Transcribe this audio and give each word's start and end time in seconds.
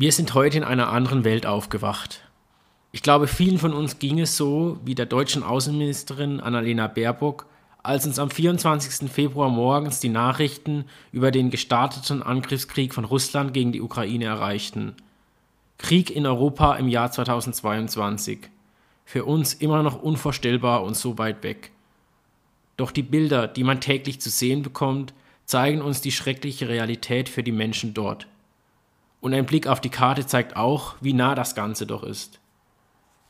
Wir 0.00 0.12
sind 0.12 0.32
heute 0.32 0.56
in 0.56 0.64
einer 0.64 0.88
anderen 0.88 1.24
Welt 1.24 1.44
aufgewacht. 1.44 2.22
Ich 2.90 3.02
glaube, 3.02 3.26
vielen 3.26 3.58
von 3.58 3.74
uns 3.74 3.98
ging 3.98 4.18
es 4.18 4.34
so 4.34 4.78
wie 4.82 4.94
der 4.94 5.04
deutschen 5.04 5.42
Außenministerin 5.42 6.40
Annalena 6.40 6.86
Baerbock, 6.86 7.44
als 7.82 8.06
uns 8.06 8.18
am 8.18 8.30
24. 8.30 9.10
Februar 9.10 9.50
morgens 9.50 10.00
die 10.00 10.08
Nachrichten 10.08 10.86
über 11.12 11.30
den 11.30 11.50
gestarteten 11.50 12.22
Angriffskrieg 12.22 12.94
von 12.94 13.04
Russland 13.04 13.52
gegen 13.52 13.72
die 13.72 13.82
Ukraine 13.82 14.24
erreichten. 14.24 14.94
Krieg 15.76 16.08
in 16.08 16.24
Europa 16.24 16.76
im 16.76 16.88
Jahr 16.88 17.12
2022. 17.12 18.48
Für 19.04 19.26
uns 19.26 19.52
immer 19.52 19.82
noch 19.82 20.00
unvorstellbar 20.00 20.82
und 20.82 20.96
so 20.96 21.18
weit 21.18 21.42
weg. 21.42 21.72
Doch 22.78 22.90
die 22.90 23.02
Bilder, 23.02 23.46
die 23.46 23.64
man 23.64 23.82
täglich 23.82 24.18
zu 24.18 24.30
sehen 24.30 24.62
bekommt, 24.62 25.12
zeigen 25.44 25.82
uns 25.82 26.00
die 26.00 26.10
schreckliche 26.10 26.70
Realität 26.70 27.28
für 27.28 27.42
die 27.42 27.52
Menschen 27.52 27.92
dort. 27.92 28.26
Und 29.20 29.34
ein 29.34 29.46
Blick 29.46 29.66
auf 29.66 29.80
die 29.80 29.90
Karte 29.90 30.26
zeigt 30.26 30.56
auch, 30.56 30.94
wie 31.00 31.12
nah 31.12 31.34
das 31.34 31.54
Ganze 31.54 31.86
doch 31.86 32.02
ist. 32.02 32.40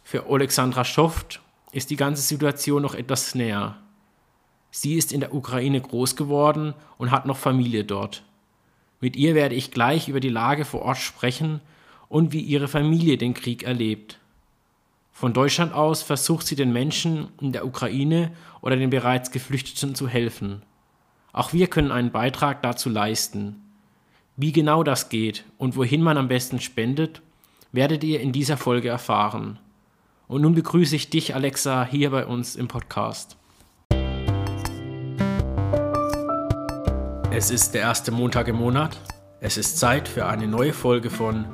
Für 0.03 0.27
Alexandra 0.29 0.85
Schoft 0.85 1.41
ist 1.73 1.91
die 1.91 1.97
ganze 1.97 2.23
Situation 2.23 2.83
noch 2.83 2.95
etwas 2.95 3.35
näher. 3.35 3.77
Sie 4.71 4.95
ist 4.95 5.12
in 5.12 5.21
der 5.21 5.34
Ukraine 5.34 5.81
groß 5.81 6.17
geworden 6.17 6.75
und 6.98 7.11
hat 7.11 7.27
noch 7.27 7.37
Familie 7.37 7.84
dort. 7.84 8.23
Mit 9.01 9.17
ihr 9.17 9.34
werde 9.34 9.55
ich 9.55 9.71
gleich 9.71 10.09
über 10.09 10.21
die 10.21 10.29
Lage 10.29 10.65
vor 10.65 10.83
Ort 10.83 10.98
sprechen 10.98 11.61
und 12.09 12.33
wie 12.33 12.41
ihre 12.41 12.69
Familie 12.69 13.17
den 13.19 13.34
Krieg 13.34 13.62
erlebt. 13.62 14.19
Von 15.12 15.33
Deutschland 15.33 15.73
aus 15.73 16.03
versucht 16.03 16.47
sie 16.47 16.57
den 16.57 16.73
Menschen 16.73 17.29
in 17.41 17.53
der 17.53 17.67
Ukraine 17.67 18.33
oder 18.62 18.77
den 18.77 18.91
bereits 18.91 19.31
Geflüchteten 19.31 19.95
zu 19.95 20.09
helfen. 20.09 20.62
Auch 21.33 21.53
wir 21.53 21.67
können 21.67 21.93
einen 21.93 22.11
Beitrag 22.11 22.62
dazu 22.62 22.89
leisten. 22.89 23.62
Wie 24.37 24.52
genau 24.52 24.83
das 24.83 25.09
geht 25.09 25.45
und 25.59 25.77
wohin 25.77 26.02
man 26.02 26.16
am 26.16 26.29
besten 26.29 26.61
spendet, 26.61 27.20
werdet 27.73 28.05
ihr 28.05 28.20
in 28.20 28.33
dieser 28.33 28.56
Folge 28.56 28.89
erfahren. 28.89 29.59
Und 30.29 30.42
nun 30.42 30.55
begrüße 30.55 30.97
ich 30.97 31.11
dich, 31.11 31.34
Alexa, 31.34 31.84
hier 31.84 32.11
bei 32.11 32.25
uns 32.25 32.56
im 32.56 32.69
Podcast. 32.69 33.36
Es 37.33 37.51
ist 37.51 37.75
der 37.75 37.83
erste 37.83 38.12
Montag 38.12 38.48
im 38.48 38.56
Monat. 38.56 38.98
Es 39.41 39.56
ist 39.56 39.78
Zeit 39.78 40.08
für 40.08 40.27
eine 40.27 40.47
neue 40.47 40.73
Folge 40.73 41.11
von 41.11 41.47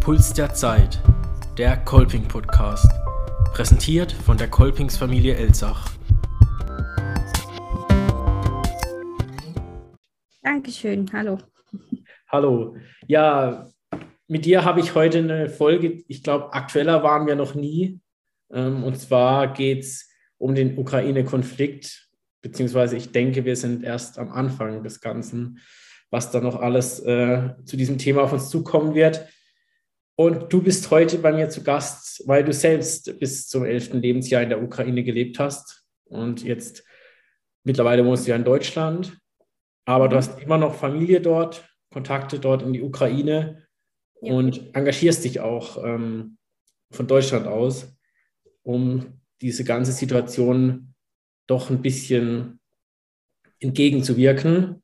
Puls 0.00 0.32
der 0.32 0.54
Zeit, 0.54 1.02
der 1.58 1.76
Kolping 1.76 2.26
Podcast, 2.26 2.90
präsentiert 3.52 4.12
von 4.12 4.36
der 4.36 4.48
Kolpings 4.48 4.96
Familie 4.96 5.34
Elsach. 5.36 5.90
Dankeschön, 10.42 11.10
hallo. 11.12 11.38
Hallo. 12.30 12.76
Ja, 13.06 13.70
mit 14.26 14.44
dir 14.44 14.62
habe 14.62 14.80
ich 14.80 14.94
heute 14.94 15.16
eine 15.16 15.48
Folge, 15.48 16.04
ich 16.08 16.22
glaube, 16.22 16.52
aktueller 16.52 17.02
waren 17.02 17.26
wir 17.26 17.36
noch 17.36 17.54
nie. 17.54 18.00
Ähm, 18.52 18.84
und 18.84 18.96
zwar 18.98 19.54
geht 19.54 19.84
es 19.84 20.10
um 20.36 20.54
den 20.54 20.76
Ukraine-Konflikt, 20.76 22.10
beziehungsweise 22.42 22.98
ich 22.98 23.12
denke, 23.12 23.46
wir 23.46 23.56
sind 23.56 23.82
erst 23.82 24.18
am 24.18 24.30
Anfang 24.30 24.82
des 24.82 25.00
Ganzen, 25.00 25.60
was 26.10 26.30
da 26.30 26.42
noch 26.42 26.56
alles 26.56 27.00
äh, 27.00 27.54
zu 27.64 27.78
diesem 27.78 27.96
Thema 27.96 28.24
auf 28.24 28.34
uns 28.34 28.50
zukommen 28.50 28.94
wird. 28.94 29.26
Und 30.14 30.52
du 30.52 30.62
bist 30.62 30.90
heute 30.90 31.16
bei 31.16 31.32
mir 31.32 31.48
zu 31.48 31.64
Gast, 31.64 32.24
weil 32.26 32.44
du 32.44 32.52
selbst 32.52 33.18
bis 33.18 33.48
zum 33.48 33.64
11. 33.64 33.94
Lebensjahr 33.94 34.42
in 34.42 34.50
der 34.50 34.62
Ukraine 34.62 35.02
gelebt 35.02 35.38
hast 35.38 35.86
und 36.04 36.44
jetzt 36.44 36.84
mittlerweile 37.64 38.04
wohnst 38.04 38.26
du 38.26 38.32
ja 38.32 38.36
in 38.36 38.44
Deutschland, 38.44 39.18
aber 39.86 40.08
du 40.08 40.16
mhm. 40.16 40.18
hast 40.18 40.38
immer 40.42 40.58
noch 40.58 40.74
Familie 40.74 41.22
dort 41.22 41.64
Kontakte 41.90 42.38
dort 42.38 42.62
in 42.62 42.72
die 42.72 42.82
Ukraine 42.82 43.66
ja. 44.20 44.32
und 44.32 44.74
engagierst 44.74 45.24
dich 45.24 45.40
auch 45.40 45.82
ähm, 45.82 46.38
von 46.90 47.06
Deutschland 47.06 47.46
aus, 47.46 47.96
um 48.62 49.20
diese 49.40 49.64
ganze 49.64 49.92
Situation 49.92 50.94
doch 51.46 51.70
ein 51.70 51.82
bisschen 51.82 52.60
entgegenzuwirken. 53.60 54.82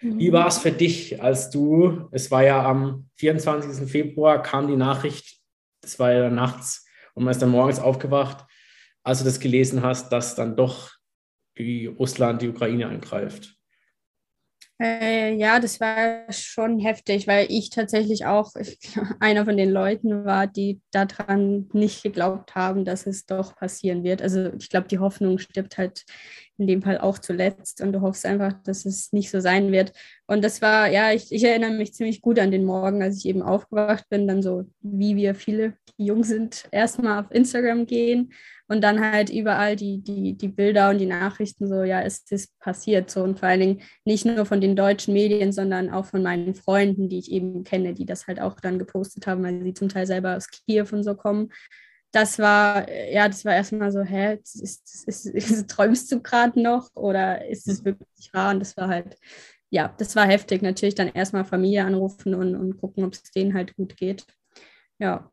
Mhm. 0.00 0.18
Wie 0.18 0.32
war 0.32 0.46
es 0.46 0.58
für 0.58 0.72
dich, 0.72 1.22
als 1.22 1.50
du, 1.50 2.08
es 2.12 2.30
war 2.30 2.42
ja 2.44 2.64
am 2.64 3.10
24. 3.16 3.88
Februar, 3.90 4.42
kam 4.42 4.68
die 4.68 4.76
Nachricht, 4.76 5.40
es 5.82 5.98
war 5.98 6.12
ja 6.12 6.30
nachts 6.30 6.86
und 7.14 7.24
man 7.24 7.32
ist 7.32 7.42
dann 7.42 7.50
morgens 7.50 7.80
aufgewacht, 7.80 8.46
als 9.02 9.18
du 9.18 9.24
das 9.24 9.40
gelesen 9.40 9.82
hast, 9.82 10.10
dass 10.10 10.34
dann 10.34 10.56
doch 10.56 10.92
die 11.56 11.86
Russland 11.86 12.42
die 12.42 12.48
Ukraine 12.48 12.88
angreift? 12.88 13.57
Äh, 14.80 15.34
ja, 15.34 15.58
das 15.58 15.80
war 15.80 16.30
schon 16.32 16.78
heftig, 16.78 17.26
weil 17.26 17.46
ich 17.50 17.70
tatsächlich 17.70 18.26
auch 18.26 18.52
einer 19.20 19.44
von 19.44 19.56
den 19.56 19.70
Leuten 19.70 20.24
war, 20.24 20.46
die 20.46 20.80
daran 20.92 21.68
nicht 21.72 22.04
geglaubt 22.04 22.54
haben, 22.54 22.84
dass 22.84 23.06
es 23.06 23.26
doch 23.26 23.56
passieren 23.56 24.04
wird. 24.04 24.22
Also 24.22 24.52
ich 24.56 24.70
glaube, 24.70 24.86
die 24.86 25.00
Hoffnung 25.00 25.38
stirbt 25.38 25.78
halt 25.78 26.04
in 26.58 26.68
dem 26.68 26.82
Fall 26.82 26.98
auch 26.98 27.18
zuletzt 27.18 27.80
und 27.80 27.92
du 27.92 28.00
hoffst 28.02 28.24
einfach, 28.24 28.52
dass 28.64 28.84
es 28.84 29.12
nicht 29.12 29.30
so 29.30 29.40
sein 29.40 29.72
wird. 29.72 29.92
Und 30.30 30.44
das 30.44 30.60
war, 30.60 30.90
ja, 30.90 31.10
ich, 31.10 31.32
ich 31.32 31.42
erinnere 31.42 31.70
mich 31.70 31.94
ziemlich 31.94 32.20
gut 32.20 32.38
an 32.38 32.50
den 32.50 32.66
Morgen, 32.66 33.02
als 33.02 33.16
ich 33.16 33.26
eben 33.26 33.40
aufgewacht 33.40 34.04
bin, 34.10 34.28
dann 34.28 34.42
so, 34.42 34.66
wie 34.82 35.16
wir 35.16 35.34
viele, 35.34 35.72
die 35.98 36.04
jung 36.04 36.22
sind, 36.22 36.68
erstmal 36.70 37.24
auf 37.24 37.30
Instagram 37.30 37.86
gehen 37.86 38.34
und 38.66 38.84
dann 38.84 39.00
halt 39.00 39.30
überall 39.30 39.74
die, 39.74 40.02
die, 40.02 40.36
die 40.36 40.48
Bilder 40.48 40.90
und 40.90 40.98
die 40.98 41.06
Nachrichten 41.06 41.66
so, 41.66 41.82
ja, 41.82 42.02
es 42.02 42.30
ist 42.30 42.58
passiert 42.58 43.10
so 43.10 43.22
und 43.22 43.38
vor 43.38 43.48
allen 43.48 43.60
Dingen 43.60 43.82
nicht 44.04 44.26
nur 44.26 44.44
von 44.44 44.60
den 44.60 44.76
deutschen 44.76 45.14
Medien, 45.14 45.50
sondern 45.50 45.88
auch 45.88 46.04
von 46.04 46.22
meinen 46.22 46.54
Freunden, 46.54 47.08
die 47.08 47.20
ich 47.20 47.32
eben 47.32 47.64
kenne, 47.64 47.94
die 47.94 48.04
das 48.04 48.26
halt 48.26 48.38
auch 48.38 48.60
dann 48.60 48.78
gepostet 48.78 49.26
haben, 49.26 49.42
weil 49.42 49.62
sie 49.62 49.72
zum 49.72 49.88
Teil 49.88 50.06
selber 50.06 50.36
aus 50.36 50.50
Kiew 50.50 50.88
und 50.92 51.04
so 51.04 51.14
kommen. 51.14 51.50
Das 52.12 52.38
war, 52.38 52.86
ja, 53.10 53.28
das 53.28 53.46
war 53.46 53.54
erstmal 53.54 53.92
so, 53.92 54.02
hä, 54.02 54.38
ist, 54.42 54.62
ist, 55.08 55.26
ist, 55.26 55.68
träumst 55.70 56.12
du 56.12 56.20
gerade 56.20 56.60
noch 56.60 56.90
oder 56.94 57.48
ist 57.48 57.66
es 57.66 57.82
wirklich 57.86 58.30
wahr? 58.34 58.50
Und 58.52 58.60
das 58.60 58.76
war 58.76 58.88
halt, 58.88 59.16
ja, 59.70 59.94
das 59.98 60.16
war 60.16 60.26
heftig. 60.26 60.62
Natürlich 60.62 60.94
dann 60.94 61.08
erstmal 61.08 61.44
Familie 61.44 61.84
anrufen 61.84 62.34
und, 62.34 62.54
und 62.56 62.78
gucken, 62.78 63.04
ob 63.04 63.12
es 63.12 63.22
denen 63.30 63.54
halt 63.54 63.76
gut 63.76 63.96
geht. 63.96 64.24
Ja. 64.98 65.30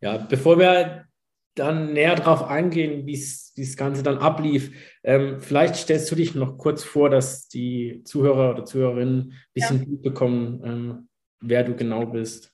Ja, 0.00 0.16
bevor 0.16 0.58
wir 0.58 1.06
dann 1.54 1.92
näher 1.92 2.14
darauf 2.14 2.44
eingehen, 2.44 3.06
wie 3.06 3.18
das 3.56 3.76
Ganze 3.76 4.02
dann 4.02 4.18
ablief. 4.18 4.72
Ähm, 5.02 5.40
vielleicht 5.40 5.76
stellst 5.76 6.10
du 6.10 6.14
dich 6.14 6.34
noch 6.34 6.56
kurz 6.56 6.82
vor, 6.82 7.10
dass 7.10 7.48
die 7.48 8.02
Zuhörer 8.04 8.50
oder 8.50 8.64
Zuhörerinnen 8.64 9.32
ein 9.32 9.38
bisschen 9.52 9.80
ja. 9.80 9.98
bekommen, 10.00 10.62
ähm, 10.64 11.08
wer 11.40 11.64
du 11.64 11.74
genau 11.74 12.06
bist. 12.06 12.52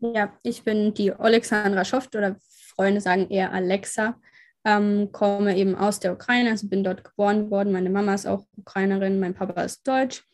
Ja, 0.00 0.36
ich 0.42 0.62
bin 0.64 0.92
die 0.92 1.12
Alexandra 1.12 1.84
Schoft 1.84 2.14
oder 2.14 2.36
Freunde 2.74 3.00
sagen 3.00 3.28
eher 3.30 3.52
Alexa. 3.52 4.18
Ähm, 4.64 5.10
komme 5.12 5.56
eben 5.56 5.74
aus 5.74 6.00
der 6.00 6.12
Ukraine, 6.12 6.50
also 6.50 6.68
bin 6.68 6.84
dort 6.84 7.04
geboren 7.04 7.50
worden. 7.50 7.72
Meine 7.72 7.90
Mama 7.90 8.14
ist 8.14 8.26
auch 8.26 8.44
Ukrainerin, 8.56 9.18
mein 9.18 9.34
Papa 9.34 9.62
ist 9.62 9.86
Deutsch. 9.88 10.24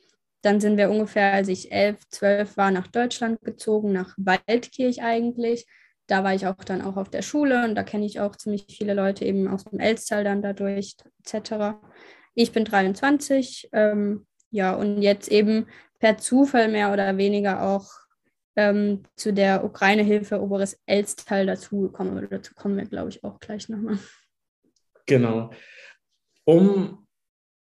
Dann 0.43 0.61
sind 0.61 0.77
wir 0.77 0.91
ungefähr, 0.91 1.33
als 1.33 1.49
ich 1.49 1.73
elf, 1.73 2.09
zwölf 2.09 2.57
war, 2.57 2.71
nach 2.71 2.89
Deutschland 2.89 3.41
gezogen, 3.43 3.93
nach 3.93 4.15
Waldkirch 4.17 5.03
eigentlich 5.03 5.67
da 6.07 6.23
war 6.23 6.35
ich 6.35 6.47
auch 6.47 6.63
dann 6.65 6.83
auch 6.83 6.97
auf 6.97 7.09
der 7.09 7.23
Schule 7.23 7.65
und 7.65 7.75
da 7.75 7.83
kenne 7.83 8.07
ich 8.07 8.21
auch 8.21 8.37
ziemlich 8.37 8.67
viele 8.69 8.95
Leute 8.95 9.25
eben 9.25 9.49
aus 9.49 9.65
dem 9.65 9.81
Elstal 9.81 10.25
dann 10.25 10.43
dadurch 10.43 10.97
etc. 11.25 11.79
Ich 12.35 12.53
bin 12.53 12.65
23, 12.65 13.71
ähm, 13.73 14.27
ja, 14.51 14.75
und 14.75 15.03
jetzt 15.03 15.29
eben 15.29 15.67
per 15.99 16.19
Zufall 16.19 16.69
mehr 16.69 16.93
oder 16.93 17.17
weniger 17.17 17.63
auch 17.63 17.89
ähm, 18.57 19.03
zu 19.15 19.33
der 19.33 19.65
Ukraine-Hilfe 19.65 20.41
Oberes 20.41 20.81
Elstal 20.87 21.47
dazugekommen. 21.47 22.17
Oder 22.17 22.27
dazu 22.27 22.55
kommen 22.55 22.77
wir, 22.77 22.87
glaube 22.87 23.11
ich, 23.11 23.23
auch 23.23 23.39
gleich 23.39 23.69
nochmal. 23.69 23.99
Genau. 25.07 25.51
Um 26.45 27.07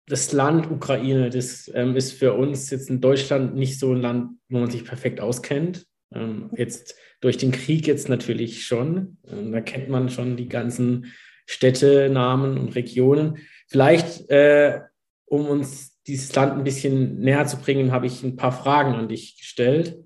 das 0.07 0.31
Land 0.31 0.69
Ukraine, 0.69 1.29
das 1.29 1.69
ähm, 1.73 1.95
ist 1.95 2.13
für 2.13 2.33
uns 2.33 2.69
jetzt 2.69 2.89
in 2.89 3.01
Deutschland 3.01 3.55
nicht 3.55 3.79
so 3.79 3.91
ein 3.93 4.01
Land, 4.01 4.37
wo 4.49 4.59
man 4.59 4.69
sich 4.69 4.85
perfekt 4.85 5.19
auskennt. 5.19 5.87
Ähm, 6.13 6.51
jetzt 6.55 6.95
durch 7.21 7.37
den 7.37 7.51
Krieg 7.51 7.87
jetzt 7.87 8.07
natürlich 8.07 8.65
schon. 8.65 9.17
Ähm, 9.27 9.51
da 9.51 9.61
kennt 9.61 9.89
man 9.89 10.09
schon 10.09 10.37
die 10.37 10.47
ganzen 10.47 11.11
Städtenamen 11.47 12.57
und 12.57 12.75
Regionen. 12.75 13.39
Vielleicht, 13.67 14.29
äh, 14.29 14.81
um 15.25 15.47
uns 15.47 15.99
dieses 16.03 16.33
Land 16.35 16.53
ein 16.53 16.63
bisschen 16.63 17.19
näher 17.19 17.45
zu 17.47 17.57
bringen, 17.57 17.91
habe 17.91 18.05
ich 18.05 18.21
ein 18.23 18.35
paar 18.35 18.51
Fragen 18.51 18.93
an 18.93 19.09
dich 19.09 19.37
gestellt. 19.37 20.04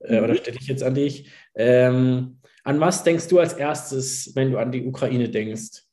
Äh, 0.00 0.20
oder 0.20 0.34
mhm. 0.34 0.38
stelle 0.38 0.58
ich 0.60 0.66
jetzt 0.66 0.82
an 0.82 0.94
dich. 0.94 1.30
Ähm, 1.54 2.40
an 2.64 2.80
was 2.80 3.04
denkst 3.04 3.28
du 3.28 3.38
als 3.38 3.54
erstes, 3.54 4.34
wenn 4.34 4.50
du 4.50 4.58
an 4.58 4.72
die 4.72 4.84
Ukraine 4.84 5.28
denkst? 5.28 5.84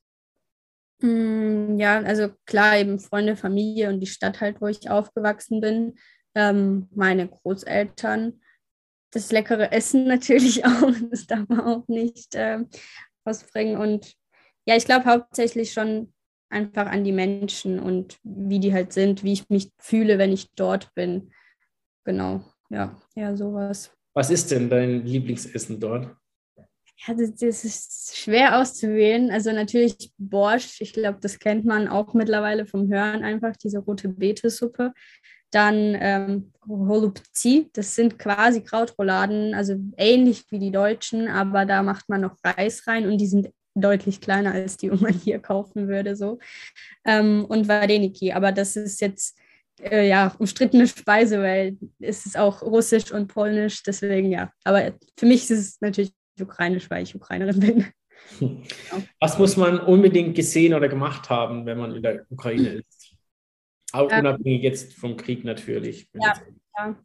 Mm, 0.99 1.77
ja, 1.77 1.99
also 2.01 2.29
klar, 2.45 2.77
eben 2.77 2.99
Freunde, 2.99 3.35
Familie 3.35 3.89
und 3.89 3.99
die 3.99 4.07
Stadt 4.07 4.41
halt, 4.41 4.61
wo 4.61 4.67
ich 4.67 4.89
aufgewachsen 4.89 5.61
bin. 5.61 5.95
Ähm, 6.35 6.87
meine 6.93 7.27
Großeltern 7.27 8.41
das 9.11 9.31
leckere 9.31 9.71
Essen 9.71 10.05
natürlich 10.07 10.65
auch, 10.65 10.91
das 11.09 11.27
darf 11.27 11.47
man 11.49 11.61
auch 11.61 11.87
nicht 11.87 12.35
äh, 12.35 12.59
ausbringen. 13.23 13.77
Und 13.77 14.13
ja, 14.65 14.75
ich 14.75 14.85
glaube 14.85 15.05
hauptsächlich 15.05 15.73
schon 15.73 16.13
einfach 16.49 16.87
an 16.87 17.03
die 17.03 17.11
Menschen 17.11 17.79
und 17.79 18.17
wie 18.23 18.59
die 18.59 18.73
halt 18.73 18.93
sind, 18.93 19.23
wie 19.23 19.33
ich 19.33 19.49
mich 19.49 19.71
fühle, 19.79 20.17
wenn 20.17 20.31
ich 20.31 20.53
dort 20.55 20.93
bin. 20.93 21.31
Genau, 22.05 22.41
ja, 22.69 22.95
ja, 23.15 23.35
sowas. 23.35 23.96
Was 24.17 24.31
ist 24.31 24.49
denn 24.49 24.67
dein 24.67 25.05
Lieblingsessen 25.05 25.79
dort? 25.79 26.07
Ja, 27.05 27.13
das, 27.13 27.35
das, 27.35 27.63
ist 27.63 28.17
schwer 28.17 28.59
auszuwählen. 28.59 29.29
Also 29.29 29.51
natürlich 29.51 30.11
Borscht, 30.17 30.81
ich 30.81 30.91
glaube, 30.91 31.19
das 31.21 31.37
kennt 31.37 31.65
man 31.65 31.87
auch 31.87 32.15
mittlerweile 32.15 32.65
vom 32.65 32.91
Hören 32.91 33.23
einfach, 33.23 33.55
diese 33.55 33.77
rote 33.77 34.09
Betesuppe. 34.09 34.91
Dann 35.51 35.95
ähm, 35.99 36.51
Holubzi, 36.67 37.69
das 37.73 37.93
sind 37.93 38.17
quasi 38.17 38.63
Krautrouladen, 38.63 39.53
also 39.53 39.75
ähnlich 39.97 40.45
wie 40.49 40.57
die 40.57 40.71
deutschen, 40.71 41.27
aber 41.27 41.67
da 41.67 41.83
macht 41.83 42.09
man 42.09 42.21
noch 42.21 42.37
Reis 42.43 42.87
rein 42.87 43.05
und 43.05 43.19
die 43.19 43.27
sind 43.27 43.51
deutlich 43.75 44.19
kleiner 44.19 44.53
als 44.53 44.77
die, 44.77 44.89
die 44.89 44.97
man 44.99 45.13
hier 45.13 45.37
kaufen 45.37 45.87
würde. 45.87 46.15
So. 46.15 46.39
Ähm, 47.05 47.45
und 47.45 47.67
Wadeniki, 47.67 48.31
aber 48.33 48.51
das 48.51 48.77
ist 48.77 48.99
jetzt 48.99 49.37
äh, 49.81 50.07
ja 50.07 50.33
umstrittene 50.37 50.87
Speise, 50.87 51.41
weil 51.41 51.77
es 51.99 52.25
ist 52.25 52.37
auch 52.37 52.61
russisch 52.61 53.11
und 53.11 53.27
polnisch, 53.27 53.83
deswegen 53.83 54.31
ja. 54.31 54.51
Aber 54.63 54.93
für 55.17 55.25
mich 55.25 55.49
ist 55.49 55.51
es 55.51 55.81
natürlich 55.81 56.11
ukrainisch, 56.39 56.89
weil 56.89 57.03
ich 57.03 57.15
Ukrainerin 57.15 57.59
bin. 57.59 57.85
Was 59.19 59.37
muss 59.37 59.57
man 59.57 59.79
unbedingt 59.79 60.35
gesehen 60.35 60.73
oder 60.73 60.89
gemacht 60.89 61.29
haben, 61.29 61.65
wenn 61.65 61.77
man 61.77 61.95
in 61.95 62.03
der 62.03 62.25
Ukraine 62.29 62.69
ist? 62.69 63.15
Auch 63.93 64.11
ähm, 64.11 64.19
unabhängig 64.19 64.63
jetzt 64.63 64.93
vom 64.93 65.15
Krieg 65.15 65.43
natürlich. 65.43 66.09
Ja, 66.13 66.33
ja. 66.77 66.95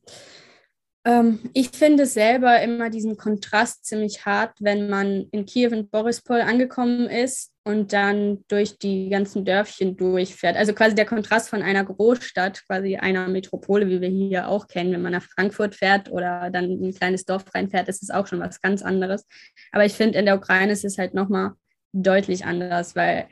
Ähm, 1.05 1.41
ich 1.53 1.71
finde 1.71 2.07
selber 2.07 2.63
immer 2.63 2.89
diesen 2.89 3.17
Kontrast 3.17 3.85
ziemlich 3.85 4.25
hart, 4.25 4.53
wenn 4.61 4.89
man 4.89 5.27
in 5.33 5.47
Kiew 5.47 5.73
und 5.73 5.91
Borispol 5.91 6.41
angekommen 6.41 7.09
ist 7.09 7.53
und 7.65 7.93
dann 7.93 8.45
durch 8.49 8.79
die 8.79 9.09
ganzen 9.09 9.45
Dörfchen 9.45 9.97
durchfährt. 9.97 10.57
Also 10.57 10.73
quasi 10.75 10.95
der 10.95 11.07
Kontrast 11.07 11.49
von 11.49 11.63
einer 11.63 11.85
Großstadt, 11.85 12.65
quasi 12.67 12.97
einer 12.97 13.27
Metropole, 13.29 13.89
wie 13.89 14.01
wir 14.01 14.09
hier 14.09 14.49
auch 14.49 14.69
kennen, 14.69 14.93
wenn 14.93 15.03
man 15.03 15.13
nach 15.13 15.25
Frankfurt 15.25 15.75
fährt 15.75 16.11
oder 16.11 16.51
dann 16.51 16.71
in 16.71 16.85
ein 16.85 16.95
kleines 16.95 17.25
Dorf 17.25 17.45
reinfährt, 17.53 17.89
ist 17.89 18.03
es 18.03 18.11
auch 18.11 18.29
schon 18.29 18.41
was 18.41 18.61
ganz 18.61 18.83
anderes. 18.83 19.27
Aber 19.73 19.85
ich 19.85 19.95
finde, 19.95 20.19
in 20.19 20.27
der 20.27 20.37
Ukraine 20.37 20.73
ist 20.73 20.85
es 20.85 20.99
halt 20.99 21.15
nochmal 21.15 21.53
deutlich 21.93 22.45
anders, 22.45 22.95
weil 22.95 23.27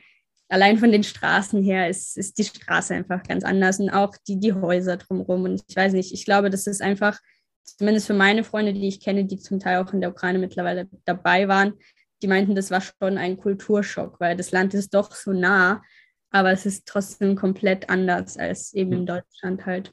allein 0.48 0.78
von 0.78 0.90
den 0.90 1.04
Straßen 1.04 1.62
her 1.62 1.88
ist, 1.88 2.16
ist 2.16 2.36
die 2.38 2.44
Straße 2.44 2.94
einfach 2.94 3.22
ganz 3.22 3.44
anders 3.44 3.78
und 3.78 3.90
auch 3.90 4.14
die, 4.26 4.38
die 4.38 4.52
Häuser 4.52 4.96
drumherum. 4.96 5.44
Und 5.44 5.62
ich 5.68 5.76
weiß 5.76 5.92
nicht, 5.92 6.12
ich 6.12 6.24
glaube, 6.24 6.50
das 6.50 6.66
ist 6.66 6.82
einfach 6.82 7.18
zumindest 7.64 8.06
für 8.06 8.14
meine 8.14 8.44
Freunde, 8.44 8.72
die 8.72 8.88
ich 8.88 9.00
kenne, 9.00 9.24
die 9.24 9.38
zum 9.38 9.60
Teil 9.60 9.78
auch 9.78 9.92
in 9.92 10.00
der 10.00 10.10
Ukraine 10.10 10.38
mittlerweile 10.38 10.88
dabei 11.04 11.48
waren, 11.48 11.74
die 12.22 12.26
meinten, 12.26 12.54
das 12.54 12.70
war 12.70 12.80
schon 12.80 13.18
ein 13.18 13.36
Kulturschock, 13.36 14.20
weil 14.20 14.36
das 14.36 14.52
Land 14.52 14.74
ist 14.74 14.92
doch 14.94 15.12
so 15.12 15.32
nah, 15.32 15.82
aber 16.30 16.52
es 16.52 16.66
ist 16.66 16.86
trotzdem 16.86 17.34
komplett 17.34 17.88
anders 17.88 18.36
als 18.36 18.72
eben 18.74 18.92
in 18.92 19.06
Deutschland 19.06 19.66
halt. 19.66 19.92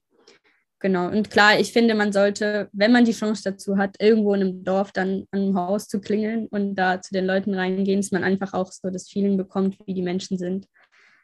Genau. 0.79 1.07
Und 1.07 1.31
klar, 1.31 1.59
ich 1.59 1.73
finde, 1.73 1.95
man 1.95 2.13
sollte, 2.13 2.69
wenn 2.71 2.91
man 2.91 3.05
die 3.05 3.13
Chance 3.13 3.41
dazu 3.43 3.77
hat, 3.77 3.95
irgendwo 3.99 4.35
in 4.35 4.41
einem 4.41 4.63
Dorf 4.63 4.91
dann 4.91 5.25
an 5.31 5.41
einem 5.41 5.57
Haus 5.57 5.87
zu 5.87 5.99
klingeln 5.99 6.47
und 6.47 6.75
da 6.75 7.01
zu 7.01 7.13
den 7.13 7.25
Leuten 7.25 7.55
reingehen, 7.55 7.99
dass 7.99 8.11
man 8.11 8.23
einfach 8.23 8.53
auch 8.53 8.71
so 8.71 8.89
das 8.91 9.09
Feeling 9.09 9.37
bekommt, 9.37 9.77
wie 9.87 9.95
die 9.95 10.03
Menschen 10.03 10.37
sind. 10.37 10.67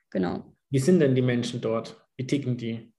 Genau. 0.09 0.55
Wie 0.71 0.79
sind 0.79 0.99
denn 0.99 1.13
die 1.13 1.21
Menschen 1.21 1.61
dort? 1.61 2.03
Wie 2.17 2.25
ticken 2.25 2.57
die? 2.57 2.92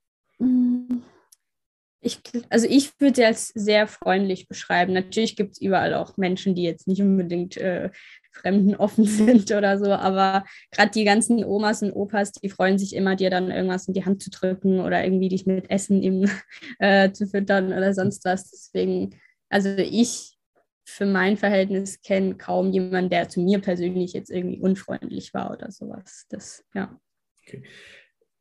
Ich, 2.01 2.19
also 2.49 2.67
ich 2.69 2.99
würde 2.99 3.15
sie 3.15 3.25
als 3.25 3.47
sehr 3.47 3.87
freundlich 3.87 4.47
beschreiben. 4.47 4.93
Natürlich 4.93 5.35
gibt 5.35 5.53
es 5.53 5.61
überall 5.61 5.95
auch 5.95 6.17
Menschen, 6.17 6.53
die 6.53 6.63
jetzt 6.63 6.87
nicht 6.87 7.01
unbedingt 7.01 7.57
äh, 7.57 7.89
Fremden 8.31 8.75
offen 8.75 9.05
sind 9.05 9.51
oder 9.51 9.79
so, 9.79 9.91
aber 9.91 10.45
gerade 10.71 10.91
die 10.91 11.03
ganzen 11.03 11.43
Omas 11.43 11.81
und 11.81 11.93
Opas, 11.93 12.33
die 12.33 12.49
freuen 12.49 12.77
sich 12.77 12.95
immer, 12.95 13.15
dir 13.15 13.29
dann 13.29 13.49
irgendwas 13.49 13.87
in 13.87 13.93
die 13.93 14.05
Hand 14.05 14.21
zu 14.21 14.29
drücken 14.29 14.81
oder 14.81 15.03
irgendwie 15.03 15.29
dich 15.29 15.45
mit 15.45 15.69
Essen 15.71 16.03
eben 16.03 16.29
äh, 16.79 17.11
zu 17.11 17.27
füttern 17.27 17.73
oder 17.73 17.93
sonst 17.93 18.25
was. 18.25 18.51
Deswegen, 18.51 19.19
also 19.49 19.69
ich 19.69 20.35
für 20.87 21.05
mein 21.05 21.37
Verhältnis 21.37 22.01
kenne 22.01 22.35
kaum 22.35 22.71
jemanden, 22.71 23.09
der 23.09 23.27
zu 23.29 23.41
mir 23.41 23.59
persönlich 23.59 24.13
jetzt 24.13 24.29
irgendwie 24.29 24.59
unfreundlich 24.59 25.33
war 25.33 25.51
oder 25.51 25.71
sowas. 25.71 26.25
Das, 26.29 26.63
ja. 26.75 26.99
Okay. 27.41 27.63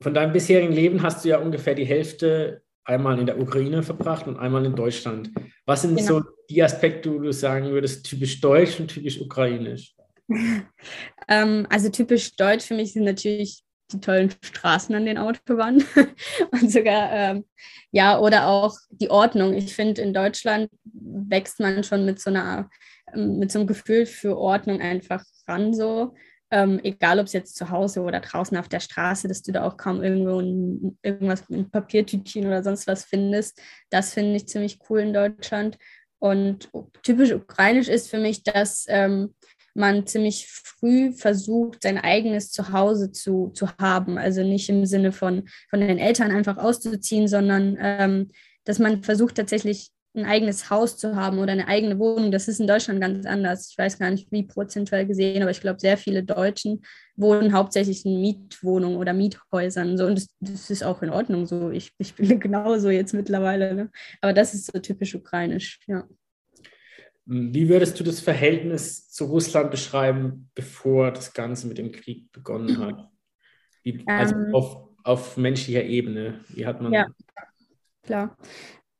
Von 0.02 0.12
deinem 0.12 0.32
bisherigen 0.32 0.72
Leben 0.72 1.02
hast 1.02 1.24
du 1.24 1.30
ja 1.30 1.38
ungefähr 1.38 1.74
die 1.74 1.86
Hälfte 1.86 2.63
einmal 2.84 3.18
in 3.18 3.26
der 3.26 3.40
Ukraine 3.40 3.82
verbracht 3.82 4.26
und 4.26 4.38
einmal 4.38 4.64
in 4.64 4.74
Deutschland. 4.74 5.30
Was 5.66 5.82
sind 5.82 5.96
genau. 5.96 6.20
so 6.20 6.24
die 6.50 6.62
Aspekte, 6.62 7.12
wo 7.12 7.18
du 7.18 7.32
sagen 7.32 7.70
würdest, 7.70 8.06
typisch 8.06 8.40
deutsch 8.40 8.78
und 8.78 8.88
typisch 8.88 9.20
ukrainisch? 9.20 9.94
ähm, 11.28 11.66
also 11.70 11.88
typisch 11.88 12.36
deutsch 12.36 12.64
für 12.64 12.74
mich 12.74 12.92
sind 12.92 13.04
natürlich 13.04 13.62
die 13.92 14.00
tollen 14.00 14.30
Straßen 14.42 14.94
an 14.94 15.06
den 15.06 15.18
Autobahnen 15.18 15.84
und 16.50 16.70
sogar, 16.70 17.12
ähm, 17.12 17.44
ja, 17.90 18.18
oder 18.18 18.48
auch 18.48 18.74
die 18.90 19.10
Ordnung. 19.10 19.54
Ich 19.54 19.74
finde, 19.74 20.02
in 20.02 20.14
Deutschland 20.14 20.70
wächst 20.84 21.60
man 21.60 21.84
schon 21.84 22.04
mit 22.04 22.20
so 22.20 22.30
einer, 22.30 22.70
mit 23.14 23.52
so 23.52 23.58
einem 23.58 23.68
Gefühl 23.68 24.06
für 24.06 24.36
Ordnung 24.36 24.80
einfach 24.80 25.22
ran 25.46 25.74
so 25.74 26.14
ähm, 26.54 26.78
egal 26.84 27.18
ob 27.18 27.26
es 27.26 27.32
jetzt 27.32 27.56
zu 27.56 27.70
Hause 27.70 28.02
oder 28.02 28.20
draußen 28.20 28.56
auf 28.56 28.68
der 28.68 28.78
Straße, 28.78 29.26
dass 29.26 29.42
du 29.42 29.50
da 29.50 29.64
auch 29.66 29.76
kaum 29.76 30.04
irgendwo 30.04 30.38
ein, 30.38 30.96
irgendwas 31.02 31.48
mit 31.48 31.72
Papiertütchen 31.72 32.46
oder 32.46 32.62
sonst 32.62 32.86
was 32.86 33.04
findest. 33.04 33.60
Das 33.90 34.14
finde 34.14 34.36
ich 34.36 34.46
ziemlich 34.46 34.78
cool 34.88 35.00
in 35.00 35.12
Deutschland. 35.12 35.78
Und 36.20 36.70
typisch 37.02 37.32
ukrainisch 37.32 37.88
ist 37.88 38.08
für 38.08 38.18
mich, 38.18 38.44
dass 38.44 38.86
ähm, 38.88 39.34
man 39.74 40.06
ziemlich 40.06 40.46
früh 40.46 41.12
versucht, 41.12 41.82
sein 41.82 41.98
eigenes 41.98 42.52
Zuhause 42.52 43.10
zu, 43.10 43.50
zu 43.52 43.68
haben. 43.78 44.16
Also 44.16 44.44
nicht 44.44 44.68
im 44.68 44.86
Sinne 44.86 45.10
von, 45.10 45.48
von 45.70 45.80
den 45.80 45.98
Eltern 45.98 46.30
einfach 46.30 46.56
auszuziehen, 46.56 47.26
sondern 47.26 47.76
ähm, 47.80 48.30
dass 48.62 48.78
man 48.78 49.02
versucht 49.02 49.34
tatsächlich 49.34 49.90
ein 50.14 50.24
eigenes 50.24 50.70
Haus 50.70 50.96
zu 50.96 51.16
haben 51.16 51.38
oder 51.38 51.52
eine 51.52 51.66
eigene 51.66 51.98
Wohnung, 51.98 52.30
das 52.30 52.46
ist 52.46 52.60
in 52.60 52.66
Deutschland 52.66 53.00
ganz 53.00 53.26
anders. 53.26 53.70
Ich 53.70 53.78
weiß 53.78 53.98
gar 53.98 54.10
nicht, 54.10 54.30
wie 54.30 54.44
prozentuell 54.44 55.06
gesehen, 55.06 55.42
aber 55.42 55.50
ich 55.50 55.60
glaube, 55.60 55.80
sehr 55.80 55.96
viele 55.96 56.22
Deutschen 56.22 56.82
wohnen 57.16 57.52
hauptsächlich 57.52 58.04
in 58.06 58.20
Mietwohnungen 58.20 58.96
oder 58.96 59.12
Miethäusern. 59.12 59.98
So, 59.98 60.06
und 60.06 60.16
das, 60.16 60.28
das 60.40 60.70
ist 60.70 60.84
auch 60.84 61.02
in 61.02 61.10
Ordnung 61.10 61.46
so. 61.46 61.70
Ich, 61.70 61.92
ich 61.98 62.14
bin 62.14 62.38
genauso 62.40 62.90
jetzt 62.90 63.12
mittlerweile. 63.12 63.74
Ne? 63.74 63.90
Aber 64.20 64.32
das 64.32 64.54
ist 64.54 64.72
so 64.72 64.78
typisch 64.78 65.14
ukrainisch, 65.14 65.80
ja. 65.86 66.06
Wie 67.26 67.70
würdest 67.70 67.98
du 67.98 68.04
das 68.04 68.20
Verhältnis 68.20 69.10
zu 69.10 69.24
Russland 69.24 69.70
beschreiben, 69.70 70.50
bevor 70.54 71.10
das 71.10 71.32
Ganze 71.32 71.66
mit 71.66 71.78
dem 71.78 71.90
Krieg 71.90 72.30
begonnen 72.32 72.78
hat? 72.78 73.08
Wie, 73.82 74.04
also 74.06 74.34
ähm, 74.34 74.54
auf, 74.54 74.88
auf 75.02 75.36
menschlicher 75.38 75.84
Ebene. 75.84 76.40
Wie 76.48 76.66
hat 76.66 76.82
man. 76.82 76.92
Ja, 76.92 77.06
klar. 78.02 78.36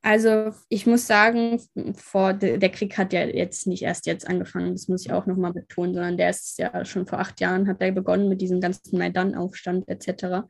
Also 0.05 0.53
ich 0.69 0.85
muss 0.85 1.07
sagen, 1.07 1.59
vor, 1.95 2.33
der 2.33 2.69
Krieg 2.69 2.95
hat 2.95 3.11
ja 3.11 3.25
jetzt 3.25 3.65
nicht 3.65 3.81
erst 3.81 4.05
jetzt 4.05 4.27
angefangen, 4.29 4.73
das 4.73 4.87
muss 4.87 5.03
ich 5.03 5.11
auch 5.11 5.25
nochmal 5.25 5.51
betonen, 5.51 5.95
sondern 5.95 6.15
der 6.15 6.29
ist 6.29 6.59
ja 6.59 6.85
schon 6.85 7.07
vor 7.07 7.17
acht 7.17 7.41
Jahren, 7.41 7.67
hat 7.67 7.81
er 7.81 7.91
begonnen 7.91 8.29
mit 8.29 8.39
diesem 8.39 8.61
ganzen 8.61 8.99
Maidan-Aufstand 8.99 9.87
etc. 9.87 10.45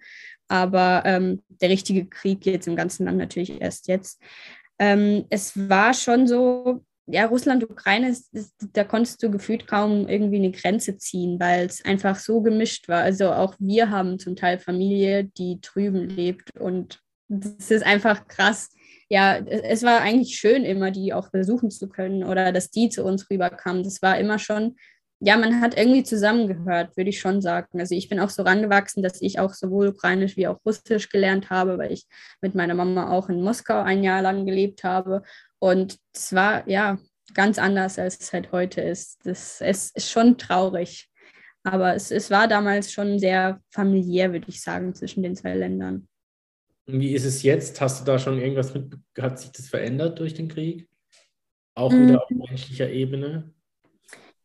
Aber 0.50 1.04
ähm, 1.06 1.42
der 1.48 1.70
richtige 1.70 2.06
Krieg 2.06 2.46
jetzt 2.46 2.68
im 2.68 2.76
ganzen 2.76 3.06
Land 3.06 3.18
natürlich 3.18 3.62
erst 3.62 3.88
jetzt. 3.88 4.22
Ähm, 4.78 5.24
es 5.30 5.58
war 5.70 5.94
schon 5.94 6.28
so, 6.28 6.84
ja, 7.08 7.26
Russland, 7.26 7.64
Ukraine, 7.64 8.14
da 8.74 8.84
konntest 8.84 9.24
du 9.24 9.32
gefühlt 9.32 9.68
kaum 9.68 10.10
irgendwie 10.10 10.36
eine 10.36 10.52
Grenze 10.52 10.98
ziehen, 10.98 11.40
weil 11.40 11.66
es 11.66 11.86
einfach 11.86 12.18
so 12.18 12.42
gemischt 12.42 12.90
war. 12.90 13.04
Also 13.04 13.32
auch 13.32 13.56
wir 13.60 13.90
haben 13.90 14.20
zum 14.20 14.36
Teil 14.36 14.60
Familie, 14.60 15.24
die 15.24 15.62
drüben 15.62 16.10
lebt 16.10 16.60
und 16.60 17.00
das 17.30 17.72
ist 17.72 17.86
einfach 17.86 18.28
krass 18.28 18.72
ja, 19.10 19.38
es 19.38 19.84
war 19.84 20.02
eigentlich 20.02 20.36
schön, 20.36 20.64
immer 20.64 20.92
die 20.92 21.14
auch 21.14 21.30
besuchen 21.30 21.70
zu 21.70 21.88
können 21.90 22.24
oder 22.24 22.52
dass 22.52 22.72
die 22.72 22.90
zu 22.90 23.04
uns 23.04 23.30
rüberkamen. 23.30 23.84
Das 23.84 24.02
war 24.02 24.18
immer 24.18 24.40
schon, 24.40 24.76
ja, 25.20 25.38
man 25.38 25.62
hat 25.62 25.78
irgendwie 25.78 26.04
zusammengehört, 26.04 26.98
würde 26.98 27.10
ich 27.10 27.20
schon 27.20 27.42
sagen. 27.42 27.80
Also 27.80 27.96
ich 27.96 28.10
bin 28.10 28.20
auch 28.20 28.30
so 28.30 28.44
rangewachsen, 28.44 29.04
dass 29.04 29.22
ich 29.22 29.40
auch 29.40 29.54
sowohl 29.54 29.90
Ukrainisch 29.90 30.36
wie 30.38 30.48
auch 30.48 30.60
Russisch 30.66 31.10
gelernt 31.10 31.50
habe, 31.50 31.78
weil 31.78 31.92
ich 31.92 32.06
mit 32.42 32.56
meiner 32.56 32.74
Mama 32.74 33.12
auch 33.12 33.30
in 33.30 33.42
Moskau 33.42 33.82
ein 33.82 34.04
Jahr 34.04 34.22
lang 34.22 34.46
gelebt 34.46 34.84
habe. 34.84 35.22
Und 35.60 35.98
es 36.14 36.34
war 36.34 36.68
ja 36.68 36.98
ganz 37.34 37.60
anders, 37.60 38.00
als 38.00 38.20
es 38.20 38.34
halt 38.34 38.52
heute 38.52 38.82
ist. 38.82 39.20
Das, 39.24 39.62
es 39.62 39.92
ist 39.92 40.10
schon 40.10 40.38
traurig. 40.38 41.10
Aber 41.64 41.96
es, 41.96 42.12
es 42.12 42.30
war 42.30 42.48
damals 42.48 42.92
schon 42.92 43.20
sehr 43.20 43.60
familiär, 43.72 44.32
würde 44.32 44.50
ich 44.50 44.62
sagen, 44.62 44.94
zwischen 44.94 45.24
den 45.24 45.36
zwei 45.36 45.56
Ländern. 45.56 46.08
Wie 46.88 47.14
ist 47.14 47.26
es 47.26 47.44
jetzt? 47.44 47.82
Hast 47.82 48.02
du 48.02 48.06
da 48.06 48.20
schon 48.20 48.40
irgendwas 48.40 48.74
mit, 48.74 48.94
hat 49.20 49.40
sich 49.40 49.52
das 49.52 49.68
verändert 49.68 50.20
durch 50.20 50.34
den 50.34 50.48
Krieg? 50.48 50.88
Auch 51.74 51.92
mhm. 51.92 52.08
wieder 52.08 52.24
auf 52.24 52.30
menschlicher 52.30 52.90
Ebene? 52.90 53.52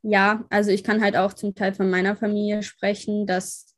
Ja, 0.03 0.45
also 0.49 0.71
ich 0.71 0.83
kann 0.83 1.03
halt 1.03 1.17
auch 1.17 1.35
zum 1.35 1.55
Teil 1.55 1.75
von 1.75 1.91
meiner 1.91 2.17
Familie 2.17 2.63
sprechen, 2.63 3.27
dass 3.27 3.77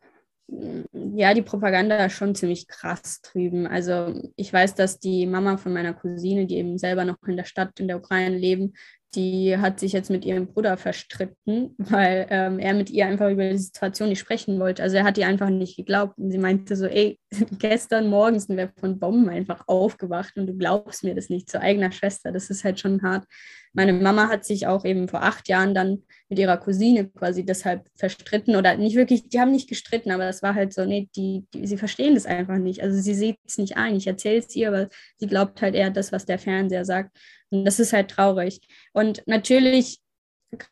mm, 0.48 1.16
ja, 1.16 1.34
die 1.34 1.42
Propaganda 1.42 2.04
ist 2.04 2.12
schon 2.12 2.36
ziemlich 2.36 2.68
krass 2.68 3.20
drüben. 3.22 3.66
Also 3.66 4.30
ich 4.36 4.52
weiß, 4.52 4.76
dass 4.76 5.00
die 5.00 5.26
Mama 5.26 5.56
von 5.56 5.72
meiner 5.72 5.94
Cousine, 5.94 6.46
die 6.46 6.56
eben 6.56 6.78
selber 6.78 7.04
noch 7.04 7.16
in 7.26 7.36
der 7.36 7.44
Stadt 7.44 7.80
in 7.80 7.88
der 7.88 7.98
Ukraine 7.98 8.36
leben, 8.36 8.74
die 9.14 9.58
hat 9.58 9.78
sich 9.78 9.92
jetzt 9.92 10.10
mit 10.10 10.24
ihrem 10.24 10.46
Bruder 10.46 10.76
verstritten, 10.76 11.74
weil 11.76 12.26
ähm, 12.30 12.58
er 12.58 12.74
mit 12.74 12.90
ihr 12.90 13.06
einfach 13.06 13.30
über 13.30 13.48
die 13.50 13.58
Situation 13.58 14.08
nicht 14.08 14.20
sprechen 14.20 14.58
wollte. 14.58 14.82
Also 14.82 14.96
er 14.96 15.04
hat 15.04 15.18
ihr 15.18 15.26
einfach 15.26 15.50
nicht 15.50 15.76
geglaubt. 15.76 16.16
Und 16.18 16.30
sie 16.30 16.38
meinte 16.38 16.76
so, 16.76 16.86
ey, 16.86 17.18
gestern 17.58 18.08
Morgen 18.08 18.40
sind 18.40 18.56
wir 18.56 18.72
von 18.80 18.98
Bomben 18.98 19.28
einfach 19.28 19.68
aufgewacht 19.68 20.36
und 20.36 20.46
du 20.46 20.56
glaubst 20.56 21.04
mir 21.04 21.14
das 21.14 21.28
nicht 21.28 21.50
zur 21.50 21.60
eigener 21.60 21.92
Schwester. 21.92 22.32
Das 22.32 22.48
ist 22.48 22.64
halt 22.64 22.80
schon 22.80 23.02
hart. 23.02 23.26
Meine 23.74 23.94
Mama 23.94 24.28
hat 24.28 24.44
sich 24.44 24.66
auch 24.66 24.84
eben 24.84 25.08
vor 25.08 25.22
acht 25.22 25.48
Jahren 25.48 25.74
dann 25.74 26.02
mit 26.28 26.38
ihrer 26.38 26.58
Cousine 26.58 27.08
quasi 27.08 27.44
deshalb 27.44 27.88
verstritten 27.96 28.56
oder 28.56 28.76
nicht 28.76 28.96
wirklich, 28.96 29.28
die 29.28 29.40
haben 29.40 29.50
nicht 29.50 29.68
gestritten, 29.68 30.10
aber 30.10 30.28
es 30.28 30.42
war 30.42 30.54
halt 30.54 30.74
so, 30.74 30.84
nee, 30.84 31.08
die, 31.16 31.46
die 31.54 31.66
sie 31.66 31.78
verstehen 31.78 32.14
das 32.14 32.26
einfach 32.26 32.58
nicht. 32.58 32.82
Also 32.82 33.00
sie 33.00 33.14
sieht 33.14 33.38
es 33.46 33.56
nicht 33.56 33.76
ein. 33.76 33.96
Ich 33.96 34.06
erzähle 34.06 34.38
es 34.38 34.54
ihr, 34.54 34.68
aber 34.68 34.88
sie 35.16 35.26
glaubt 35.26 35.62
halt 35.62 35.74
eher 35.74 35.90
das, 35.90 36.12
was 36.12 36.26
der 36.26 36.38
Fernseher 36.38 36.84
sagt. 36.84 37.16
Und 37.50 37.64
das 37.64 37.80
ist 37.80 37.92
halt 37.92 38.10
traurig. 38.10 38.60
Und 38.92 39.22
natürlich, 39.26 40.00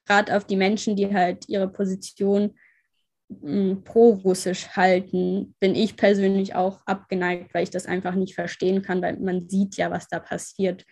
gerade 0.06 0.36
auf 0.36 0.44
die 0.44 0.56
Menschen, 0.56 0.96
die 0.96 1.12
halt 1.12 1.48
ihre 1.48 1.68
Position 1.68 2.54
hm, 3.30 3.82
pro-russisch 3.84 4.68
halten, 4.70 5.54
bin 5.60 5.74
ich 5.74 5.96
persönlich 5.96 6.54
auch 6.54 6.80
abgeneigt, 6.84 7.54
weil 7.54 7.62
ich 7.62 7.70
das 7.70 7.86
einfach 7.86 8.14
nicht 8.14 8.34
verstehen 8.34 8.82
kann, 8.82 9.00
weil 9.00 9.18
man 9.18 9.48
sieht 9.48 9.76
ja, 9.76 9.90
was 9.90 10.08
da 10.08 10.18
passiert. 10.18 10.84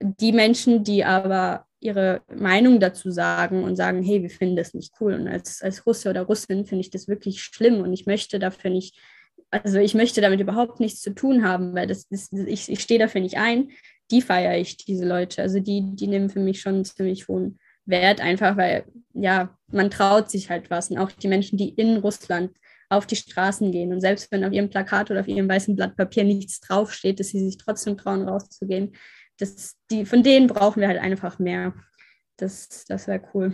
Die 0.00 0.32
Menschen, 0.32 0.84
die 0.84 1.04
aber 1.04 1.66
ihre 1.80 2.22
Meinung 2.34 2.80
dazu 2.80 3.10
sagen 3.10 3.64
und 3.64 3.76
sagen, 3.76 4.02
hey, 4.02 4.22
wir 4.22 4.30
finden 4.30 4.56
das 4.56 4.74
nicht 4.74 4.94
cool. 5.00 5.14
Und 5.14 5.28
als, 5.28 5.62
als 5.62 5.86
Russe 5.86 6.10
oder 6.10 6.22
Russin 6.22 6.66
finde 6.66 6.80
ich 6.82 6.90
das 6.90 7.08
wirklich 7.08 7.42
schlimm 7.42 7.80
und 7.80 7.92
ich 7.92 8.06
möchte 8.06 8.38
dafür 8.38 8.70
nicht, 8.70 8.98
also 9.50 9.78
ich 9.78 9.94
möchte 9.94 10.20
damit 10.20 10.40
überhaupt 10.40 10.80
nichts 10.80 11.00
zu 11.00 11.14
tun 11.14 11.44
haben, 11.44 11.74
weil 11.74 11.86
das, 11.86 12.06
das 12.08 12.30
ich, 12.32 12.70
ich 12.70 12.80
stehe 12.80 13.00
dafür 13.00 13.20
nicht 13.20 13.38
ein 13.38 13.70
die 14.10 14.22
feiere 14.22 14.58
ich, 14.58 14.76
diese 14.76 15.06
Leute. 15.06 15.42
Also 15.42 15.60
die, 15.60 15.82
die 15.94 16.06
nehmen 16.06 16.30
für 16.30 16.40
mich 16.40 16.60
schon 16.60 16.84
ziemlich 16.84 17.28
hohen 17.28 17.58
Wert, 17.86 18.20
einfach 18.20 18.56
weil, 18.56 18.84
ja, 19.14 19.56
man 19.68 19.90
traut 19.90 20.30
sich 20.30 20.50
halt 20.50 20.70
was. 20.70 20.90
Und 20.90 20.98
auch 20.98 21.12
die 21.12 21.28
Menschen, 21.28 21.58
die 21.58 21.70
in 21.70 21.98
Russland 21.98 22.52
auf 22.88 23.06
die 23.06 23.16
Straßen 23.16 23.70
gehen 23.70 23.92
und 23.92 24.00
selbst 24.00 24.32
wenn 24.32 24.44
auf 24.44 24.52
ihrem 24.52 24.68
Plakat 24.68 25.12
oder 25.12 25.20
auf 25.20 25.28
ihrem 25.28 25.48
weißen 25.48 25.76
Blatt 25.76 25.96
Papier 25.96 26.24
nichts 26.24 26.58
draufsteht, 26.60 27.20
dass 27.20 27.28
sie 27.28 27.38
sich 27.38 27.56
trotzdem 27.56 27.96
trauen, 27.96 28.28
rauszugehen. 28.28 28.92
Das, 29.40 29.76
die, 29.90 30.04
von 30.04 30.22
denen 30.22 30.46
brauchen 30.46 30.80
wir 30.80 30.88
halt 30.88 31.00
einfach 31.00 31.38
mehr. 31.38 31.74
Das, 32.36 32.84
das 32.86 33.06
wäre 33.06 33.22
cool. 33.34 33.52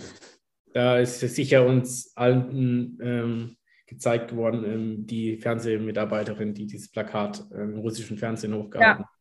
Da 0.73 0.99
ist 0.99 1.21
sicher 1.21 1.67
uns 1.67 2.13
allen 2.17 2.99
ähm, 3.01 3.57
gezeigt 3.87 4.35
worden, 4.35 4.65
ähm, 4.65 5.07
die 5.07 5.39
Fernsehmitarbeiterin, 5.39 6.55
die 6.55 6.67
dieses 6.67 6.91
Plakat 6.91 7.45
ähm, 7.53 7.75
im 7.75 7.79
russischen 7.79 8.19
Fernsehen 8.19 8.55
hochgehalten 8.55 9.05
hat. 9.05 9.11
Ja 9.11 9.17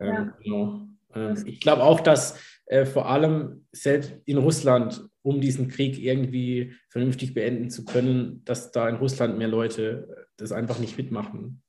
ähm, 0.00 0.08
ja. 0.08 0.36
Genau. 0.42 0.88
Ähm, 1.14 1.42
ich 1.46 1.60
glaube 1.60 1.82
auch, 1.82 2.00
dass 2.00 2.38
äh, 2.66 2.84
vor 2.84 3.08
allem 3.08 3.66
selbst 3.72 4.14
in 4.24 4.38
Russland, 4.38 5.08
um 5.22 5.40
diesen 5.40 5.68
Krieg 5.68 5.98
irgendwie 5.98 6.74
vernünftig 6.88 7.34
beenden 7.34 7.70
zu 7.70 7.84
können, 7.84 8.42
dass 8.44 8.72
da 8.72 8.88
in 8.88 8.96
Russland 8.96 9.38
mehr 9.38 9.48
Leute 9.48 10.28
das 10.36 10.52
einfach 10.52 10.78
nicht 10.78 10.96
mitmachen. 10.96 11.62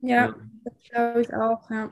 Ja, 0.00 0.26
ja. 0.26 0.34
das 0.64 0.74
glaube 0.90 1.20
ich 1.22 1.34
auch, 1.34 1.70
ja. 1.70 1.90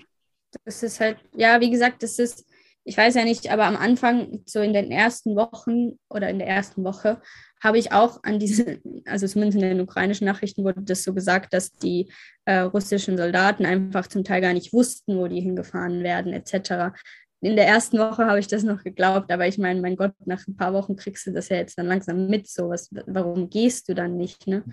Das 0.65 0.83
ist 0.83 1.01
halt, 1.01 1.19
ja, 1.37 1.61
wie 1.61 1.71
gesagt, 1.71 2.03
das 2.03 2.19
ist 2.19 2.45
ich 2.85 2.97
weiß 2.97 3.15
ja 3.15 3.25
nicht, 3.25 3.51
aber 3.53 3.67
am 3.67 3.77
Anfang, 3.77 4.43
so 4.47 4.61
in 4.61 4.73
den 4.73 4.91
ersten 4.91 5.37
Wochen 5.37 5.99
oder 6.09 6.31
in 6.31 6.39
der 6.39 6.49
ersten 6.49 6.83
Woche, 6.83 7.21
habe 7.63 7.79
ich 7.79 7.93
auch 7.93 8.23
an 8.23 8.39
diese, 8.39 8.81
also 9.05 9.27
zumindest 9.27 9.63
in 9.63 9.69
den 9.69 9.81
ukrainischen 9.81 10.27
Nachrichten 10.27 10.65
wurde 10.65 10.81
das 10.83 11.05
so 11.05 11.13
gesagt, 11.13 11.53
dass 11.53 11.73
die 11.73 12.11
äh, 12.47 12.61
russischen 12.61 13.19
Soldaten 13.19 13.67
einfach 13.67 14.07
zum 14.07 14.25
Teil 14.25 14.41
gar 14.41 14.55
nicht 14.55 14.73
wussten, 14.73 15.19
wo 15.19 15.29
die 15.29 15.41
hingefahren 15.41 16.03
werden, 16.03 16.33
etc. 16.33 16.97
In 17.43 17.57
der 17.57 17.67
ersten 17.67 17.99
Woche 17.99 18.25
habe 18.27 18.41
ich 18.41 18.47
das 18.47 18.63
noch 18.63 18.83
geglaubt, 18.83 19.31
aber 19.31 19.47
ich 19.47 19.59
meine, 19.59 19.81
mein 19.83 19.97
Gott, 19.97 20.15
nach 20.25 20.47
ein 20.49 20.57
paar 20.57 20.73
Wochen 20.73 20.97
kriegst 20.97 21.27
du 21.27 21.33
das 21.33 21.51
ja 21.51 21.57
jetzt 21.57 21.77
dann 21.77 21.87
langsam 21.87 22.29
mit, 22.29 22.49
so 22.49 22.71
was, 22.71 22.89
warum 23.07 23.51
gehst 23.51 23.89
du 23.89 23.95
dann 23.95 24.17
nicht, 24.17 24.47
ne? 24.47 24.65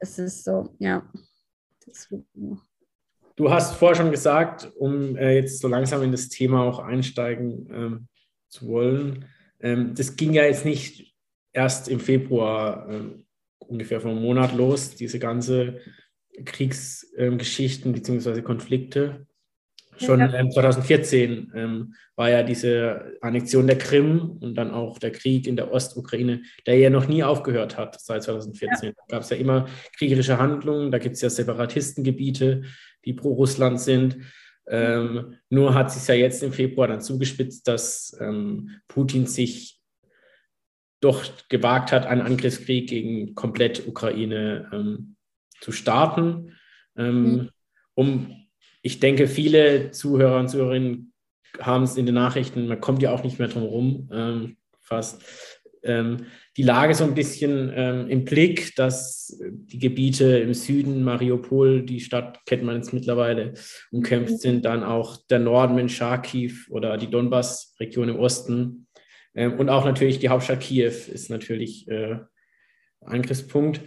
Das 0.00 0.18
ist 0.18 0.44
so, 0.44 0.74
ja. 0.80 1.08
Das 1.86 2.10
wird 2.10 2.26
noch. 2.34 2.71
Du 3.36 3.50
hast 3.50 3.76
vorher 3.76 3.96
schon 3.96 4.10
gesagt, 4.10 4.70
um 4.76 5.16
äh, 5.16 5.34
jetzt 5.36 5.60
so 5.60 5.68
langsam 5.68 6.02
in 6.02 6.12
das 6.12 6.28
Thema 6.28 6.62
auch 6.64 6.78
einsteigen 6.78 7.68
ähm, 7.72 8.08
zu 8.48 8.68
wollen, 8.68 9.26
ähm, 9.60 9.94
das 9.94 10.16
ging 10.16 10.32
ja 10.34 10.44
jetzt 10.44 10.64
nicht 10.64 11.14
erst 11.52 11.88
im 11.88 12.00
Februar 12.00 12.88
äh, 12.90 13.00
ungefähr 13.58 14.00
vor 14.00 14.10
einem 14.10 14.22
Monat 14.22 14.54
los, 14.54 14.94
diese 14.96 15.18
ganze 15.18 15.80
Kriegsgeschichten 16.44 17.94
ähm, 17.94 17.94
bzw. 17.94 18.42
Konflikte. 18.42 19.26
Schon 19.98 20.20
ja. 20.20 20.48
2014 20.48 21.52
ähm, 21.54 21.94
war 22.16 22.30
ja 22.30 22.42
diese 22.42 23.18
Annexion 23.20 23.66
der 23.66 23.76
Krim 23.76 24.38
und 24.40 24.54
dann 24.54 24.70
auch 24.70 24.98
der 24.98 25.12
Krieg 25.12 25.46
in 25.46 25.54
der 25.54 25.70
Ostukraine, 25.70 26.42
der 26.66 26.78
ja 26.78 26.88
noch 26.88 27.08
nie 27.08 27.22
aufgehört 27.22 27.76
hat 27.76 28.00
seit 28.00 28.22
2014. 28.22 28.88
Ja. 28.88 28.94
Da 28.94 29.16
gab 29.16 29.22
es 29.22 29.30
ja 29.30 29.36
immer 29.36 29.66
kriegerische 29.96 30.38
Handlungen, 30.38 30.90
da 30.90 30.98
gibt 30.98 31.16
es 31.16 31.20
ja 31.20 31.28
Separatistengebiete, 31.28 32.62
die 33.04 33.12
pro 33.12 33.32
Russland 33.32 33.80
sind. 33.80 34.18
Ähm, 34.66 35.36
nur 35.50 35.74
hat 35.74 35.90
sich 35.90 36.06
ja 36.06 36.14
jetzt 36.14 36.42
im 36.42 36.52
Februar 36.52 36.88
dann 36.88 37.00
zugespitzt, 37.00 37.66
dass 37.66 38.16
ähm, 38.20 38.70
Putin 38.88 39.26
sich 39.26 39.80
doch 41.00 41.24
gewagt 41.48 41.90
hat, 41.90 42.06
einen 42.06 42.22
Angriffskrieg 42.22 42.88
gegen 42.88 43.34
komplett 43.34 43.86
Ukraine 43.88 44.70
ähm, 44.72 45.16
zu 45.60 45.72
starten. 45.72 46.56
Mhm. 46.94 47.50
Um, 47.94 48.46
ich 48.82 49.00
denke, 49.00 49.26
viele 49.26 49.90
Zuhörer 49.90 50.38
und 50.38 50.48
Zuhörerinnen 50.48 51.12
haben 51.60 51.84
es 51.84 51.96
in 51.96 52.06
den 52.06 52.14
Nachrichten, 52.14 52.68
man 52.68 52.80
kommt 52.80 53.02
ja 53.02 53.12
auch 53.12 53.22
nicht 53.22 53.38
mehr 53.38 53.48
drum 53.48 53.62
herum, 53.62 54.08
ähm, 54.12 54.56
fast 54.80 55.22
ähm, 55.84 56.26
die 56.56 56.62
Lage 56.62 56.94
so 56.94 57.04
ein 57.04 57.14
bisschen 57.14 57.72
ähm, 57.74 58.08
im 58.08 58.24
Blick, 58.24 58.74
dass 58.76 59.38
die 59.40 59.78
Gebiete 59.78 60.38
im 60.38 60.54
Süden, 60.54 61.02
Mariupol, 61.02 61.82
die 61.82 62.00
Stadt 62.00 62.40
kennt 62.46 62.62
man 62.62 62.76
jetzt 62.76 62.92
mittlerweile, 62.92 63.54
umkämpft 63.90 64.34
mhm. 64.34 64.38
sind, 64.38 64.64
dann 64.64 64.84
auch 64.84 65.16
der 65.30 65.38
Norden 65.38 65.74
mit 65.74 65.90
Charkiw 65.90 66.52
oder 66.70 66.96
die 66.96 67.10
Donbass-Region 67.10 68.10
im 68.10 68.18
Osten 68.18 68.86
ähm, 69.34 69.58
und 69.58 69.68
auch 69.68 69.84
natürlich 69.84 70.18
die 70.18 70.28
Hauptstadt 70.28 70.60
Kiew 70.60 70.92
ist 71.12 71.30
natürlich 71.30 71.88
äh, 71.88 72.18
Angriffspunkt. 73.00 73.80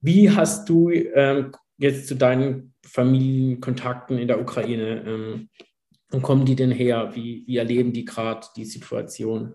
Wie 0.00 0.30
hast 0.30 0.68
du 0.68 0.90
ähm, 0.90 1.52
jetzt 1.78 2.08
zu 2.08 2.14
deinen 2.14 2.74
Familienkontakten 2.84 4.18
in 4.18 4.28
der 4.28 4.40
Ukraine, 4.40 5.04
ähm, 5.06 5.48
wo 6.10 6.20
kommen 6.20 6.46
die 6.46 6.56
denn 6.56 6.70
her? 6.70 7.10
Wie, 7.14 7.44
wie 7.46 7.56
erleben 7.56 7.92
die 7.92 8.04
gerade 8.04 8.46
die 8.56 8.64
Situation? 8.64 9.54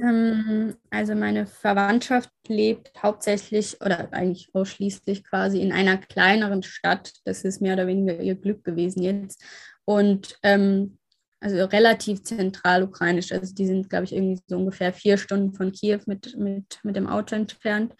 Ähm, 0.00 0.76
also 0.90 1.14
meine 1.14 1.46
Verwandtschaft 1.46 2.30
lebt 2.48 2.92
hauptsächlich 3.02 3.80
oder 3.80 4.12
eigentlich 4.12 4.48
ausschließlich 4.54 5.24
quasi 5.24 5.60
in 5.60 5.72
einer 5.72 5.96
kleineren 5.98 6.62
Stadt. 6.62 7.12
Das 7.24 7.44
ist 7.44 7.60
mehr 7.60 7.74
oder 7.74 7.86
weniger 7.86 8.20
ihr 8.20 8.34
Glück 8.34 8.64
gewesen 8.64 9.02
jetzt. 9.02 9.42
Und 9.84 10.38
ähm, 10.42 10.98
also 11.40 11.64
relativ 11.64 12.22
zentral 12.22 12.84
ukrainisch. 12.84 13.32
Also 13.32 13.54
die 13.54 13.66
sind, 13.66 13.90
glaube 13.90 14.04
ich, 14.04 14.14
irgendwie 14.14 14.40
so 14.46 14.56
ungefähr 14.56 14.92
vier 14.92 15.18
Stunden 15.18 15.54
von 15.54 15.72
Kiew 15.72 16.00
mit, 16.06 16.36
mit, 16.36 16.78
mit 16.84 16.96
dem 16.96 17.08
Auto 17.08 17.34
entfernt. 17.34 17.94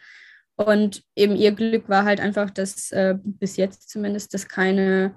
Und 0.55 1.03
eben 1.17 1.35
ihr 1.35 1.53
Glück 1.53 1.89
war 1.89 2.05
halt 2.05 2.21
einfach, 2.21 2.51
dass 2.51 2.93
äh, 2.93 3.17
bis 3.23 3.57
jetzt 3.57 3.89
zumindest, 3.89 4.33
dass 4.35 4.49
keine 4.49 5.17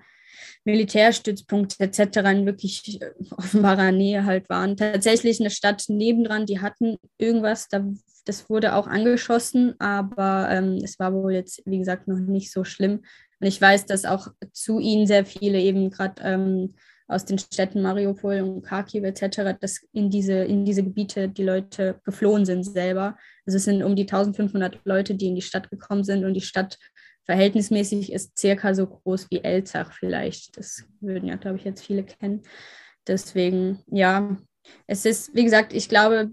Militärstützpunkte 0.63 1.83
etc. 1.83 2.17
in 2.31 2.45
wirklich 2.45 3.01
äh, 3.01 3.11
offenbarer 3.31 3.91
Nähe 3.91 4.25
halt 4.25 4.49
waren. 4.49 4.77
Tatsächlich 4.77 5.39
eine 5.39 5.49
Stadt 5.49 5.85
nebendran, 5.87 6.45
die 6.45 6.61
hatten 6.61 6.97
irgendwas, 7.17 7.67
da, 7.67 7.85
das 8.25 8.49
wurde 8.49 8.75
auch 8.75 8.87
angeschossen, 8.87 9.75
aber 9.79 10.47
ähm, 10.49 10.79
es 10.83 10.99
war 10.99 11.13
wohl 11.13 11.33
jetzt, 11.33 11.61
wie 11.65 11.77
gesagt, 11.77 12.07
noch 12.07 12.19
nicht 12.19 12.51
so 12.51 12.63
schlimm. 12.63 13.03
Und 13.39 13.47
ich 13.47 13.59
weiß, 13.59 13.85
dass 13.85 14.05
auch 14.05 14.29
zu 14.51 14.79
ihnen 14.79 15.07
sehr 15.07 15.25
viele 15.25 15.59
eben 15.59 15.89
gerade 15.89 16.21
ähm, 16.23 16.75
aus 17.07 17.25
den 17.25 17.37
Städten 17.37 17.81
Mariupol 17.81 18.41
und 18.41 18.63
Kharkiv 18.63 19.03
etc., 19.03 19.57
dass 19.59 19.81
in 19.93 20.09
diese, 20.09 20.33
in 20.33 20.65
diese 20.65 20.83
Gebiete 20.83 21.29
die 21.29 21.43
Leute 21.43 21.99
geflohen 22.03 22.45
sind 22.45 22.63
selber. 22.63 23.17
Also 23.45 23.57
es 23.57 23.65
sind 23.65 23.83
um 23.83 23.95
die 23.95 24.03
1500 24.03 24.79
Leute, 24.85 25.13
die 25.15 25.27
in 25.27 25.35
die 25.35 25.41
Stadt 25.41 25.69
gekommen 25.69 26.03
sind 26.03 26.25
und 26.25 26.33
die 26.33 26.41
Stadt 26.41 26.79
verhältnismäßig 27.25 28.11
ist 28.11 28.37
circa 28.37 28.73
so 28.73 28.87
groß 28.87 29.29
wie 29.31 29.43
Elzach 29.43 29.91
vielleicht. 29.93 30.57
Das 30.57 30.85
würden 31.01 31.27
ja, 31.27 31.35
glaube 31.35 31.57
ich, 31.57 31.63
jetzt 31.63 31.83
viele 31.83 32.03
kennen. 32.03 32.43
Deswegen, 33.07 33.83
ja, 33.87 34.37
es 34.87 35.05
ist, 35.05 35.35
wie 35.35 35.43
gesagt, 35.43 35.73
ich 35.73 35.89
glaube, 35.89 36.29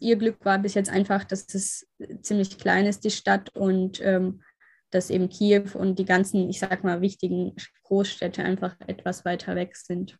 ihr 0.00 0.16
Glück 0.16 0.44
war 0.44 0.58
bis 0.58 0.74
jetzt 0.74 0.90
einfach, 0.90 1.24
dass 1.24 1.52
es 1.54 1.86
ziemlich 2.22 2.58
klein 2.58 2.86
ist, 2.86 3.04
die 3.04 3.10
Stadt, 3.10 3.54
und 3.54 4.00
ähm, 4.00 4.42
dass 4.90 5.10
eben 5.10 5.28
Kiew 5.28 5.64
und 5.74 5.98
die 5.98 6.04
ganzen, 6.04 6.48
ich 6.50 6.58
sag 6.58 6.84
mal, 6.84 7.00
wichtigen 7.00 7.54
Großstädte 7.84 8.42
einfach 8.42 8.76
etwas 8.86 9.24
weiter 9.24 9.56
weg 9.56 9.76
sind. 9.76 10.18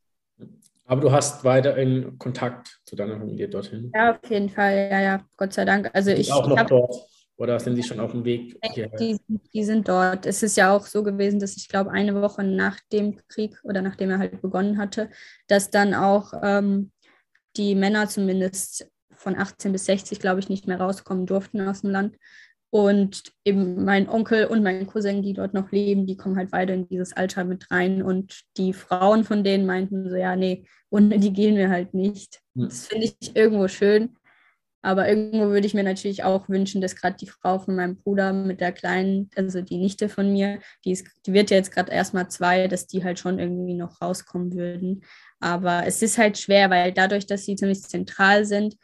Aber 0.87 1.01
du 1.01 1.13
hast 1.13 1.45
weiter 1.45 1.77
in 1.77 2.19
Kontakt 2.19 2.81
zu 2.85 2.97
deiner 2.97 3.19
Familie 3.19 3.49
dorthin? 3.49 3.93
Ja, 3.95 4.13
auf 4.13 4.31
jeden 4.31 4.49
Fall, 4.49 4.89
ja, 4.91 5.01
ja, 5.01 5.27
Gott 5.37 5.53
sei 5.53 5.65
Dank. 5.65 5.91
Also 5.93 6.11
ich 6.11 6.33
auch 6.33 6.47
noch 6.49 6.57
hab, 6.57 6.69
dort. 6.69 6.97
Oder 7.37 7.59
sind 7.59 7.77
Sie 7.77 7.83
schon 7.83 8.01
auf 8.01 8.13
dem 8.13 8.25
Weg? 8.25 8.57
Die, 8.99 9.19
die, 9.53 9.65
sind 9.65 9.89
dort. 9.89 10.27
Es 10.27 10.43
ist 10.43 10.57
ja 10.57 10.75
auch 10.77 10.87
so 10.87 11.03
gewesen, 11.03 11.41
dass 11.41 11.57
ich 11.57 11.69
glaube, 11.69 11.91
eine 11.91 12.15
Woche 12.21 12.45
nach 12.45 12.79
dem 12.93 13.19
Krieg 13.29 13.59
oder 13.65 13.83
nachdem 13.83 14.11
er 14.11 14.19
halt 14.19 14.43
begonnen 14.43 14.79
hatte, 14.79 15.11
dass 15.49 15.71
dann 15.71 15.95
auch 15.95 16.33
ähm, 16.43 16.93
die 17.57 17.75
Männer 17.75 18.09
zumindest 18.09 18.87
von 19.15 19.37
18 19.37 19.73
bis 19.73 19.87
60, 19.87 20.21
glaube 20.21 20.41
ich, 20.41 20.49
nicht 20.49 20.67
mehr 20.67 20.81
rauskommen 20.81 21.27
durften 21.27 21.61
aus 21.63 21.81
dem 21.81 21.91
Land. 21.91 22.17
Und 22.71 23.33
eben 23.45 23.85
mein 23.85 24.09
Onkel 24.09 24.47
und 24.47 24.63
mein 24.63 24.87
Cousin, 24.87 25.23
die 25.23 25.35
dort 25.35 25.53
noch 25.53 25.73
leben, 25.73 26.07
die 26.07 26.17
kommen 26.17 26.37
halt 26.37 26.53
weiter 26.53 26.73
in 26.73 26.89
dieses 26.89 27.13
Alter 27.13 27.45
mit 27.45 27.71
rein. 27.71 28.03
Und 28.03 28.45
die 28.57 28.73
Frauen 28.73 29.25
von 29.25 29.45
denen 29.45 29.67
meinten 29.67 30.09
so, 30.09 30.17
ja, 30.17 30.37
nee, 30.37 30.65
ohne 30.91 31.19
die 31.19 31.33
gehen 31.33 31.57
wir 31.57 31.69
halt 31.69 31.93
nicht. 31.93 32.41
Das 32.55 32.87
finde 32.87 33.07
ich 33.07 33.37
irgendwo 33.37 33.69
schön. 33.69 34.17
Aber 34.83 35.09
irgendwo 35.09 35.51
würde 35.51 35.67
ich 35.67 35.75
mir 35.75 35.85
natürlich 35.85 36.25
auch 36.25 36.49
wünschen, 36.49 36.81
dass 36.81 36.97
gerade 36.97 37.17
die 37.17 37.29
Frau 37.29 37.61
von 37.61 37.77
meinem 37.77 37.97
Bruder 37.97 38.33
mit 38.33 38.61
der 38.61 38.73
kleinen, 38.73 39.31
also 39.37 39.61
die 39.63 39.79
Nichte 39.79 40.09
von 40.09 40.33
mir, 40.33 40.59
die, 40.85 40.91
ist, 40.91 41.07
die 41.25 41.33
wird 41.33 41.51
ja 41.51 41.57
jetzt 41.57 41.73
gerade 41.73 41.93
erstmal 41.93 42.29
zwei, 42.29 42.67
dass 42.67 42.89
die 42.89 43.05
halt 43.05 43.21
schon 43.21 43.39
irgendwie 43.39 43.75
noch 43.75 44.03
rauskommen 44.03 44.55
würden. 44.55 45.05
Aber 45.39 45.87
es 45.87 46.03
ist 46.03 46.19
halt 46.19 46.37
schwer, 46.37 46.69
weil 46.71 46.93
dadurch, 46.93 47.27
dass 47.27 47.45
sie 47.45 47.57
ziemlich 47.57 47.83
zentral 47.83 48.45
sind, 48.45 48.77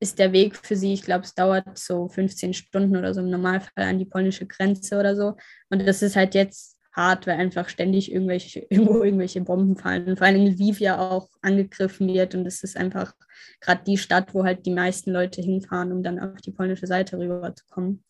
ist 0.00 0.18
der 0.18 0.32
Weg 0.32 0.56
für 0.56 0.76
sie, 0.76 0.92
ich 0.92 1.02
glaube, 1.02 1.24
es 1.24 1.34
dauert 1.34 1.78
so 1.78 2.08
15 2.08 2.52
Stunden 2.52 2.96
oder 2.96 3.14
so 3.14 3.20
im 3.20 3.30
Normalfall 3.30 3.84
an 3.84 3.98
die 3.98 4.04
polnische 4.04 4.46
Grenze 4.46 4.98
oder 4.98 5.16
so. 5.16 5.36
Und 5.70 5.86
das 5.86 6.02
ist 6.02 6.16
halt 6.16 6.34
jetzt 6.34 6.75
hart, 6.96 7.26
weil 7.26 7.38
einfach 7.38 7.68
ständig 7.68 8.10
irgendwelche, 8.10 8.60
irgendwo 8.70 9.02
irgendwelche 9.02 9.40
Bomben 9.40 9.76
fallen. 9.76 10.16
Vor 10.16 10.26
allem 10.26 10.46
Lviv 10.46 10.80
ja 10.80 10.98
auch 10.98 11.28
angegriffen 11.42 12.08
wird. 12.08 12.34
Und 12.34 12.44
das 12.44 12.62
ist 12.62 12.76
einfach 12.76 13.14
gerade 13.60 13.82
die 13.86 13.98
Stadt, 13.98 14.34
wo 14.34 14.44
halt 14.44 14.66
die 14.66 14.74
meisten 14.74 15.12
Leute 15.12 15.40
hinfahren, 15.42 15.92
um 15.92 16.02
dann 16.02 16.18
auf 16.18 16.40
die 16.40 16.52
polnische 16.52 16.86
Seite 16.86 17.18
rüberzukommen. 17.18 18.04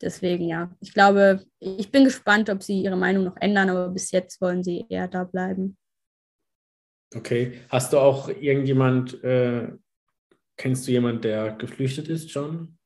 Deswegen 0.00 0.46
ja, 0.46 0.70
ich 0.80 0.94
glaube, 0.94 1.44
ich 1.58 1.90
bin 1.90 2.04
gespannt, 2.04 2.50
ob 2.50 2.62
sie 2.62 2.82
ihre 2.82 2.96
Meinung 2.96 3.24
noch 3.24 3.36
ändern, 3.40 3.70
aber 3.70 3.88
bis 3.88 4.12
jetzt 4.12 4.40
wollen 4.40 4.62
sie 4.62 4.84
eher 4.88 5.08
da 5.08 5.24
bleiben. 5.24 5.76
Okay. 7.14 7.60
Hast 7.68 7.92
du 7.92 7.98
auch 7.98 8.28
irgendjemand 8.28 9.24
äh, 9.24 9.72
Kennst 10.58 10.88
du 10.88 10.90
jemanden, 10.90 11.22
der 11.22 11.52
geflüchtet 11.52 12.08
ist, 12.08 12.34
John? 12.34 12.77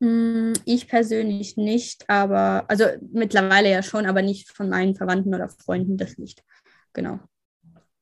Hm, 0.00 0.52
ich 0.64 0.88
persönlich 0.88 1.56
nicht, 1.56 2.08
aber, 2.08 2.64
also 2.68 2.84
mittlerweile 3.12 3.70
ja 3.70 3.82
schon, 3.82 4.06
aber 4.06 4.22
nicht 4.22 4.50
von 4.50 4.68
meinen 4.68 4.94
Verwandten 4.94 5.34
oder 5.34 5.48
Freunden, 5.48 5.96
das 5.96 6.18
nicht. 6.18 6.44
Genau. 6.92 7.18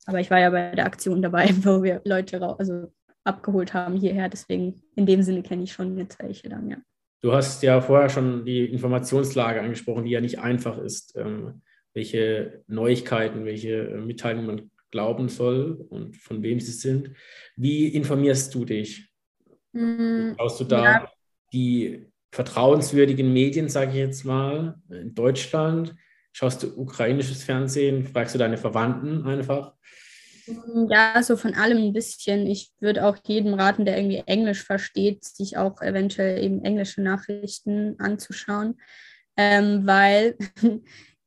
Aber 0.05 0.21
ich 0.21 0.31
war 0.31 0.39
ja 0.39 0.51
bei 0.51 0.75
der 0.75 0.87
Aktion 0.87 1.23
dabei, 1.23 1.49
wo 1.63 1.83
wir 1.83 2.03
Leute 2.05 2.41
also 2.59 2.93
abgeholt 3.25 3.75
haben 3.75 3.97
hierher, 3.97 4.29
deswegen 4.29 4.83
in 4.95 5.07
dem 5.07 5.23
Sinne 5.23 5.43
kenne 5.43 5.65
ich 5.65 5.73
schon 5.73 5.97
jetzt 5.99 6.19
welche 6.21 6.49
dann, 6.49 6.71
ja. 6.71 6.77
Du 7.23 7.33
hast 7.33 7.63
ja 7.63 7.81
vorher 7.81 8.09
schon 8.09 8.45
die 8.45 8.67
Informationslage 8.67 9.61
angesprochen, 9.61 10.05
die 10.05 10.11
ja 10.11 10.21
nicht 10.21 10.39
einfach 10.39 10.79
ist. 10.79 11.17
Ähm, 11.17 11.63
welche 11.97 12.63
Neuigkeiten, 12.69 13.47
welche 13.47 13.85
Mitteilungen 14.05 14.47
man 14.47 14.71
glauben 14.91 15.29
soll 15.31 15.87
und 15.89 16.15
von 16.15 16.43
wem 16.43 16.61
sie 16.61 16.73
sind. 16.73 17.11
Wie 17.57 17.89
informierst 17.89 18.55
du 18.55 18.67
dich? 18.67 19.11
Mm, 19.73 20.33
Schaust 20.39 20.61
du 20.61 20.65
da 20.65 20.85
ja. 20.85 21.13
Die 21.57 22.07
vertrauenswürdigen 22.33 23.33
Medien, 23.33 23.69
sage 23.69 23.93
ich 23.93 23.97
jetzt 23.97 24.25
mal, 24.25 24.79
in 24.91 25.15
Deutschland? 25.15 25.95
Schaust 26.33 26.63
du 26.63 26.79
ukrainisches 26.79 27.43
Fernsehen? 27.43 28.07
Fragst 28.07 28.35
du 28.35 28.39
deine 28.39 28.59
Verwandten 28.59 29.27
einfach? 29.27 29.73
Mm, 30.47 30.89
ja, 30.91 31.23
so 31.23 31.37
von 31.37 31.55
allem 31.55 31.79
ein 31.79 31.93
bisschen. 31.95 32.47
Ich 32.47 32.73
würde 32.79 33.07
auch 33.07 33.17
jedem 33.27 33.55
raten, 33.55 33.87
der 33.87 33.97
irgendwie 33.97 34.23
Englisch 34.27 34.63
versteht, 34.63 35.25
sich 35.25 35.57
auch 35.57 35.81
eventuell 35.81 36.45
eben 36.45 36.63
englische 36.63 37.01
Nachrichten 37.01 37.99
anzuschauen, 37.99 38.79
ähm, 39.39 39.87
weil 39.87 40.37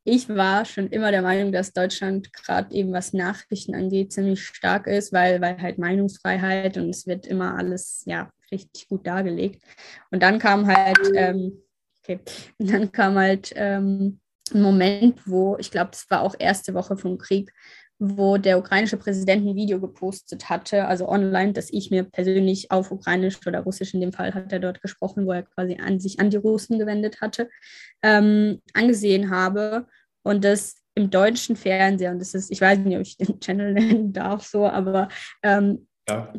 ich 0.10 0.30
war 0.30 0.66
schon 0.66 0.88
immer 0.88 1.12
der 1.12 1.22
Meinung, 1.22 1.52
dass 1.52 1.74
Deutschland 1.74 2.34
gerade 2.34 2.74
eben 2.74 2.92
was 2.92 3.14
Nachrichten 3.14 3.76
angeht 3.76 4.12
ziemlich 4.12 4.44
stark 4.44 4.88
ist, 4.88 5.14
weil, 5.14 5.42
weil 5.42 5.62
halt 5.62 5.78
Meinungsfreiheit 5.78 6.78
und 6.78 6.90
es 6.90 7.08
wird 7.08 7.28
immer 7.28 7.56
alles 7.58 8.04
ja 8.06 8.32
richtig 8.52 8.88
gut 8.88 9.06
dargelegt. 9.06 9.64
Und 10.12 10.24
dann 10.24 10.40
kam 10.40 10.68
halt, 10.68 11.00
ähm, 11.14 11.62
okay, 12.02 12.20
dann 12.60 12.92
kam 12.92 13.16
halt 13.16 13.54
ähm, 13.56 14.20
ein 14.54 14.62
Moment, 14.62 15.28
wo 15.28 15.58
ich 15.60 15.72
glaube, 15.72 15.92
das 15.92 16.10
war 16.10 16.22
auch 16.22 16.36
erste 16.38 16.74
Woche 16.74 16.98
vom 16.98 17.18
Krieg, 17.18 17.52
wo 18.00 18.38
der 18.38 18.58
ukrainische 18.58 18.98
Präsident 18.98 19.46
ein 19.46 19.56
Video 19.56 19.80
gepostet 19.80 20.50
hatte, 20.50 20.88
also 20.88 21.08
online, 21.10 21.52
dass 21.52 21.70
ich 21.70 21.92
mir 21.92 22.04
persönlich 22.04 22.72
auf 22.72 22.92
Ukrainisch 22.92 23.46
oder 23.46 23.60
Russisch 23.60 23.94
in 23.94 24.00
dem 24.00 24.14
Fall 24.14 24.34
hat 24.34 24.54
er 24.54 24.60
dort 24.60 24.82
gesprochen, 24.82 25.28
wo 25.28 25.34
er 25.34 25.44
quasi 25.44 25.78
an 25.80 26.00
sich 26.00 26.20
an 26.20 26.30
die 26.30 26.38
Russen 26.38 26.80
gewendet 26.80 27.20
hatte, 27.20 27.50
ähm, 28.02 28.62
angesehen 28.74 29.30
habe 29.30 29.86
und 30.24 30.44
das 30.44 30.76
im 30.96 31.10
deutschen 31.10 31.56
Fernseher, 31.56 32.12
und 32.12 32.20
das 32.20 32.34
ist, 32.34 32.52
ich 32.52 32.62
weiß 32.62 32.80
nicht, 32.80 32.96
ob 32.96 33.02
ich 33.02 33.18
den 33.18 33.40
Channel 33.40 33.74
nennen 33.74 34.14
darf, 34.14 34.46
so, 34.46 34.68
aber 34.68 35.10
ähm, 35.44 35.88
ja. 36.08 36.34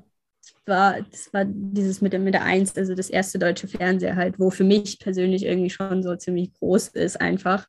war, 0.66 1.00
das 1.02 1.32
war 1.32 1.44
dieses 1.46 2.00
mit 2.00 2.12
der, 2.12 2.20
mit 2.20 2.34
der 2.34 2.44
Eins, 2.44 2.76
also 2.76 2.94
das 2.94 3.10
erste 3.10 3.38
deutsche 3.38 3.68
Fernseher 3.68 4.16
halt, 4.16 4.38
wo 4.38 4.50
für 4.50 4.64
mich 4.64 4.98
persönlich 4.98 5.44
irgendwie 5.44 5.70
schon 5.70 6.02
so 6.02 6.14
ziemlich 6.16 6.52
groß 6.54 6.88
ist 6.88 7.20
einfach. 7.20 7.66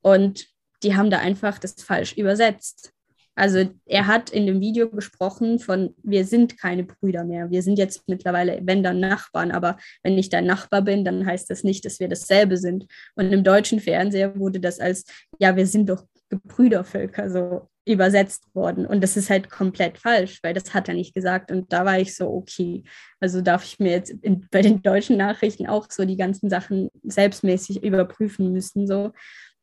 Und 0.00 0.46
die 0.82 0.96
haben 0.96 1.10
da 1.10 1.18
einfach 1.18 1.58
das 1.58 1.74
falsch 1.74 2.12
übersetzt. 2.12 2.92
Also 3.38 3.70
er 3.86 4.06
hat 4.08 4.30
in 4.30 4.46
dem 4.46 4.60
Video 4.60 4.90
gesprochen 4.90 5.60
von, 5.60 5.94
wir 6.02 6.24
sind 6.24 6.58
keine 6.58 6.82
Brüder 6.82 7.24
mehr. 7.24 7.50
Wir 7.50 7.62
sind 7.62 7.78
jetzt 7.78 8.02
mittlerweile, 8.08 8.60
wenn 8.64 8.82
dann 8.82 8.98
Nachbarn, 8.98 9.52
aber 9.52 9.76
wenn 10.02 10.18
ich 10.18 10.28
dein 10.28 10.44
Nachbar 10.44 10.82
bin, 10.82 11.04
dann 11.04 11.24
heißt 11.24 11.48
das 11.48 11.62
nicht, 11.62 11.84
dass 11.84 12.00
wir 12.00 12.08
dasselbe 12.08 12.56
sind. 12.56 12.86
Und 13.14 13.32
im 13.32 13.44
deutschen 13.44 13.78
Fernseher 13.78 14.36
wurde 14.36 14.58
das 14.58 14.80
als, 14.80 15.04
ja, 15.38 15.54
wir 15.54 15.66
sind 15.66 15.88
doch 15.88 16.04
Gebrüdervölker 16.30 17.30
so 17.30 17.68
übersetzt 17.86 18.54
worden. 18.54 18.84
Und 18.84 19.02
das 19.02 19.16
ist 19.16 19.30
halt 19.30 19.50
komplett 19.50 19.98
falsch, 19.98 20.40
weil 20.42 20.52
das 20.52 20.74
hat 20.74 20.88
er 20.88 20.94
nicht 20.94 21.14
gesagt. 21.14 21.50
Und 21.50 21.72
da 21.72 21.84
war 21.84 21.98
ich 21.98 22.14
so, 22.14 22.28
okay, 22.28 22.84
also 23.20 23.40
darf 23.40 23.64
ich 23.64 23.78
mir 23.78 23.92
jetzt 23.92 24.10
in, 24.10 24.46
bei 24.50 24.62
den 24.62 24.82
deutschen 24.82 25.16
Nachrichten 25.16 25.66
auch 25.66 25.86
so 25.90 26.04
die 26.04 26.18
ganzen 26.18 26.50
Sachen 26.50 26.90
selbstmäßig 27.02 27.82
überprüfen 27.82 28.52
müssen. 28.52 28.86
So 28.86 29.12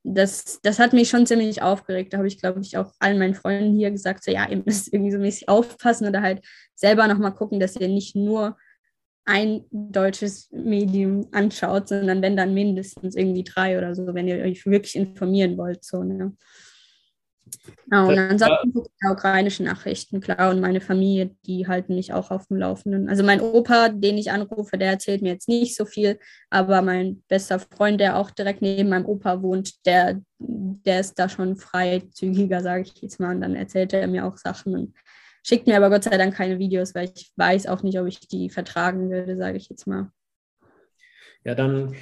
das, 0.07 0.59
das 0.61 0.77
hat 0.77 0.93
mich 0.93 1.09
schon 1.09 1.25
ziemlich 1.25 1.63
aufgeregt. 1.63 2.13
Da 2.13 2.17
habe 2.17 2.27
ich, 2.27 2.39
glaube 2.39 2.61
ich, 2.61 2.77
auch 2.77 2.93
allen 2.99 3.17
meinen 3.17 3.33
Freunden 3.33 3.75
hier 3.75 3.89
gesagt, 3.89 4.23
so 4.23 4.31
ja, 4.31 4.47
ihr 4.47 4.61
müsst 4.63 4.93
irgendwie 4.93 5.11
so 5.11 5.17
mäßig 5.17 5.49
aufpassen 5.49 6.07
oder 6.07 6.21
halt 6.21 6.45
selber 6.75 7.07
nochmal 7.07 7.33
gucken, 7.33 7.59
dass 7.59 7.75
ihr 7.75 7.87
nicht 7.87 8.15
nur 8.15 8.55
ein 9.25 9.65
deutsches 9.71 10.51
Medium 10.51 11.27
anschaut, 11.31 11.87
sondern 11.89 12.21
wenn 12.21 12.37
dann 12.37 12.53
mindestens 12.53 13.15
irgendwie 13.15 13.43
drei 13.43 13.79
oder 13.79 13.95
so, 13.95 14.13
wenn 14.13 14.27
ihr 14.27 14.37
euch 14.43 14.67
wirklich 14.67 14.95
informieren 14.95 15.57
wollt. 15.57 15.83
So, 15.83 16.03
ne? 16.03 16.37
Genau, 17.85 18.09
und 18.09 18.17
ansonsten 18.17 18.73
gucke 18.73 18.89
ich 18.89 19.09
ukrainische 19.09 19.63
Nachrichten, 19.63 20.19
klar, 20.19 20.49
und 20.49 20.59
meine 20.59 20.81
Familie, 20.81 21.35
die 21.45 21.67
halten 21.67 21.95
mich 21.95 22.11
auch 22.13 22.31
auf 22.31 22.47
dem 22.47 22.57
Laufenden. 22.57 23.07
Also 23.09 23.23
mein 23.23 23.41
Opa, 23.41 23.89
den 23.89 24.17
ich 24.17 24.31
anrufe, 24.31 24.77
der 24.77 24.89
erzählt 24.89 25.21
mir 25.21 25.33
jetzt 25.33 25.47
nicht 25.47 25.75
so 25.75 25.85
viel, 25.85 26.19
aber 26.49 26.81
mein 26.81 27.23
bester 27.27 27.59
Freund, 27.59 27.99
der 27.99 28.17
auch 28.17 28.31
direkt 28.31 28.61
neben 28.61 28.89
meinem 28.89 29.05
Opa 29.05 29.41
wohnt, 29.41 29.85
der, 29.85 30.21
der 30.39 30.99
ist 30.99 31.19
da 31.19 31.29
schon 31.29 31.57
freizügiger, 31.57 32.61
sage 32.61 32.83
ich 32.83 33.01
jetzt 33.01 33.19
mal, 33.19 33.35
und 33.35 33.41
dann 33.41 33.55
erzählt 33.55 33.93
er 33.93 34.07
mir 34.07 34.25
auch 34.25 34.37
Sachen 34.37 34.73
und 34.73 34.95
schickt 35.43 35.67
mir 35.67 35.77
aber 35.77 35.91
Gott 35.91 36.05
sei 36.05 36.17
Dank 36.17 36.33
keine 36.33 36.57
Videos, 36.57 36.95
weil 36.95 37.11
ich 37.15 37.31
weiß 37.35 37.67
auch 37.67 37.83
nicht, 37.83 37.99
ob 37.99 38.07
ich 38.07 38.19
die 38.19 38.49
vertragen 38.49 39.11
würde, 39.11 39.37
sage 39.37 39.57
ich 39.57 39.69
jetzt 39.69 39.85
mal. 39.85 40.09
Ja, 41.43 41.53
dann 41.53 41.95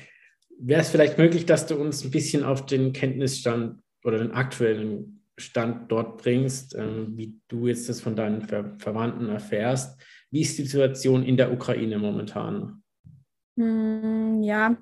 wäre 0.57 0.81
es 0.81 0.89
vielleicht 0.89 1.17
möglich, 1.17 1.45
dass 1.45 1.67
du 1.67 1.75
uns 1.75 2.05
ein 2.05 2.11
bisschen 2.11 2.45
auf 2.45 2.65
den 2.65 2.93
Kenntnisstand 2.93 3.81
oder 4.05 4.19
den 4.19 4.31
aktuellen 4.31 5.22
Stand 5.37 5.91
dort 5.91 6.21
bringst, 6.21 6.75
ähm, 6.75 7.17
wie 7.17 7.39
du 7.47 7.67
jetzt 7.67 7.89
das 7.89 8.01
von 8.01 8.15
deinen 8.15 8.41
Ver 8.43 8.75
Verwandten 8.77 9.29
erfährst. 9.29 9.99
Wie 10.29 10.41
ist 10.41 10.57
die 10.57 10.63
Situation 10.63 11.23
in 11.23 11.37
der 11.37 11.51
Ukraine 11.51 11.97
momentan? 11.97 12.83
Hm, 13.57 14.41
ja, 14.43 14.77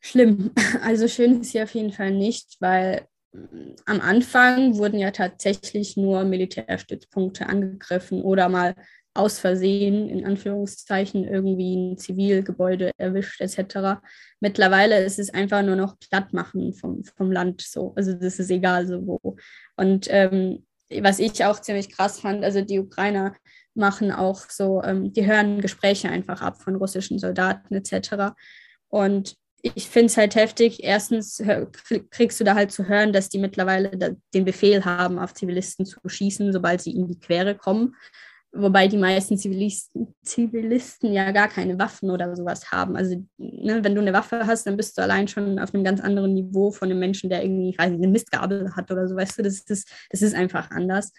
schlimm. 0.00 0.50
Also 0.82 1.08
schön 1.08 1.40
ist 1.40 1.52
sie 1.52 1.62
auf 1.62 1.74
jeden 1.74 1.92
Fall 1.92 2.12
nicht, 2.12 2.56
weil 2.60 3.06
hm, 3.34 3.76
am 3.86 4.00
Anfang 4.00 4.76
wurden 4.76 4.98
ja 4.98 5.10
tatsächlich 5.10 5.96
nur 5.96 6.24
Militärstützpunkte 6.24 7.46
angegriffen 7.46 8.22
oder 8.22 8.48
mal 8.48 8.74
aus 9.20 9.38
Versehen, 9.38 10.08
in 10.08 10.24
Anführungszeichen, 10.24 11.24
irgendwie 11.24 11.76
ein 11.76 11.98
Zivilgebäude 11.98 12.90
erwischt 12.96 13.40
etc. 13.40 14.00
Mittlerweile 14.40 15.04
ist 15.04 15.18
es 15.18 15.32
einfach 15.32 15.62
nur 15.62 15.76
noch 15.76 15.98
Plattmachen 15.98 16.74
vom, 16.74 17.04
vom 17.04 17.30
Land 17.30 17.62
so. 17.62 17.92
Also 17.96 18.14
das 18.14 18.38
ist 18.38 18.50
egal 18.50 18.86
so 18.86 19.06
wo. 19.06 19.36
Und 19.76 20.06
ähm, 20.10 20.64
was 21.00 21.18
ich 21.18 21.44
auch 21.44 21.60
ziemlich 21.60 21.90
krass 21.90 22.20
fand, 22.20 22.44
also 22.44 22.62
die 22.62 22.80
Ukrainer 22.80 23.36
machen 23.74 24.10
auch 24.10 24.40
so, 24.48 24.82
ähm, 24.82 25.12
die 25.12 25.26
hören 25.26 25.60
Gespräche 25.60 26.08
einfach 26.08 26.42
ab 26.42 26.60
von 26.62 26.76
russischen 26.76 27.18
Soldaten 27.18 27.74
etc. 27.74 28.34
Und 28.88 29.36
ich 29.62 29.88
finde 29.88 30.06
es 30.06 30.16
halt 30.16 30.34
heftig. 30.34 30.82
Erstens 30.82 31.42
kriegst 32.10 32.40
du 32.40 32.44
da 32.44 32.54
halt 32.54 32.72
zu 32.72 32.88
hören, 32.88 33.12
dass 33.12 33.28
die 33.28 33.38
mittlerweile 33.38 34.16
den 34.34 34.44
Befehl 34.44 34.84
haben, 34.84 35.18
auf 35.18 35.34
Zivilisten 35.34 35.86
zu 35.86 36.00
schießen, 36.04 36.52
sobald 36.52 36.80
sie 36.80 36.92
in 36.92 37.08
die 37.08 37.18
Quere 37.18 37.54
kommen. 37.54 37.94
Wobei 38.52 38.88
die 38.88 38.96
meisten 38.96 39.38
Zivilisten, 39.38 40.12
Zivilisten 40.24 41.12
ja 41.12 41.30
gar 41.30 41.46
keine 41.46 41.78
Waffen 41.78 42.10
oder 42.10 42.34
sowas 42.34 42.72
haben. 42.72 42.96
Also, 42.96 43.24
ne, 43.38 43.84
wenn 43.84 43.94
du 43.94 44.00
eine 44.00 44.12
Waffe 44.12 44.44
hast, 44.44 44.66
dann 44.66 44.76
bist 44.76 44.98
du 44.98 45.02
allein 45.02 45.28
schon 45.28 45.60
auf 45.60 45.72
einem 45.72 45.84
ganz 45.84 46.00
anderen 46.00 46.34
Niveau 46.34 46.72
von 46.72 46.90
einem 46.90 46.98
Menschen, 46.98 47.30
der 47.30 47.44
irgendwie, 47.44 47.78
weiß 47.78 47.90
nicht, 47.90 48.02
eine 48.02 48.12
Mistgabel 48.12 48.74
hat 48.74 48.90
oder 48.90 49.06
so, 49.06 49.14
weißt 49.14 49.38
du, 49.38 49.42
das 49.44 49.60
ist, 49.60 49.92
das 50.10 50.22
ist 50.22 50.34
einfach 50.34 50.70
anders. 50.72 51.12